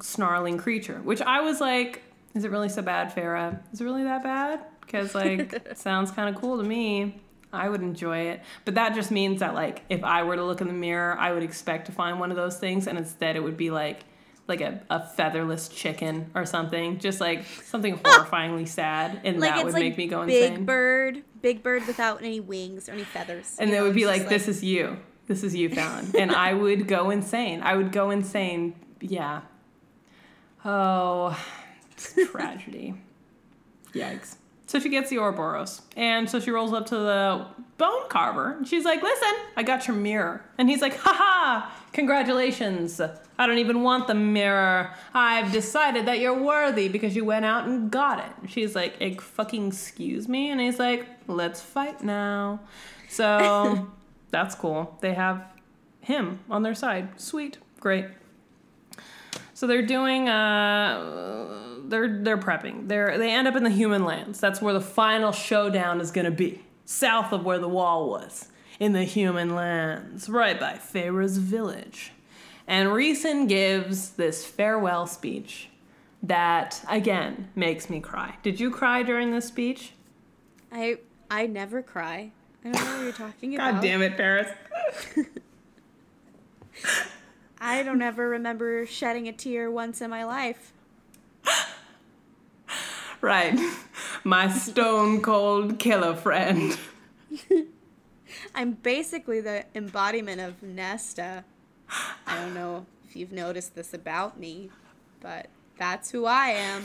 [0.00, 2.02] snarling creature, which I was like,
[2.34, 3.60] is it really so bad, Feyre?
[3.72, 4.60] Is it really that bad?
[4.80, 7.20] Because like, it sounds kind of cool to me.
[7.52, 10.62] I would enjoy it, but that just means that like, if I were to look
[10.62, 13.40] in the mirror, I would expect to find one of those things, and instead it
[13.42, 14.04] would be like,
[14.48, 19.64] like a, a featherless chicken or something, just like something horrifyingly sad, and Like that
[19.66, 20.64] would like make me go big insane.
[20.64, 23.56] bird, big bird without any wings or any feathers.
[23.60, 24.96] and it would be it's like, "This is you.
[25.32, 27.62] This is you, Fallon," and I would go insane.
[27.62, 28.74] I would go insane.
[29.00, 29.40] Yeah.
[30.62, 31.42] Oh,
[31.92, 32.92] it's a tragedy.
[33.94, 34.36] Yikes.
[34.66, 37.46] So she gets the Ouroboros, and so she rolls up to the
[37.78, 38.52] bone carver.
[38.58, 41.78] And she's like, "Listen, I got your mirror," and he's like, "Ha ha!
[41.94, 43.00] Congratulations!
[43.38, 44.92] I don't even want the mirror.
[45.14, 48.96] I've decided that you're worthy because you went out and got it." And she's like,
[49.00, 52.60] "Eh, "Fucking excuse me," and he's like, "Let's fight now."
[53.08, 53.88] So
[54.32, 54.98] that's cool.
[55.00, 55.44] They have
[56.00, 57.20] him on their side.
[57.20, 57.58] Sweet.
[57.78, 58.06] Great.
[59.54, 62.88] So they're doing uh they're they're prepping.
[62.88, 64.40] They're they end up in the human lands.
[64.40, 66.62] That's where the final showdown is gonna be.
[66.84, 68.48] South of where the wall was.
[68.80, 70.28] In the human lands.
[70.28, 72.12] Right by Feyre's village.
[72.66, 75.68] And Rhysand gives this farewell speech
[76.22, 78.36] that again makes me cry.
[78.42, 79.92] Did you cry during this speech?
[80.72, 80.98] I
[81.30, 82.32] I never cry.
[82.64, 83.74] I don't know what you're talking about.
[83.74, 84.48] God damn it, Paris.
[87.60, 90.72] I don't ever remember shedding a tear once in my life.
[93.22, 93.56] Right.
[94.24, 96.76] My stone cold killer friend.
[98.54, 101.44] I'm basically the embodiment of Nesta.
[102.26, 104.70] I don't know if you've noticed this about me,
[105.20, 105.46] but
[105.78, 106.82] that's who I am.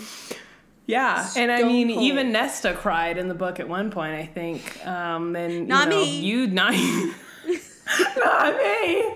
[0.87, 2.01] Yeah, and I mean, cold.
[2.01, 4.15] even Nesta cried in the book at one point.
[4.15, 4.85] I think.
[4.87, 6.19] Um, and Not you know, me.
[6.21, 6.71] You not.
[6.73, 9.13] not me.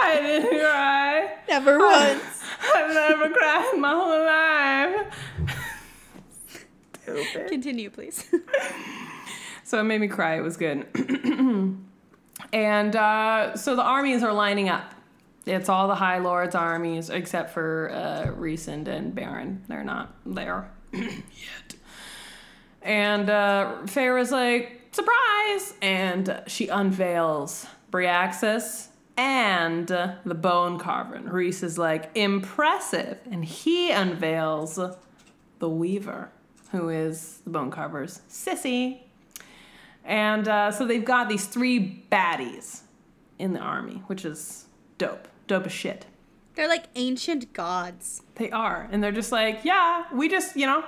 [0.00, 1.36] I didn't cry.
[1.48, 2.42] Never once.
[2.74, 4.24] I've never cried in my whole
[4.96, 5.14] life.
[7.02, 7.48] Stupid.
[7.48, 8.28] Continue, please.
[9.64, 10.36] So it made me cry.
[10.36, 10.86] It was good.
[12.52, 14.92] and uh, so the armies are lining up.
[15.46, 18.34] It's all the High Lords' armies except for uh,
[18.76, 19.64] and Beron.
[19.68, 21.74] They're not there yet.
[22.82, 25.74] And uh, Feyre's like, surprise!
[25.80, 31.20] And she unveils Bryaxis and the Bone Carver.
[31.20, 33.18] Rhys is like, impressive.
[33.30, 34.80] And he unveils
[35.58, 36.30] the Weaver,
[36.70, 39.00] who is the Bone Carver's sissy.
[40.04, 42.80] And uh, so they've got these three baddies
[43.38, 44.64] in the army, which is
[44.98, 45.28] dope.
[45.46, 46.06] Dope as shit.
[46.54, 48.22] They're like ancient gods.
[48.34, 48.88] They are.
[48.90, 50.84] And they're just like, yeah, we just, you know,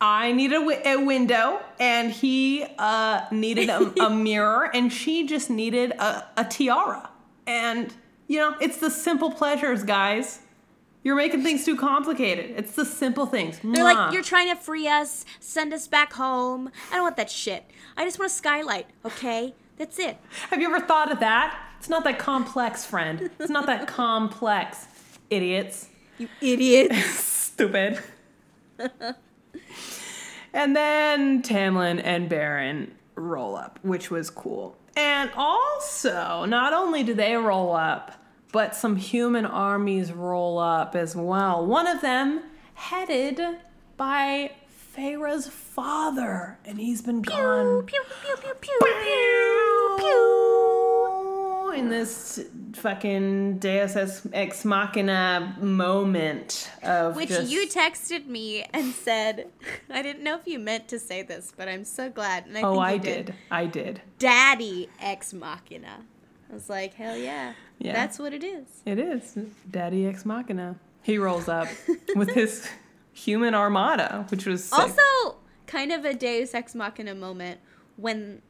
[0.00, 5.26] I needed a, wi- a window and he uh, needed a, a mirror and she
[5.26, 7.10] just needed a, a tiara.
[7.46, 7.92] And,
[8.26, 10.40] you know, it's the simple pleasures, guys.
[11.02, 12.54] You're making things too complicated.
[12.56, 13.58] It's the simple things.
[13.60, 13.94] They're Mwah.
[13.94, 16.70] like, you're trying to free us, send us back home.
[16.90, 17.64] I don't want that shit.
[17.96, 19.54] I just want a skylight, okay?
[19.78, 20.18] That's it.
[20.50, 21.58] Have you ever thought of that?
[21.78, 23.30] It's not that complex, friend.
[23.38, 24.86] It's not that complex.
[25.30, 25.88] Idiots.
[26.18, 26.92] You idiot.
[27.14, 27.98] Stupid.
[30.52, 34.76] and then Tamlin and Beron roll up, which was cool.
[34.96, 38.14] And also, not only do they roll up,
[38.52, 41.64] but some human armies roll up as well.
[41.64, 42.42] One of them
[42.74, 43.40] headed
[43.96, 50.67] by Feyre's father, and he's been gone pew, pew, pew, pew, pew, pew.
[51.70, 52.40] In this
[52.74, 53.96] fucking Deus
[54.32, 59.48] Ex- Machina moment of Which just- you texted me and said,
[59.90, 62.46] I didn't know if you meant to say this, but I'm so glad.
[62.46, 63.34] And I oh, think I you did.
[63.50, 64.02] I did.
[64.18, 66.04] Daddy ex machina.
[66.50, 67.54] I was like, hell yeah.
[67.78, 67.92] Yeah.
[67.92, 68.66] That's what it is.
[68.84, 69.36] It is
[69.70, 70.76] Daddy Ex Machina.
[71.02, 71.68] He rolls up
[72.16, 72.68] with his
[73.12, 74.78] human armada, which was sick.
[74.78, 75.36] Also,
[75.66, 77.60] kind of a Deus Ex Machina moment
[77.96, 78.42] when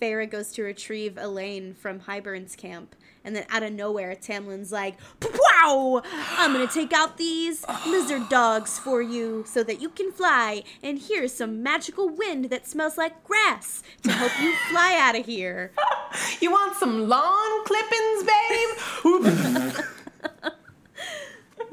[0.00, 2.94] Feyre goes to retrieve Elain from Hybern's camp,
[3.24, 6.02] and then out of nowhere, Tamlin's like, "Wow!
[6.36, 10.98] I'm gonna take out these lizard dogs for you so that you can fly, and
[10.98, 15.72] here's some magical wind that smells like grass to help you fly out of here."
[16.40, 19.74] you want some lawn clippings, babe?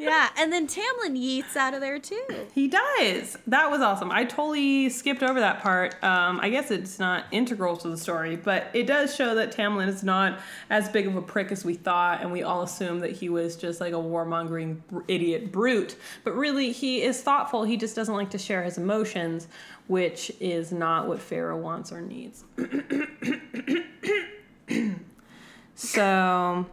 [0.04, 2.24] Yeah, and then Tamlin yeets out of there too.
[2.54, 3.38] He does.
[3.48, 4.12] That was awesome.
[4.12, 6.02] I totally skipped over that part.
[6.04, 9.88] Um, I guess it's not integral to the story, but it does show that Tamlin
[9.88, 10.40] is not
[10.70, 13.56] as big of a prick as we thought, and we all assumed that he was
[13.56, 15.96] just like a warmongering idiot brute.
[16.24, 17.64] But really, he is thoughtful.
[17.64, 19.48] He just doesn't like to share his emotions,
[19.88, 22.44] which is not what Feyre wants or needs.
[25.76, 26.66] so,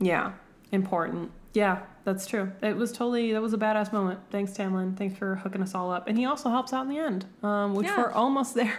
[0.00, 0.32] yeah,
[0.72, 1.30] important.
[1.54, 2.52] Yeah, that's true.
[2.62, 4.20] It was totally that was a badass moment.
[4.30, 4.96] Thanks, Tamlin.
[4.96, 7.74] Thanks for hooking us all up, and he also helps out in the end, um,
[7.74, 7.96] which Yeah.
[7.98, 8.78] we're almost there.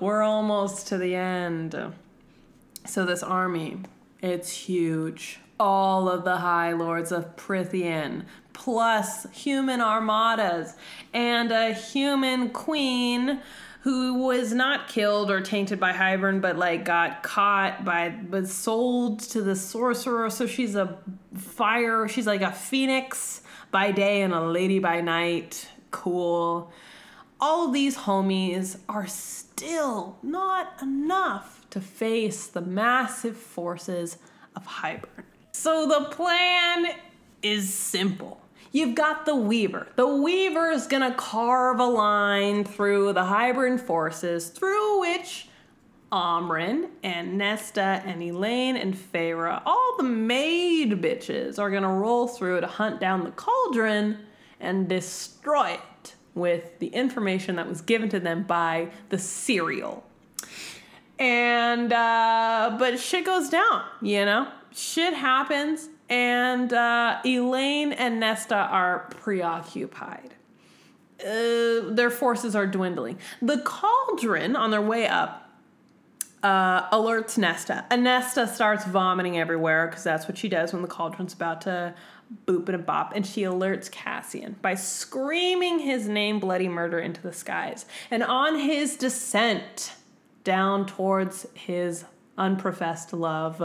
[0.00, 1.74] we're almost to the end.
[2.84, 3.78] So this army,
[4.22, 5.40] it's huge.
[5.58, 10.74] All of the High Lords of Prythian, plus human armadas,
[11.14, 13.40] and a human queen
[13.86, 19.20] who was not killed or tainted by Hybern, but like got caught by, but sold
[19.20, 20.28] to the sorcerer.
[20.28, 20.98] So she's a
[21.34, 25.68] fire, she's like a phoenix by day and a lady by night.
[25.92, 26.72] Cool
[27.40, 34.16] all these homies are still not enough to face the massive forces
[34.54, 35.24] of Hybern.
[35.52, 36.94] So the plan
[37.42, 38.40] is simple.
[38.72, 39.88] You've got the Weaver.
[39.96, 45.48] The Weaver is gonna carve a line through the Hybern forces through which
[46.12, 52.60] Amren and Nesta and Elain and Feyre, all the maid bitches, are gonna roll through
[52.60, 54.18] to hunt down the cauldron
[54.60, 60.04] and destroy it with the information that was given to them by the serial.
[61.18, 64.48] And uh, but shit goes down, you know.
[64.72, 70.34] Shit happens, and uh, Elain and Nesta are preoccupied.
[71.20, 73.18] Uh, their forces are dwindling.
[73.40, 75.50] The cauldron on their way up
[76.42, 80.88] uh, alerts Nesta, and Nesta starts vomiting everywhere because that's what she does when the
[80.88, 81.94] cauldron's about to
[82.46, 83.12] boop and a bop.
[83.14, 87.86] And she alerts Cassian by screaming his name, bloody murder, into the skies.
[88.10, 89.94] And on his descent
[90.44, 92.04] down towards his
[92.38, 93.60] unprofessed love,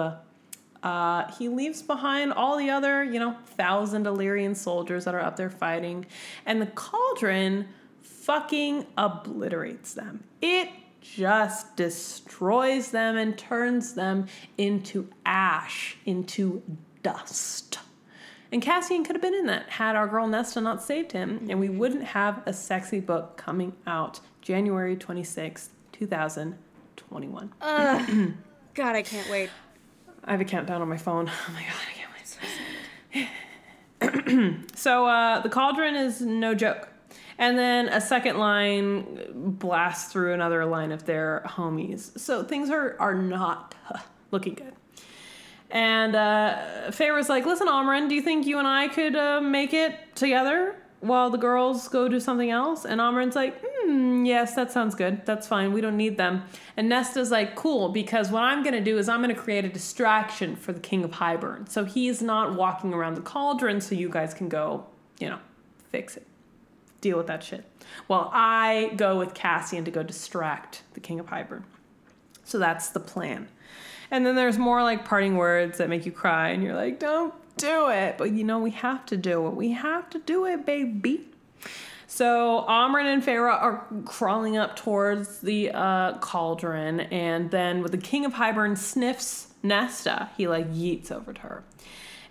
[0.83, 5.35] uh, he leaves behind all the other, you know, thousand Illyrian soldiers that are up
[5.35, 6.05] there fighting,
[6.45, 7.67] and the cauldron
[8.01, 10.23] fucking obliterates them.
[10.41, 10.69] It
[11.01, 14.27] just destroys them and turns them
[14.57, 16.61] into ash, into
[17.03, 17.79] dust.
[18.51, 21.59] And Cassian could have been in that had our girl Nesta not saved him, and
[21.59, 27.53] we wouldn't have a sexy book coming out January 26th, 2021.
[28.73, 29.49] God, I can't wait.
[30.23, 31.29] I have a countdown on my phone.
[31.47, 32.11] Oh my god, I can't
[34.45, 34.69] wait.
[34.75, 36.87] so uh, the cauldron is no joke.
[37.37, 42.17] And then a second line blasts through another line of their homies.
[42.19, 43.99] So things are are not uh,
[44.31, 44.73] looking good.
[45.71, 49.73] And uh, Feyre's like, listen, Amren, do you think you and I could uh, make
[49.73, 52.85] it together while the girls go do something else?
[52.85, 55.25] And Amren's like, hmm, yes, that sounds good.
[55.25, 55.73] That's fine.
[55.73, 56.43] We don't need them.
[56.77, 59.65] And Nesta's like, cool, because what I'm going to do is I'm going to create
[59.65, 61.67] a distraction for the King of Hybern.
[61.69, 64.85] So he's not walking around the cauldron, so you guys can go,
[65.19, 65.39] you know,
[65.89, 66.25] fix it.
[67.01, 67.65] Deal with that shit.
[68.07, 71.63] While I go with Cassian to go distract the King of Hybern.
[72.43, 73.47] So that's the plan.
[74.11, 77.33] And then there's more like parting words that make you cry, and you're like, don't
[77.61, 78.17] do it.
[78.17, 79.51] But you know, we have to do it.
[79.51, 81.27] We have to do it, baby.
[82.07, 87.97] So Amren and Feyre are crawling up towards the uh, cauldron, and then when the
[87.97, 91.63] King of Hybern sniffs Nesta, he like yeets over to her.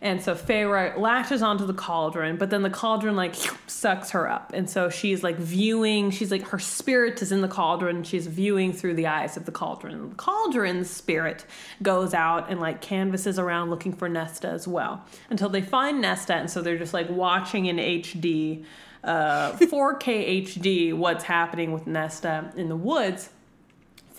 [0.03, 3.35] And so Feyre latches onto the cauldron, but then the cauldron like
[3.67, 4.53] sucks her up.
[4.55, 8.03] And so she's like viewing, she's like, her spirit is in the cauldron.
[8.03, 9.95] She's viewing through the eyes of the cauldron.
[9.95, 11.45] And the cauldron's spirit
[11.83, 16.35] goes out and like canvases around looking for Nesta as well until they find Nesta.
[16.35, 18.65] And so they're just like watching in HD,
[19.05, 23.29] uh, 4K HD, what's happening with Nesta in the woods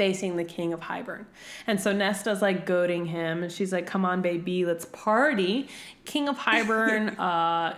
[0.02, 1.26] facing the king of Hybern.
[1.68, 5.70] And so Nesta's like goading him and she's like, come on, baby, let's party.
[6.06, 7.76] King of Hybern uh,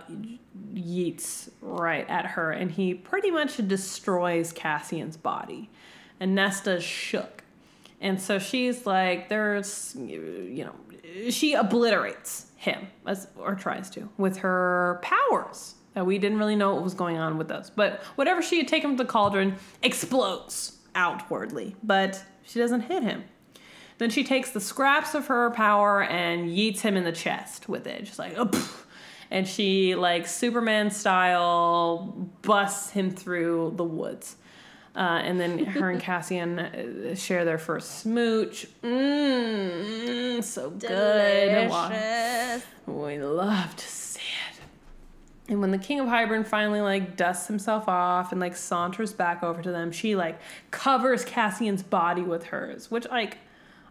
[0.72, 5.68] yeets right at her and he pretty much destroys Cassian's body.
[6.18, 7.44] And Nesta's shook.
[8.00, 14.38] And so she's like, there's, you know, she obliterates him, as, or tries to, with
[14.38, 15.74] her powers.
[15.94, 17.68] Uh, we didn't really know what was going on with those.
[17.68, 23.24] But whatever she had taken from the cauldron explodes outwardly, but she doesn't hit him.
[23.98, 27.86] Then she takes the scraps of her power and yeets him in the chest with
[27.86, 28.50] it, She's like, oh,
[29.30, 34.36] and she like Superman style busts him through the woods.
[34.96, 38.66] Uh, and then her and Cassian uh, share their first smooch.
[38.82, 41.68] Mmm, so good.
[41.68, 41.88] Wow.
[41.88, 42.66] Delicious.
[42.86, 44.03] We love to.
[45.48, 49.42] And when the King of hybern finally like dusts himself off and like saunters back
[49.42, 50.40] over to them, she like
[50.70, 53.38] covers Cassian's body with hers, which like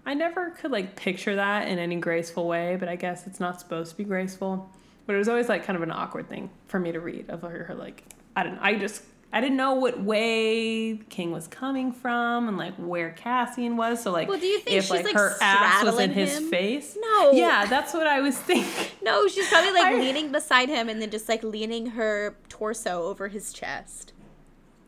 [0.05, 3.59] I never could like picture that in any graceful way, but I guess it's not
[3.59, 4.69] supposed to be graceful.
[5.05, 7.41] But it was always like kind of an awkward thing for me to read of
[7.43, 8.03] her, her like
[8.35, 9.03] I don't know, I just
[9.35, 14.01] I didn't know what way King was coming from and like where Cassian was.
[14.03, 16.11] So like Well, do you think if she's, like like, her ass was in straddling
[16.11, 16.49] his him?
[16.49, 16.95] face.
[17.01, 17.31] No.
[17.31, 18.85] Yeah, that's what I was thinking.
[19.03, 23.03] No, she's probably like I- leaning beside him and then just like leaning her torso
[23.03, 24.14] over his chest.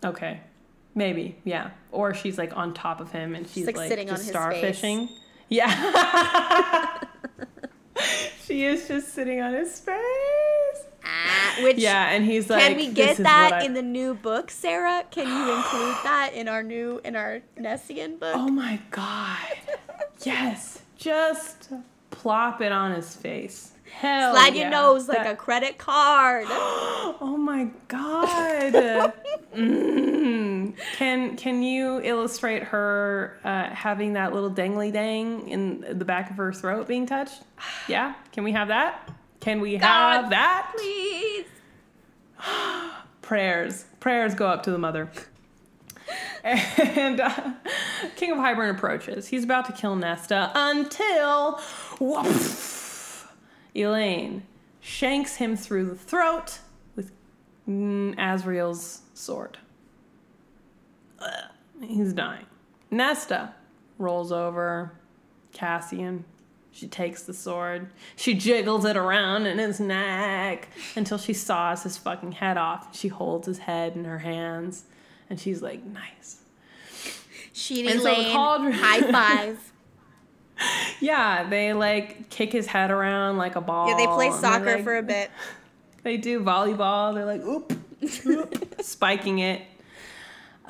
[0.05, 0.39] Okay.
[0.93, 1.71] Maybe, yeah.
[1.91, 4.61] Or she's like on top of him and she's, like, like, sitting just on his
[4.61, 4.79] face.
[4.79, 5.09] starfishing.
[5.49, 6.99] Yeah.
[8.45, 10.85] she is just sitting on his face.
[11.05, 14.49] Ah, which Yeah, and he's like, can we get that I-" in the new book,
[14.51, 15.03] Sarah?
[15.11, 18.35] Can you include that in our new in our Nessian book?
[18.35, 19.39] Oh my god.
[20.23, 20.81] yes.
[20.97, 21.71] Just
[22.11, 23.71] plop it on his face.
[23.91, 24.61] Hell Slide yeah.
[24.63, 26.47] your nose like That- a credit card.
[27.21, 28.73] Oh my god.
[29.55, 30.73] mm.
[30.97, 36.37] Can can you illustrate her uh, having that little dangly dang in the back of
[36.37, 37.43] her throat being touched?
[37.87, 38.15] Yeah.
[38.33, 39.09] Can we have that?
[39.45, 40.73] Can we have that?
[40.75, 41.45] Please.
[43.21, 43.85] Prayers.
[43.99, 45.11] Prayers go up to the mother.
[46.43, 47.53] and uh,
[48.15, 49.27] King of Hybern approaches.
[49.27, 51.61] He's about to kill Nesta until
[51.99, 53.25] whoosh,
[53.75, 54.41] Elain
[54.81, 56.57] shanks him through the throat
[56.95, 57.11] with
[57.69, 59.59] mm, Azriel's sword.
[61.19, 61.51] Ugh,
[61.83, 62.47] he's dying.
[62.89, 63.53] Nesta
[63.99, 64.93] rolls over
[65.53, 66.25] Cassian.
[66.75, 67.87] She takes the sword.
[68.17, 72.93] She jiggles it around in his neck until she saws his fucking head off.
[72.93, 74.83] She holds his head in her hands
[75.29, 76.41] and she's like, nice.
[77.53, 79.71] Sheedy And so Lane, cauldron- high five.
[81.01, 83.89] Yeah, they like kick his head around like a ball.
[83.89, 85.29] yeah, they play soccer like- for a bit.
[86.03, 87.15] They do volleyball.
[87.15, 87.73] They're like, oop,
[88.27, 89.63] oop, spiking it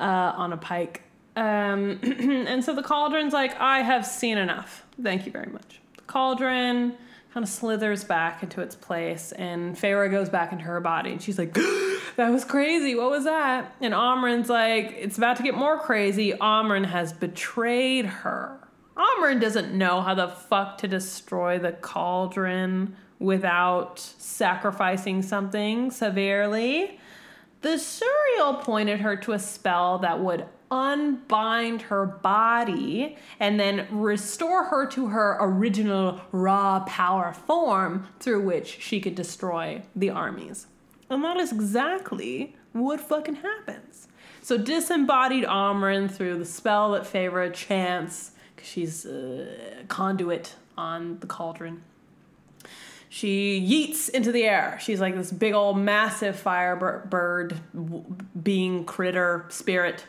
[0.00, 1.02] uh, on a pike.
[1.36, 4.86] Um, and so the cauldron's like, I have seen enough.
[5.02, 5.82] Thank you very much.
[6.16, 6.94] Cauldron
[7.34, 11.20] kind of slithers back into its place, and Feyre goes back into her body, and
[11.20, 11.52] she's like,
[12.16, 12.94] that was crazy.
[12.94, 13.76] What was that?
[13.82, 16.32] And Amren's like, it's about to get more crazy.
[16.32, 18.58] Amren has betrayed her.
[18.96, 26.98] Amren doesn't know how the fuck to destroy the cauldron without sacrificing something severely.
[27.60, 34.64] The Suriel pointed her to a spell that would unbind her body and then restore
[34.64, 40.66] her to her original raw power form through which she could destroy the armies.
[41.08, 44.08] And that is exactly what fucking happens.
[44.42, 51.26] So disembodied Amren through the spell that Feyre chants, because she's a conduit on the
[51.26, 51.82] cauldron
[53.08, 54.78] she yeets into the air.
[54.80, 58.04] She's like this big old massive firebird w-
[58.42, 60.04] being critter spirit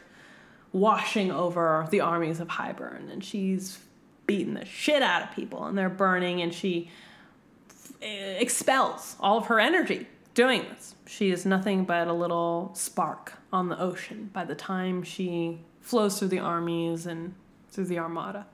[0.78, 3.80] washing over the armies of Hybern and she's
[4.26, 6.90] beating the shit out of people and they're burning and she
[7.70, 10.96] f- expels all of her energy doing this.
[11.06, 16.20] She is nothing but a little spark on the ocean by the time she flows
[16.20, 17.34] through the armies and
[17.70, 18.46] through the armada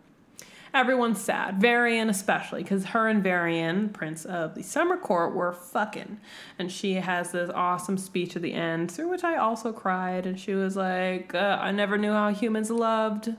[0.74, 1.62] everyone's sad.
[1.62, 6.20] Varian especially, because her and Varian, Prince of the Summer Court, were fucking.
[6.58, 10.26] And she has this awesome speech at the end, through which I also cried.
[10.26, 13.34] And she was like, uh, "I never knew how humans loved,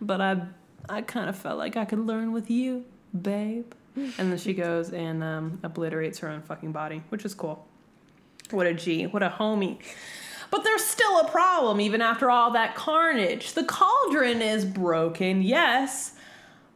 [0.00, 0.42] but I,
[0.88, 2.84] I kind of felt like I could learn with you,
[3.20, 7.66] babe." And then she goes and um, obliterates her own fucking body, which is cool.
[8.50, 9.78] What a G, what a homie.
[10.50, 13.52] But there's still a problem even after all that carnage.
[13.52, 16.14] The cauldron is broken, yes,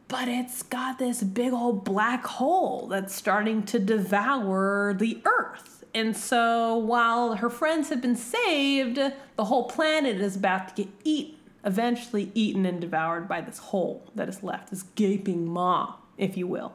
[0.07, 5.83] but it's got this big old black hole that's starting to devour the earth.
[5.93, 10.91] And so while her friends have been saved, the whole planet is about to get
[11.03, 16.35] eaten, eventually eaten and devoured by this hole that is left, this gaping maw, if
[16.37, 16.73] you will.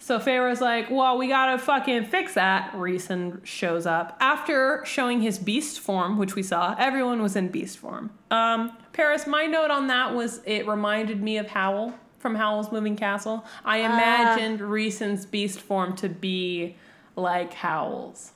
[0.00, 2.72] So Feyre's like, well, we gotta fucking fix that.
[2.72, 4.18] Rhysand shows up.
[4.20, 8.10] After showing his beast form, which we saw, everyone was in beast form.
[8.30, 12.96] Um, Paris, my note on that was it reminded me of Howl from Howl's Moving
[12.96, 13.44] Castle.
[13.66, 13.84] I ah.
[13.84, 16.74] imagined Rhysand's beast form to be
[17.16, 18.32] like Howl's,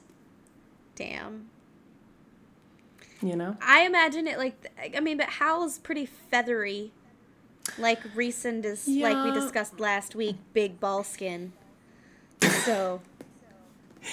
[0.95, 1.49] Damn.
[3.23, 3.57] you know?
[3.63, 6.93] I imagine it like I mean, but Howl's pretty feathery.
[7.79, 11.55] Like Rhysand is like we discussed last week, big ball skin.
[12.43, 13.01] So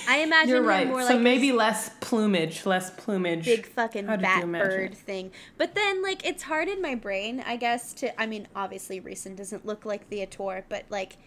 [0.07, 0.87] I imagine You're right.
[0.87, 3.45] more so like maybe less plumage, less plumage.
[3.45, 5.31] big fucking How did you bat bird thing.
[5.57, 9.37] But then like it's hard in my brain, I guess, to I mean, obviously Rhysand
[9.37, 11.17] doesn't look like the Attor, but like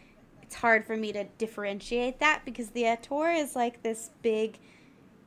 [0.43, 4.59] it's hard for me to differentiate that because the Attor is like this big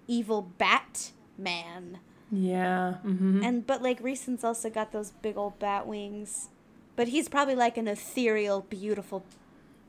[0.07, 1.99] evil bat man.
[2.31, 2.95] Yeah.
[2.95, 6.49] hmm And but like Rhysand's also got those big old bat wings.
[6.95, 9.23] But he's probably like an ethereal, beautiful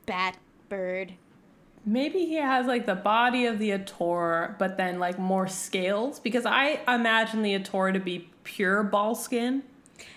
[0.05, 0.37] bat
[0.69, 1.13] bird.
[1.85, 6.45] Maybe he has like the body of the Attor, but then like more scales because
[6.45, 9.63] I imagine the Ator to be pure ball skin.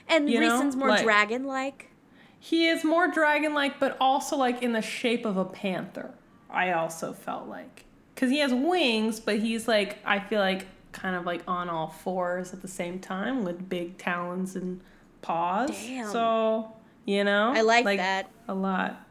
[0.08, 1.90] And You know, more like- dragon like.
[2.38, 6.14] He is more dragon like, but also like in the shape of a panther.
[6.48, 7.84] I also felt like.
[8.14, 11.88] Because he has wings, but he's like, I feel like kind of like on all
[11.88, 14.80] fours at the same time with big talons and
[15.22, 15.70] paws.
[15.70, 16.10] Damn.
[16.10, 16.72] So,
[17.04, 17.52] you know?
[17.54, 18.30] I like that.
[18.48, 19.05] A lot.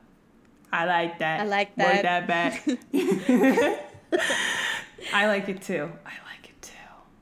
[0.76, 1.42] I like that.
[1.42, 1.94] I like that.
[1.94, 2.28] Work that.
[2.28, 2.68] back.
[5.14, 5.92] I like it too.
[6.06, 6.74] I like it too.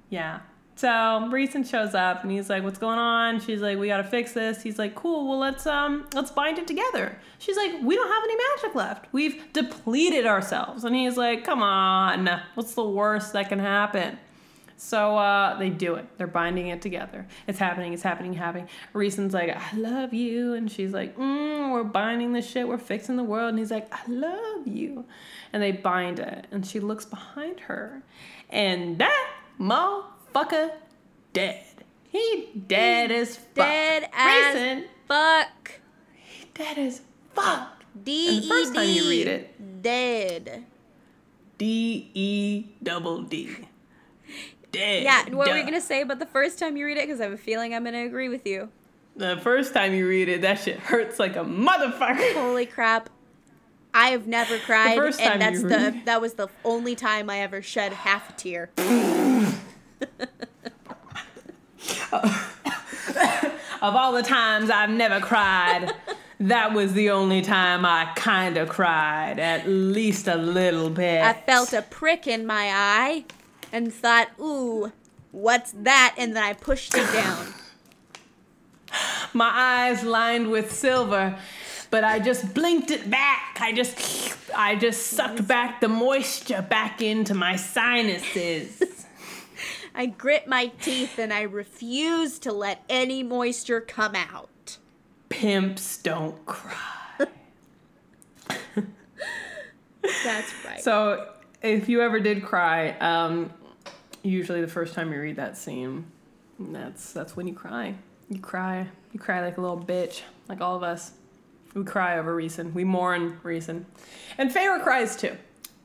[0.10, 0.40] Yeah.
[0.76, 4.34] So Rhysand shows up and he's like, "What's going on?" She's like, "We gotta fix
[4.34, 5.30] this." He's like, "Cool.
[5.30, 9.06] Well, let's um, let's bind it together." She's like, "We don't have any magic left.
[9.12, 12.42] We've depleted ourselves." And he's like, "Come on.
[12.56, 14.18] What's the worst that can happen?"
[14.78, 16.06] So uh, they do it.
[16.18, 17.28] They're binding it together.
[17.48, 17.94] It's happening.
[17.94, 18.34] It's happening.
[18.34, 18.68] Happening.
[18.94, 22.68] Rhysand's like, "I love you," and she's like, mm, "We're binding this shit.
[22.68, 25.06] We're fixing the world." And he's like, "I love you,"
[25.52, 26.48] and they bind it.
[26.52, 28.02] And she looks behind her,
[28.50, 29.30] and that
[29.60, 30.72] motherfucker
[31.34, 31.64] dead.
[32.10, 33.56] He dead as fuck.
[33.56, 35.80] Dead as fuck.
[36.54, 37.02] dead as
[37.34, 37.84] fuck.
[38.04, 40.66] D And the first time you read E it, Dead.
[41.58, 43.56] D E double D.
[44.74, 45.04] Dead.
[45.04, 47.08] Yeah, and what were you gonna say about the first time you read it?
[47.08, 48.70] Because I have a feeling I'm gonna agree with you.
[49.16, 52.34] The first time you read it, that shit hurts like a motherfucker.
[52.34, 53.10] Holy crap.
[53.94, 56.96] I have never cried, first time and that's you the read- that was the only
[56.96, 58.72] time I ever shed half a tear.
[63.82, 65.92] Of all the times I've never cried,
[66.40, 71.22] that was the only time I kind of cried, at least a little bit.
[71.22, 73.26] I felt a prick in my eye
[73.74, 74.94] and thought, ooh,
[75.32, 76.16] what's that?
[76.18, 77.48] And then I pushed it down.
[79.34, 81.38] my eyes lined with silver,
[81.90, 83.58] but I just blinked it back.
[83.60, 88.82] I just, I just sucked back the moisture back into my sinuses.
[89.96, 94.78] I grit my teeth and I refuse to let any moisture come out.
[95.30, 96.76] Pimps don't cry.
[100.24, 100.82] That's right.
[100.82, 101.30] So,
[101.62, 103.52] if you ever did cry, um,
[104.24, 106.06] usually the first time you read that scene,
[106.60, 107.96] that's that's when you cry.
[108.30, 108.88] You cry.
[109.12, 111.12] You cry like a little bitch, like all of us.
[111.76, 112.74] We cry over Rhysand.
[112.74, 113.86] We mourn Rhysand,
[114.38, 115.38] and Feyre cries too.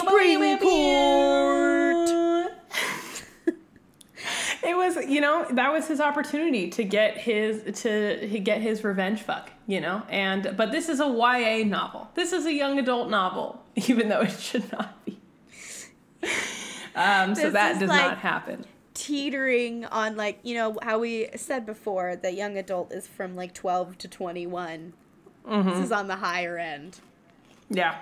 [0.00, 2.23] Spring court.
[4.64, 9.22] It was, you know, that was his opportunity to get his to get his revenge
[9.22, 10.02] fuck, you know.
[10.08, 12.10] And but this is a YA novel.
[12.14, 15.18] This is a young adult novel, even though it should not be.
[16.96, 18.64] Um, so that does like- not happen.
[18.94, 23.52] Teetering on like you know how we said before, that young adult is from like
[23.52, 24.92] twelve to twenty one.
[25.46, 27.00] This is on the higher end.
[27.68, 27.98] Yeah,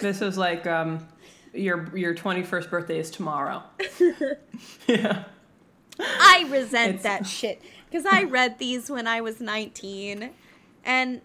[0.00, 1.06] this is like um,
[1.54, 3.62] your your twenty first birthday is tomorrow.
[4.88, 5.24] yeah.
[6.00, 10.30] I resent It's- that shit because I read these when I was 19
[10.84, 11.20] and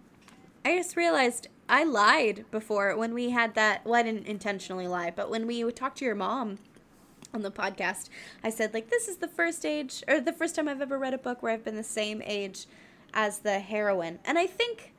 [0.63, 5.11] I just realized I lied before when we had that well I didn't intentionally lie
[5.15, 6.59] but when we talked to your mom
[7.33, 8.09] on the podcast
[8.43, 11.13] I said like this is the first age or the first time I've ever read
[11.13, 12.65] a book where I've been the same age
[13.13, 14.93] as the heroine and I think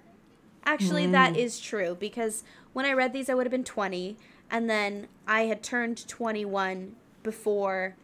[0.65, 1.39] actually that mm.
[1.39, 2.43] is true because
[2.73, 4.17] when I read these I would have been 20
[4.51, 7.95] and then I had turned 21 before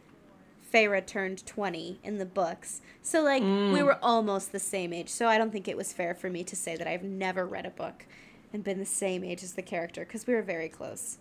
[0.76, 2.82] Feyre turned 20 in the books.
[3.00, 5.08] So, like, we were almost the same age.
[5.08, 7.64] So, I don't think it was fair for me to say that I've never read
[7.64, 8.04] a book
[8.52, 11.16] and been the same age as the character because we were very close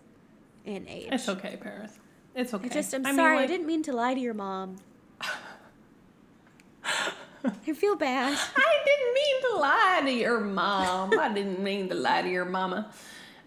[0.66, 1.08] in age.
[1.12, 1.98] It's okay, Paris.
[2.36, 2.66] It's okay.
[2.70, 3.38] I just, I'm I mean, sorry.
[3.38, 4.76] I didn't mean to lie to your mom.
[6.84, 8.38] I feel bad.
[8.58, 11.18] I didn't mean to lie to your mom.
[11.18, 12.92] I didn't mean to lie to your mama.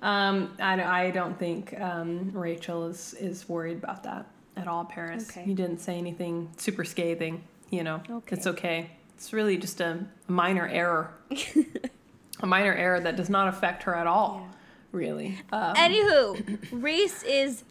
[0.00, 4.26] Um, I, don't- I don't think um, Rachel is, is worried about that
[4.58, 5.30] at all, Paris.
[5.30, 5.44] Okay.
[5.46, 8.02] You didn't say anything super scathing, you know.
[8.10, 8.36] Okay.
[8.36, 8.90] It's okay.
[9.14, 11.12] It's really just a minor error.
[12.40, 14.48] a minor error that does not affect her at all,
[14.92, 15.40] really.
[15.52, 17.64] Um, Anywho, Rhys is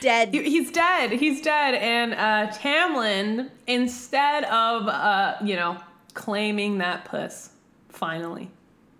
[0.00, 0.34] dead.
[0.34, 1.12] He's dead.
[1.12, 1.74] He's dead.
[1.74, 5.78] And uh, Tamlin, instead of, uh, you know,
[6.14, 7.50] claiming that puss,
[7.88, 8.50] finally,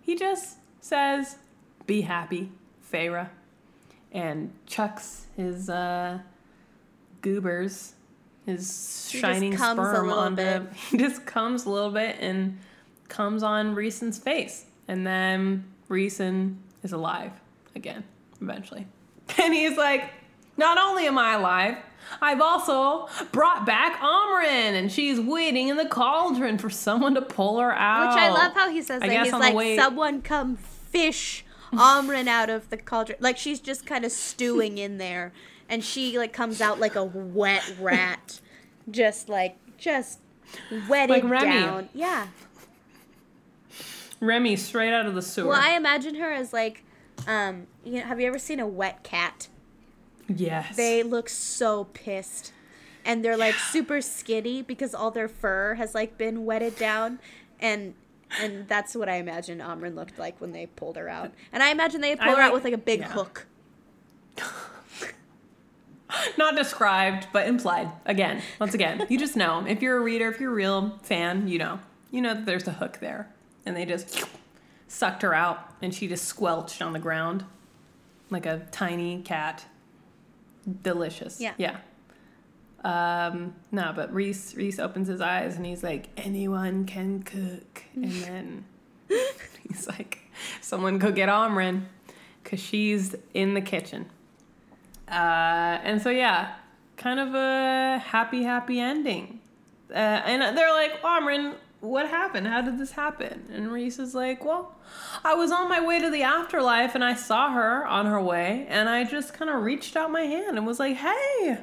[0.01, 1.37] he just says,
[1.87, 2.51] be happy,
[2.93, 3.29] Feyre.
[4.13, 6.19] And chucks his uh,
[7.23, 7.95] goobers,
[8.47, 10.37] his shining sperm onto.
[10.37, 10.63] bit.
[10.91, 12.59] He just comes a little bit and
[13.09, 14.67] comes on Rhysand's face.
[14.89, 17.33] And then Rhysand is alive
[17.75, 18.05] again,
[18.41, 18.87] eventually.
[19.39, 20.11] And he's like,
[20.59, 21.77] not only am I alive,
[22.21, 27.59] I've also brought back Amren, and she's waiting in the cauldron for someone to pull
[27.61, 28.09] her out.
[28.15, 29.13] Which I love how he says I that.
[29.15, 33.17] guess He's on the like, way- someone come fish Amren out of the cauldron.
[33.21, 35.33] Like she's just kind of stewing in there.
[35.73, 38.41] And she like comes out like a wet rat,
[38.91, 40.21] just like just
[40.87, 41.47] wetted Like Remy.
[41.47, 41.89] down.
[41.95, 42.27] Yeah.
[44.21, 45.49] Remy straight out of the sewer.
[45.49, 46.85] Well, I imagine her as like,
[47.27, 49.49] um, you know, have you ever seen a wet cat?
[50.29, 50.77] yes.
[50.77, 52.53] They look so pissed.
[53.05, 57.19] And they're like super skinny because all their fur has like been wetted down
[57.59, 57.95] and
[58.41, 61.33] and that's what I imagine Amren looked like when they pulled her out.
[61.53, 63.09] And I imagine they pull I her out with like a big yeah.
[63.13, 63.47] hook.
[66.39, 67.91] Not described, but implied.
[68.07, 69.65] Again, once again, you just know.
[69.67, 71.81] If you're a reader, if you're a real fan, you know.
[72.11, 73.31] You know that there's a hook there.
[73.65, 74.25] And they just
[74.89, 77.45] sucked her out and she just squelched on the ground
[78.31, 79.65] like a tiny cat.
[80.83, 81.41] Delicious.
[81.41, 81.55] Yeah.
[81.59, 81.79] Yeah.
[82.85, 87.85] Um, no, but Rhys Rhys opens his eyes and he's like, anyone can cook.
[87.95, 88.65] And then
[89.69, 90.19] he's like,
[90.61, 91.85] someone go get Amren
[92.43, 94.07] because she's in the kitchen.
[95.09, 96.55] Uh, and so yeah,
[96.97, 99.41] kind of a happy, happy ending.
[99.91, 102.47] Uh, and they're like, Amren, what happened?
[102.47, 103.47] How did this happen?
[103.53, 104.77] And Rhys is like, well,
[105.25, 108.67] I was on my way to the afterlife and I saw her on her way,
[108.69, 111.59] and I just kind of reached out my hand and was like, hey,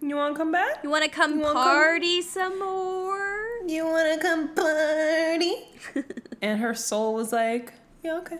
[0.00, 0.82] you want to come back?
[0.82, 3.48] You want to come wanna come- party some more?
[3.66, 5.54] You wanna come party?
[6.42, 7.72] And her soul was like,
[8.02, 8.38] yeah, okay,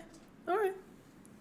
[0.49, 0.75] all right.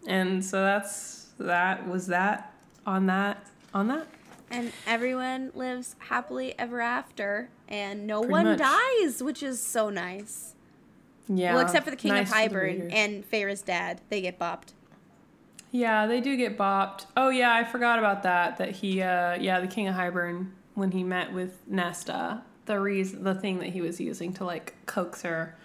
[0.05, 2.50] And so that's that was that
[2.85, 4.07] on that on that.
[4.49, 8.59] And everyone lives happily ever after, and no Pretty one much.
[8.59, 10.55] dies, which is so nice.
[11.29, 11.53] Yeah.
[11.55, 14.01] well, except for the King nice of Hybern and Feyre's dad.
[14.09, 14.73] They get bopped.
[15.71, 17.05] Yeah, they do get bopped.
[17.15, 18.57] Oh yeah, I forgot about that.
[18.57, 23.23] That he, uh, yeah, the King of Hybern, when he met with Nesta, the reason,
[23.23, 25.55] the thing that he was using to like coax her,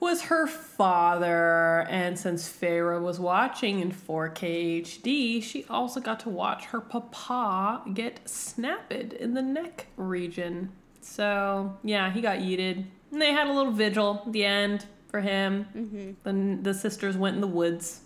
[0.00, 1.86] was her father.
[1.90, 7.82] And since Feyre was watching in 4K HD, she also got to watch her papa
[7.92, 10.72] get snapped in the neck region.
[11.02, 12.86] So yeah, he got yeeted.
[13.12, 15.66] And they had a little vigil at the end for him.
[15.76, 16.10] Mm-hmm.
[16.22, 18.00] Then the sisters went in the woods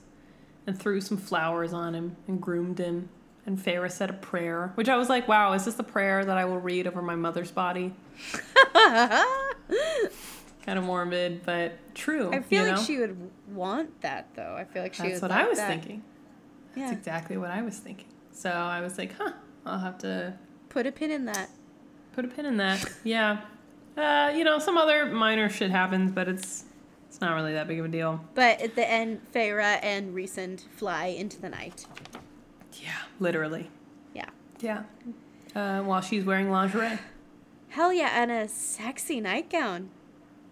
[0.67, 3.09] and threw some flowers on him and groomed him.
[3.47, 6.39] And Feyre said a prayer, which I was like, wow, is this the prayer that
[6.39, 7.95] I will read over my mother's body?
[10.65, 12.33] kind of morbid, but true.
[12.33, 12.83] I feel like know?
[12.83, 14.57] she would want that, though.
[14.59, 15.13] I feel like she would.
[15.13, 15.69] That's what I was that.
[15.69, 16.03] thinking.
[16.75, 16.87] Yeah.
[16.87, 18.09] That's exactly what I was thinking.
[18.33, 19.33] So I was like, huh,
[19.65, 20.35] I'll have to
[20.69, 21.51] Put a pin in that.
[22.15, 22.85] put a pin in that.
[23.05, 23.43] yeah.
[23.97, 26.65] Uh, you know, some other minor shit happens, but it's
[27.09, 28.25] it's not really that big of a deal.
[28.35, 31.87] But at the end, Feyre and Rhysand fly into the night.
[32.83, 33.71] Yeah, literally.
[34.15, 34.31] Yeah.
[34.59, 34.83] Yeah.
[35.55, 36.99] Uh, while she's wearing lingerie.
[37.69, 39.91] Hell yeah, and a sexy nightgown.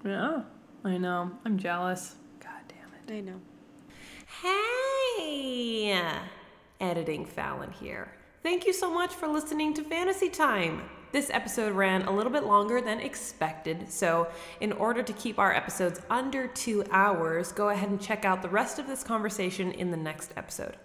[0.04, 0.42] Yeah,
[0.84, 1.30] I know.
[1.44, 2.16] I'm jealous.
[2.40, 3.18] God damn it.
[3.18, 3.40] I know.
[4.42, 5.98] Hey!
[6.80, 8.12] Editing Fallon here.
[8.42, 10.82] Thank you so much for listening to Fantasy Time.
[11.12, 14.28] This episode ran a little bit longer than expected, so
[14.60, 18.48] in order to keep our episodes under two hours, go ahead and check out the
[18.48, 20.76] rest of this conversation in the next episode.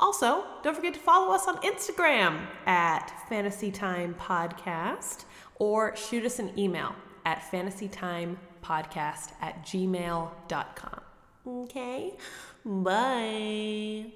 [0.00, 5.26] Also, don't forget to follow us on Instagram at Fantasy Time Podcast
[5.56, 8.36] or shoot us an email at fantasytimepodcast
[8.68, 11.00] at gmail.com.
[11.46, 12.16] Okay?
[12.64, 14.12] Bye.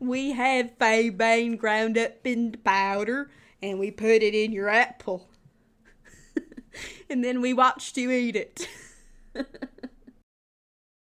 [0.00, 3.30] We have faebane ground up into powder
[3.62, 5.28] and we put it in your apple.
[7.10, 8.68] and then we watched you eat it.